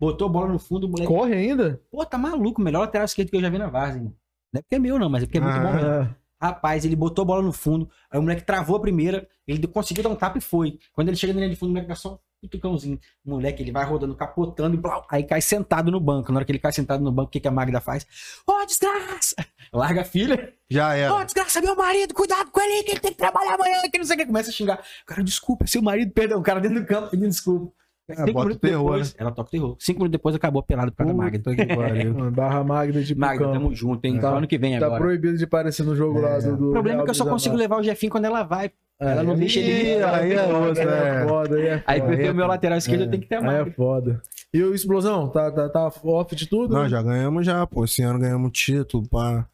[0.00, 1.08] Botou a bola no fundo, o moleque.
[1.12, 1.80] Corre ainda?
[1.90, 4.14] Pô, tá maluco, melhor lateral esquerdo que eu já vi na Várzea, hein?
[4.52, 5.60] Não é porque é meu, não, mas é porque é muito Ah.
[5.60, 6.14] bom mesmo.
[6.40, 6.46] É.
[6.46, 10.02] Rapaz, ele botou a bola no fundo, aí o moleque travou a primeira, ele conseguiu
[10.02, 10.78] dar um tapa e foi.
[10.92, 12.98] Quando ele chega na linha de fundo, o moleque dá só um cutucãozinho.
[13.24, 16.30] O moleque, ele vai rodando, capotando e blau, aí cai sentado no banco.
[16.30, 18.06] Na hora que ele cai sentado no banco, o que, que a Magda faz?
[18.46, 19.34] Ô, desgraça!
[19.72, 20.54] Larga a filha.
[20.70, 21.24] Já Ô, era.
[21.24, 24.16] desgraça, meu marido, cuidado com ele, que ele tem que trabalhar amanhã, que não sei
[24.16, 24.26] o que.
[24.26, 24.82] Começa a xingar.
[25.06, 26.38] Cara, desculpa, é seu marido, perdão.
[26.40, 27.72] O cara dentro do campo pedindo desculpa.
[28.16, 29.76] Cinco bota minutos terror, depois, ela toca o terror.
[29.78, 31.38] Cinco minutos depois acabou a pelada por causa da Magda.
[31.38, 32.14] Puta que pariu.
[32.14, 33.52] Mano, Barra Magda de Magda, Pucão.
[33.52, 34.18] tamo junto, hein?
[34.18, 35.00] Tá- Ano que vem Tá agora.
[35.02, 37.78] proibido de aparecer no jogo lá do, O problema é que eu só consigo levar
[37.78, 38.70] o Jefinho quando ela vai.
[39.00, 40.48] É, ela não deixa ele aí é Aí é é.
[40.48, 41.84] foda, aí é foda.
[41.86, 43.44] Aí pra eu ter é o meu lateral esquerdo, eu tenho que ter a Aí
[43.46, 43.70] Magda.
[43.70, 44.22] é foda.
[44.52, 46.74] E o Explosão, tá, tá, tá off de tudo?
[46.74, 47.84] Não, já ganhamos já, pô.
[47.84, 49.46] Esse ano ganhamos título, pá.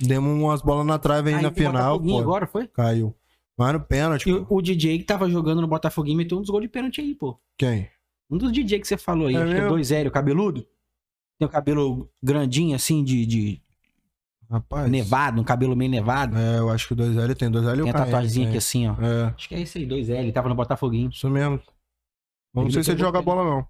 [0.00, 2.18] Demos umas bolas na trave aí Aí na final, pô.
[2.18, 2.66] agora, foi?
[2.66, 3.14] Caiu.
[3.60, 4.56] Mas no pênalti, E pô.
[4.56, 7.38] o, DJ que tava jogando no Botafoguinho meteu um dos gols de pênalti aí, pô.
[7.58, 7.90] Quem?
[8.30, 9.68] Um dos DJ que você falou aí, É acho que é mesmo?
[9.68, 10.66] 2 0 cabeludo.
[11.38, 13.62] Tem o cabelo grandinho, assim, de, de
[14.50, 14.90] Rapaz.
[14.90, 16.38] nevado, um cabelo meio nevado.
[16.38, 18.88] É, eu acho que o 2L tem 2L e Tem o a tatuagemzinha aqui assim,
[18.88, 18.94] ó.
[18.94, 21.10] É, Acho que é esse aí, 2L, ele tava no Botafoguinho.
[21.10, 21.56] isso mesmo.
[21.56, 21.62] Eu
[22.54, 23.66] não Ele sei se ele joga bola, não.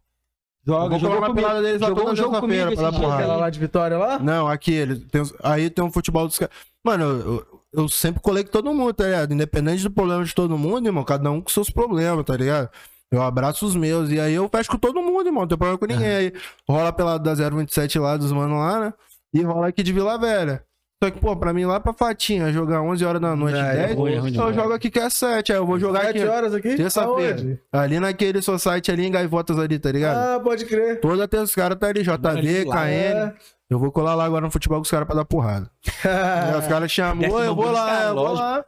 [0.64, 3.36] Joga, jogou na pelada deles lá toda um comigo pra dar porrada.
[3.36, 4.20] Lá de Vitória lá?
[4.20, 6.54] Não, aqui, ele tem, aí tem um futebol dos caras.
[6.84, 9.32] Mano, eu, eu- sempre colei com todo mundo, tá ligado?
[9.34, 12.70] Independente do problema de todo mundo, irmão, cada um com seus problemas, tá ligado?
[13.12, 14.10] Eu abraço os meus.
[14.10, 15.42] E aí eu fecho com todo mundo, irmão.
[15.42, 16.08] Não tem problema com ninguém.
[16.08, 16.32] Aí
[16.68, 18.94] rola pela da 027 lá dos manos lá, né?
[19.34, 20.64] E rola aqui de Vila Velha.
[21.02, 23.96] Só que, pô, pra mim lá pra Fatinha, jogar 11 horas da noite, É, 10,
[23.96, 25.50] ruim, é ruim eu jogo aqui que é 7.
[25.50, 26.28] Aí eu vou jogar Sete aqui.
[26.28, 26.74] horas aqui?
[26.76, 27.58] Terça-feira.
[27.72, 30.16] Ali naquele society ali em Gaivotas ali, tá ligado?
[30.36, 31.00] Ah, pode crer.
[31.00, 33.32] Toda terça os caras tá ali, JV, KN.
[33.70, 35.70] Eu vou colar lá agora no futebol com os caras pra dar porrada.
[36.04, 38.64] Aí os caras "Oi, eu vou lá, eu vou lá.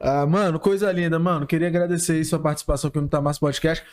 [0.00, 1.44] Ah, mano, coisa linda, mano.
[1.44, 3.84] Queria agradecer aí sua participação aqui no Tamás Podcast.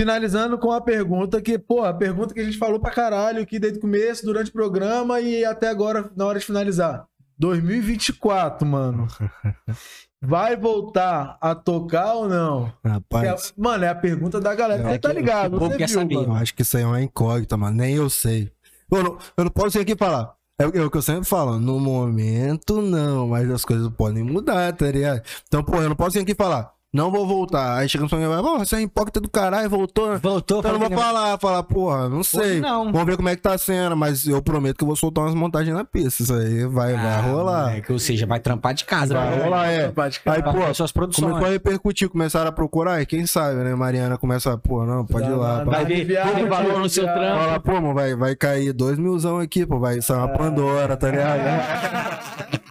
[0.00, 3.58] Finalizando com a pergunta que, pô, a pergunta que a gente falou pra caralho aqui
[3.58, 7.06] desde o começo, durante o programa e até agora, na hora de finalizar.
[7.38, 9.06] 2024, mano.
[10.24, 12.72] Vai voltar a tocar ou não?
[12.84, 14.82] Rapaz, É- mano, é a pergunta da galera.
[14.82, 15.50] É Você tá que- ligado?
[15.50, 16.14] que o povo Você quer viu, saber.
[16.14, 16.34] eu mano.
[16.36, 17.76] acho que isso aí é uma incógnita, mano.
[17.76, 18.50] Nem eu sei.
[18.90, 20.34] Eu não, eu não posso vir aqui falar.
[20.58, 21.58] É o que- é o que eu sempre falo.
[21.58, 23.26] No momento, não.
[23.28, 25.22] Mas as coisas podem mudar, tá ligado?
[25.48, 26.72] Então, pô, eu não posso vir aqui falar.
[26.92, 27.78] Não vou voltar.
[27.78, 30.10] Aí chega um e vai, pô, você é hipócrita do caralho, voltou.
[30.12, 32.60] né?" Voltou, Então eu não vou falar, falar, porra, não sei.
[32.60, 32.92] não.
[32.92, 35.34] Vamos ver como é que tá sendo, mas eu prometo que eu vou soltar umas
[35.34, 36.22] montagens na pista.
[36.22, 37.64] Isso aí vai, vai Ah, rolar.
[37.68, 39.14] moleque, ou seja, vai trampar de casa.
[39.14, 39.42] Vai né?
[39.42, 39.88] rolar, é.
[39.88, 41.28] Pode Aí, Vai pô, fazer suas produções.
[41.30, 43.74] começou a repercutir, começaram a procurar, e quem sabe, né?
[43.74, 45.64] Mariana começa, pô, não, pode ir lá.
[45.64, 47.40] Vai ver Viagem, valor no seu trampo.
[47.40, 51.08] Fala, pô, mano, vai, vai cair dois milzão aqui, pô, vai sair uma Pandora, tá
[51.10, 52.60] ligado?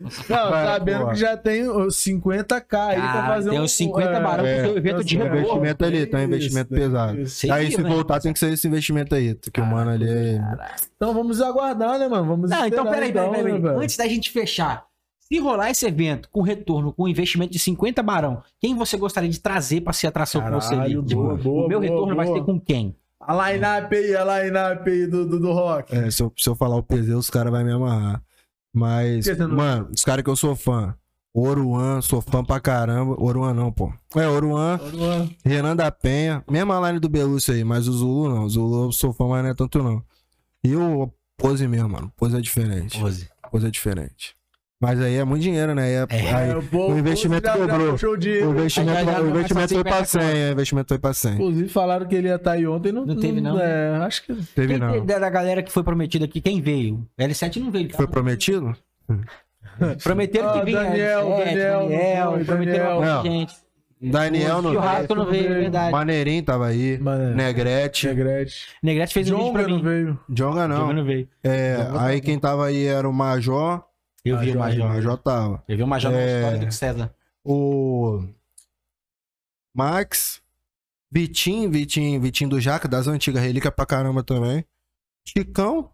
[0.00, 1.12] Não, Vai, sabendo porra.
[1.12, 3.62] que já tem os 50k aí pra Cara, fazer tem um...
[3.62, 6.82] uns 50 barão pro seu evento de Tem um investimento ali, tem um investimento Isso,
[6.82, 7.20] pesado.
[7.20, 7.52] isso.
[7.52, 10.40] Aí que, se voltar tem que ser esse investimento aí, que o mano ali é...
[10.96, 12.26] Então vamos aguardar, né, mano?
[12.26, 13.60] Vamos Não, então esperar, peraí, peraí, peraí.
[13.60, 13.70] né?
[13.84, 14.84] Antes da gente fechar,
[15.20, 19.40] se rolar esse evento com retorno, com investimento de 50 barão, quem você gostaria de
[19.40, 20.94] trazer pra ser atração com você ali?
[20.94, 22.38] Caralho, Tipo, boa, boa, o meu boa, retorno vai boa.
[22.38, 22.96] ser com quem?
[23.20, 25.94] A line-up aí, a line-up aí do, do, do rock.
[25.94, 28.22] É, se eu, se eu falar o PZ, os caras vão me amarrar.
[28.74, 30.94] Mas, não- mano, os caras que eu sou fã.
[31.34, 33.14] Oruan, sou fã pra caramba.
[33.22, 33.92] Oruan não, pô.
[34.16, 34.78] É, Oruan,
[35.44, 36.42] Renan da Penha.
[36.50, 38.44] Mesma line do Belúcio aí, mas o Zulu não.
[38.44, 40.02] O Zulu eu sou fã, mas não é tanto não.
[40.64, 42.12] E o Pose mesmo, mano.
[42.16, 42.98] Pose é diferente.
[42.98, 43.28] Pose.
[43.52, 44.34] Pose é diferente.
[44.80, 45.82] Mas aí é muito dinheiro, né?
[45.82, 46.34] Aí é- É.
[46.34, 47.50] aí- É, pô, o investimento
[47.90, 50.48] puxou o o investimento, já- já o não vai investimento foi pra 50 100, é,
[50.48, 51.32] o investimento foi pra 100.
[51.34, 52.92] Inclusive falaram que ele ia estar aí ontem.
[52.92, 53.58] Não, Não teve, não?
[53.60, 54.34] É, acho que...
[54.54, 55.04] Teve Quem não.
[55.04, 57.04] da galera que foi prometida aqui, quem veio?
[57.18, 57.90] L7 não veio.
[57.92, 58.72] Foi prometido?
[60.02, 60.82] Prometeram Ah, que vinha.
[60.82, 63.22] Daniel, L7, Daniel, não Daniel, foi, prometeram Daniel.
[63.22, 63.54] gente.
[64.00, 65.54] Daniel não o Rato não veio, veio.
[65.62, 65.90] verdade.
[65.92, 66.98] Maneirinho tava aí.
[66.98, 68.06] Mano, Negrete.
[68.06, 68.66] Negrete.
[68.80, 69.82] Negrete fez um vídeo Jonga pra não mim.
[69.82, 70.18] veio.
[70.28, 70.92] Jonga Jonga não.
[70.92, 71.28] não veio.
[71.42, 73.82] É, aí quem tava aí era o Major.
[74.24, 75.18] Eu vi o Major, O Major.
[75.18, 75.62] Tava.
[75.68, 76.36] Eu vi o Major na É.
[76.40, 77.14] história do César.
[77.44, 78.22] O
[79.74, 80.40] Max.
[81.10, 84.64] Vitinho, Vitinho, Vitinho do Jaca, das antigas, relíquia pra caramba também.
[85.26, 85.90] Chicão.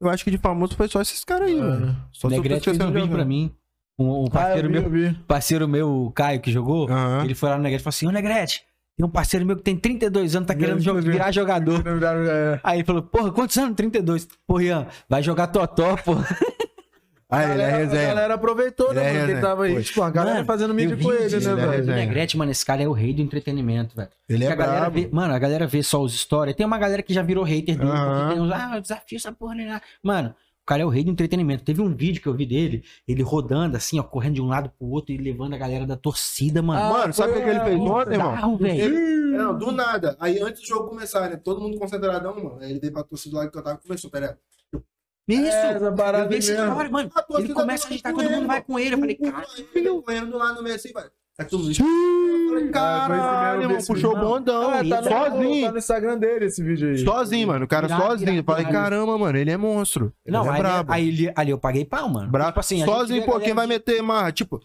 [0.00, 1.60] Eu acho que de famoso foi só esses caras aí, É.
[1.60, 2.08] mano.
[2.12, 3.52] Só Negrete fez um vídeo pra mim.
[3.98, 7.24] Um, um Ah, parceiro eu vi, meu, parceiro meu, o Caio, que jogou, Aham.
[7.24, 8.62] ele foi lá no Negrete e falou assim: Ô Negrete,
[8.96, 11.10] tem um parceiro meu que tem 32 anos, tá querendo Eu jo- vi.
[11.12, 11.82] virar jogador.
[11.86, 12.60] É.
[12.62, 13.74] Aí ele falou, porra, quantos anos?
[13.74, 14.28] 32.
[14.46, 16.12] Porra, Ian, vai jogar Totó, pô.
[17.28, 18.06] Ah, ele é galera, a resenha.
[18.06, 19.18] galera aproveitou, Ele é né, mano?
[19.18, 19.40] Quem resenha.
[19.40, 19.72] tava aí.
[19.74, 19.82] Foi.
[19.82, 21.82] Tipo, a galera Mano, fazendo mídia com ele, né, ele é velho?
[21.82, 21.86] O.
[21.96, 24.08] Negrete, mano, esse cara é o rei do entretenimento, velho.
[24.28, 24.94] Ele Porque é a galera brabo.
[25.00, 26.54] vê, mano, a galera vê só os stories.
[26.54, 29.56] Tem uma galera que já virou hater dele, porque tem uns, ah, desafio essa porra,
[29.56, 29.80] né?
[30.02, 30.28] Mano,
[30.62, 31.64] o cara é o rei do entretenimento.
[31.64, 34.70] Teve um vídeo que eu vi dele, ele rodando assim, ó, correndo de um lado
[34.78, 36.80] pro outro e levando a galera da torcida, mano.
[36.80, 38.58] Ah, Mano, sabe o que ele a- fez ontem, irmão?
[38.60, 40.16] Ele- Não, do nada.
[40.20, 41.36] Aí antes do jogo começar, né?
[41.36, 42.58] Todo mundo concentradão, mano.
[42.60, 44.36] Aí ele veio pra torcida lá que eu tava conversando, ligado?
[45.28, 45.50] Isso!
[45.56, 46.68] É, essa eu vi esse mesmo.
[46.68, 47.10] story, mano.
[47.14, 48.94] A torcida Ele começa a agitar, todo mundo vai com ele.
[48.94, 49.46] Eu falei, cara,
[50.02, 51.04] correndo do lado do meio assim, vai.
[51.04, 51.46] Tá.
[51.50, 54.70] Eu falei, caralho, irmão, puxou o bondão.
[54.70, 55.66] Ah, tá no, sozinho.
[55.66, 56.98] tá no Instagram dele esse vídeo aí.
[56.98, 57.64] Sozinho, mano.
[57.64, 58.32] O cara Irado, sozinho.
[58.32, 58.74] irado, Falei, irado.
[58.76, 60.12] caramba, mano, ele é monstro.
[60.24, 60.92] Ele Não, é aí, brabo.
[60.92, 62.30] aí ali eu paguei pau, mano.
[62.30, 62.50] Brabo.
[62.52, 64.32] Tipo assim, sozinho, pô, quem galera vai meter marra?
[64.32, 64.60] Tipo,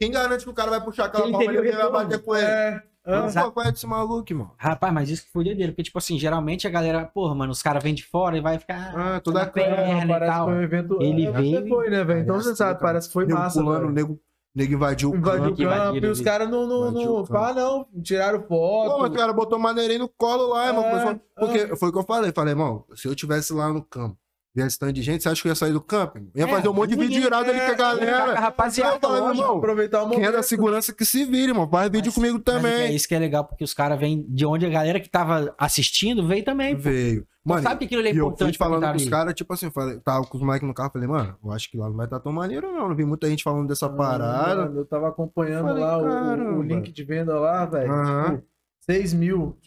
[0.00, 2.46] quem garante que o cara vai puxar aquela palma e vai bater com ele?
[2.46, 2.82] É.
[3.04, 4.50] Pô, qual é desse maluco, irmão?
[4.56, 7.62] Rapaz, mas isso que foi dele, porque, tipo assim, geralmente a galera, porra, mano, os
[7.62, 10.36] caras vêm de fora e vai ficar Ah, toda na a perna e parece que
[10.36, 10.46] tal.
[10.46, 11.02] foi um evento.
[11.02, 12.20] Ele é, veio foi, né, velho?
[12.20, 13.58] Então você sabe, parece que foi nego massa.
[13.60, 13.92] pulando, velho.
[13.92, 14.20] nego,
[14.54, 15.68] nego invadiu o Invadiu o campo.
[15.70, 19.12] campo e os caras não, não, não, pá, não, tiraram Pô, mas o foto.
[19.16, 20.84] cara botou maneirinho no colo lá, irmão.
[20.84, 22.30] É, começou- Porque foi o que eu falei.
[22.32, 24.16] Falei, irmão, se eu tivesse lá no campo,
[24.54, 26.18] viesse tanto de gente, você acha que eu ia sair do campo?
[26.18, 26.30] irmão?
[26.34, 28.40] Ia É, fazer um monte de vídeo irado ali com a é, galera.
[28.40, 29.44] Rapaziada, falei, meu lógico.
[29.44, 30.32] irmão, Aproveitar o quem é momento.
[30.36, 31.68] da segurança que se vire, irmão.
[31.68, 32.94] Faz vídeo Mas- comigo Mas é também.
[32.94, 36.26] isso que é legal, porque os caras vêm de onde a galera que tava assistindo
[36.26, 36.74] veio também.
[36.76, 36.82] pô.
[36.82, 37.26] Veio.
[37.44, 39.52] Mano, sabe que aquilo é e eu importante fui falando tá com os caras, tipo
[39.52, 41.96] assim, falei, tava com os moleques no carro, falei, mano, eu acho que lá não
[41.96, 42.88] vai estar tão maneiro, não.
[42.88, 44.64] Não vi muita gente falando dessa parada.
[44.66, 47.90] Mano, eu tava acompanhando Falei, lá o- o, link de venda lá, velho.
[47.90, 48.36] Aham.
[48.36, 48.46] Tipo,
[48.82, 49.58] 6 mil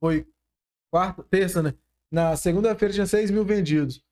[0.00, 0.26] foi
[0.90, 1.74] quarta, terça, né?
[2.10, 4.02] Na segunda-feira tinha 6 mil vendidos.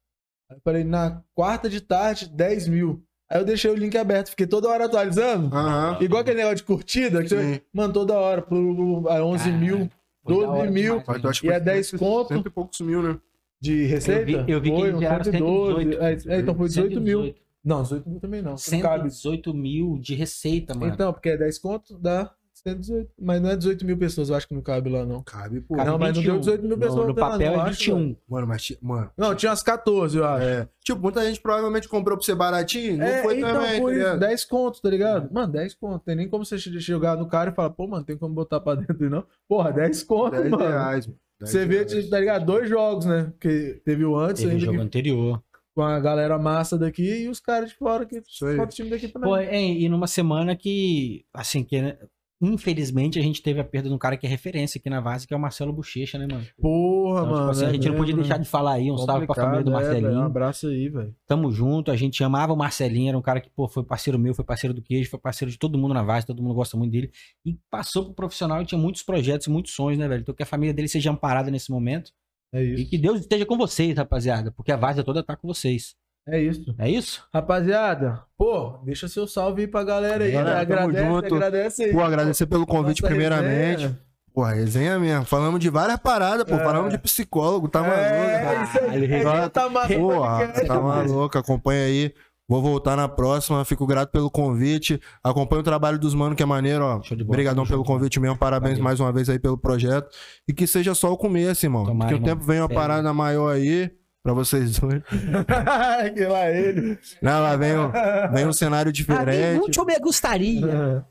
[0.50, 3.02] Aí eu falei, na quarta de tarde, 10 mil.
[3.30, 5.54] Aí eu deixei o link aberto, fiquei toda hora atualizando.
[5.54, 5.98] Aham.
[6.00, 9.90] Igual aquele negócio de curtida, que você, mano, toda hora, pro, a 11 mil,
[10.24, 11.02] Foi da 12 hora mil.
[11.02, 12.28] que E é foi 10 cento- conto?
[12.28, 13.18] Cento e poucos mil, né?
[13.60, 14.20] de receita.
[14.30, 15.82] Eu vi- eu vi que Foi, eles uns geraram 112.
[15.82, 16.30] 118.
[16.30, 17.18] É, então foi 18 mil.
[17.24, 17.40] 118.
[17.64, 18.52] Não, 18 mil também não.
[18.52, 19.10] Não cabe.
[19.10, 20.94] 118 mil de receita, mano.
[20.94, 22.30] Então, porque é 10 conto, dá
[22.62, 23.10] 118.
[23.20, 25.22] Mas não é 18 mil pessoas, eu acho que não cabe lá, não.
[25.22, 25.76] Cabe, pô.
[25.76, 26.32] Cabe não, mas não 21.
[26.32, 28.16] deu 18 mil No- pessoas No, lá, papel não, é acho, 21.
[28.28, 29.10] Mano, mas, mano.
[29.16, 30.44] Não, tinha umas 14, eu acho.
[30.46, 30.68] É.
[30.84, 32.96] Tipo, muita gente provavelmente comprou pra ser baratinho.
[32.98, 34.20] Não É, foi então, também, tá isso, ligado?
[34.20, 35.32] 10 conto, tá ligado?
[35.32, 36.02] Mano, 10 conto.
[36.04, 38.60] Tem nem como você che- chegar no cara e falar, pô, mano, tem como botar
[38.60, 39.24] pra dentro, não?
[39.48, 40.62] Porra, 10 conto, 10 mano.
[40.68, 41.18] reais, mano.
[41.40, 42.10] 10 Você vê, reais.
[42.10, 42.44] tá ligado?
[42.46, 43.24] Dois jogos, né?
[43.32, 45.42] Porque teve o antes Teve o ainda jogo que- anterior.
[45.74, 49.06] com a galera massa daqui e os caras de fora que só o time daqui
[49.06, 49.28] também.
[49.30, 51.96] Pô, é, e numa semana que, assim, que né,
[52.40, 55.26] infelizmente a gente teve a perda de um cara que é referência aqui na base,
[55.26, 56.46] que é o Marcelo Bochecha, né, mano?
[56.60, 57.36] Porra, Então, mano.
[57.40, 58.44] tipo assim, a é gente não podia deixar né?
[58.44, 60.02] de falar aí, um salve pra família do é, Marcelinho.
[60.08, 61.14] velho, um abraço aí, velho.
[61.26, 64.34] Tamo junto, a gente amava o Marcelinho, era um cara que, pô, foi parceiro meu,
[64.34, 66.92] foi parceiro do Queijo, foi parceiro de todo mundo na Vaz, todo mundo gosta muito
[66.92, 67.10] dele.
[67.44, 70.20] E passou pro profissional e tinha muitos projetos, muitos sonhos, né, velho?
[70.22, 72.12] Então que a família dele seja amparada nesse momento.
[72.52, 72.90] É E isso.
[72.90, 75.94] que Deus esteja com vocês, rapaziada, porque a Vaz toda tá com vocês.
[76.30, 76.74] É isso.
[76.78, 77.22] É isso?
[77.32, 80.32] Rapaziada, pô, deixa seu salve aí pra galera aí.
[80.32, 80.66] Galera, né?
[80.66, 81.34] tamo Agradece, junto.
[81.34, 81.92] agradece aí.
[81.92, 83.80] Pô, agradecer pelo convite Nossa primeiramente.
[83.82, 83.98] resenha.
[84.34, 85.24] Pô, resenha mesmo.
[85.24, 86.54] Falamos de várias paradas, pô.
[86.54, 86.62] É.
[86.62, 87.98] Falamos de psicólogo, tá maluco.
[87.98, 89.02] É, isso aí.
[89.04, 92.12] Ele- É, tá massa Porra, tá maluco, acompanha aí.
[92.50, 94.98] Vou voltar na próxima, fico grato pelo convite.
[95.22, 97.00] Acompanha o trabalho dos mano, que é maneiro, ó.
[97.22, 98.84] Obrigadão pelo convite mesmo, parabéns Valeu.
[98.84, 100.08] mais uma vez aí pelo projeto.
[100.48, 101.84] E que seja só o começo, irmão.
[101.84, 103.90] Tomara, que o tempo venha uma parada maior aí,
[104.34, 105.02] pra vocês dois.
[106.14, 106.98] que lá ele.
[107.22, 107.90] Não, lá vem, um-
[108.32, 109.58] vem um cenário diferente.
[109.58, 111.04] muito me gostaria.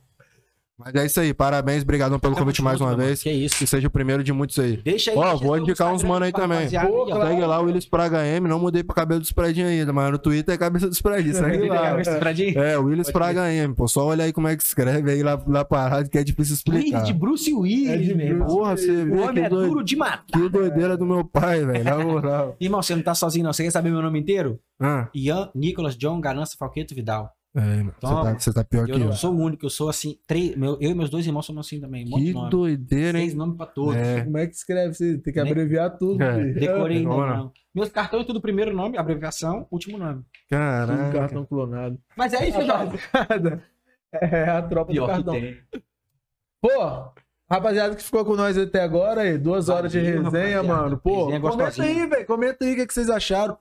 [0.79, 3.01] Mas é isso aí, parabéns, obrigadão pelo convite mais uma mano.
[3.03, 3.23] vez.
[3.23, 3.57] Que isso.
[3.57, 4.77] Que seja o primeiro de muitos aí.
[4.77, 5.17] Deixa aí.
[5.17, 6.69] Ó, vou indicar uns mano aí pra também.
[6.69, 7.27] Pô, claro.
[7.29, 10.19] Segue lá o Willis Praga M, não mudei pro cabelo dos Pradinhos ainda, mas no
[10.19, 11.95] Twitter é cabeça dos Pradinhos, segue lá.
[12.19, 12.31] pra?
[12.63, 15.65] É, Willis Praga M, pô, só olha aí como é que escreve aí lá, lá
[15.65, 16.97] parado, que é difícil explicar.
[16.99, 18.37] Willis de Bruce Willis, É irmão.
[18.45, 18.55] Bruce.
[18.55, 20.25] Porra, você O vê homem é doido, duro de matar.
[20.31, 22.55] que doideira do meu pai, velho, na moral.
[22.61, 23.51] Irmão, você não tá sozinho, não.
[23.51, 24.59] Você quer saber meu nome inteiro?
[25.15, 27.31] Ian Nicolas John Ganança Falqueto Vidal.
[27.57, 27.93] É, mano,
[28.39, 29.05] você tá, tá pior que Eu eu.
[29.05, 30.17] não sou o único, eu sou assim.
[30.27, 32.05] Três, meu, eu e meus dois irmãos somos assim também.
[32.07, 32.49] Um Que nome.
[32.49, 33.37] doideira, Seis hein?
[33.37, 33.95] nomes pra todos.
[33.95, 34.93] É, Como é que escreve?
[34.93, 36.21] Você tem que Nem- abreviar tudo.
[36.23, 36.45] É.
[36.53, 37.37] Decorei lá.
[37.37, 37.51] não.
[37.73, 40.21] Meus cartões tudo primeiro nome, abreviação, último nome.
[40.21, 41.11] Tudo caraca.
[41.11, 41.99] cartão clonado.
[42.15, 42.97] Mas é isso, Jorge.
[44.13, 45.33] É a tropa do Pior que cartão.
[45.33, 45.57] tem.
[46.61, 47.11] Pô,
[47.49, 50.21] rapaziada que ficou com nós até agora aí, duas horas de resenha,
[50.61, 50.63] rapaziada.
[50.67, 50.97] mano.
[50.97, 52.03] Pô, Resenha comenta gostosinha.
[52.03, 52.25] aí, velho.
[52.25, 53.57] Comenta aí o que, que vocês acharam.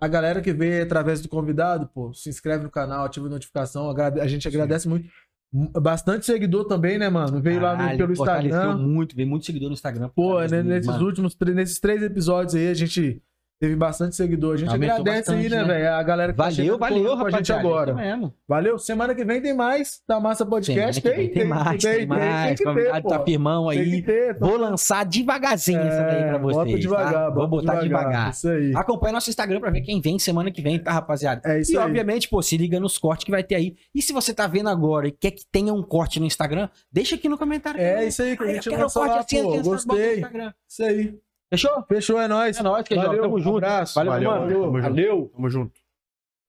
[0.00, 3.90] A galera que veio através do convidado, pô, se inscreve no canal, ativa a notificação.
[4.20, 5.08] A gente agradece muito.
[5.52, 7.40] M- Bastante seguidor também, né, mano?
[7.40, 8.76] Veio lá no- Caralho, pelo Instagram.
[8.78, 10.08] muito, veio muito seguidor no Instagram.
[10.14, 11.04] Pô, né, nesses mano.
[11.04, 13.22] últimos, nesses três episódios aí, a gente
[13.60, 14.54] teve bastante seguidor.
[14.54, 15.74] A gente Aumentou agradece aí, bastante, né, né?
[15.74, 15.94] velho?
[15.94, 17.60] A galera que tá Valeu, chegando valeu, com a gente rapaziada.
[17.60, 17.94] agora.
[17.94, 18.34] Mesmo.
[18.48, 18.78] Valeu.
[18.78, 21.00] Semana que vem tem mais da Massa Podcast.
[21.00, 22.50] Que vem tem mais, tem, mais.
[22.58, 23.08] que ter, Convidado pô.
[23.08, 24.02] tá firmão Tem aí.
[24.02, 24.38] ter.
[24.38, 26.56] Vou lançar devagarzinho essa daí pra É, vocês.
[26.66, 27.30] Bota devagar, tá?
[27.30, 28.30] Vou bota botar devagar.
[28.30, 28.72] Isso aí.
[28.76, 31.40] Acompanhe nosso Instagram pra ver quem vem semana que vem, tá, rapaziada?
[31.44, 31.84] É isso e, aí.
[31.84, 33.74] obviamente, pô, se liga nos cortes que vai ter aí.
[33.94, 37.14] E se você tá vendo agora e quer que tenha um corte no Instagram, deixa
[37.14, 37.80] aqui no comentário.
[37.80, 38.08] É também.
[38.08, 39.52] isso aí que a gente corte lá, assim, pô.
[39.54, 40.24] assim, Gostei.
[40.68, 41.14] Isso aí.
[41.50, 41.82] Fechou?
[41.88, 42.58] Fechou, é nóis.
[42.58, 43.56] É nóis, que Valeu, Tamo junto.
[43.58, 43.94] abraço.
[43.94, 44.48] Valeu, Valeu, mano.
[44.50, 44.82] tamo junto.
[44.82, 45.30] Valeu.
[45.34, 45.80] Tamo junto.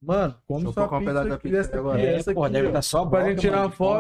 [0.02, 2.02] Mmano, como Deixa eu sua tocar um pizza pedaço da aqui, pizza essa agora.
[2.02, 3.66] É, essa porra, aqui, deve estar só Pra gente tirar mano.
[3.68, 3.94] uma foto.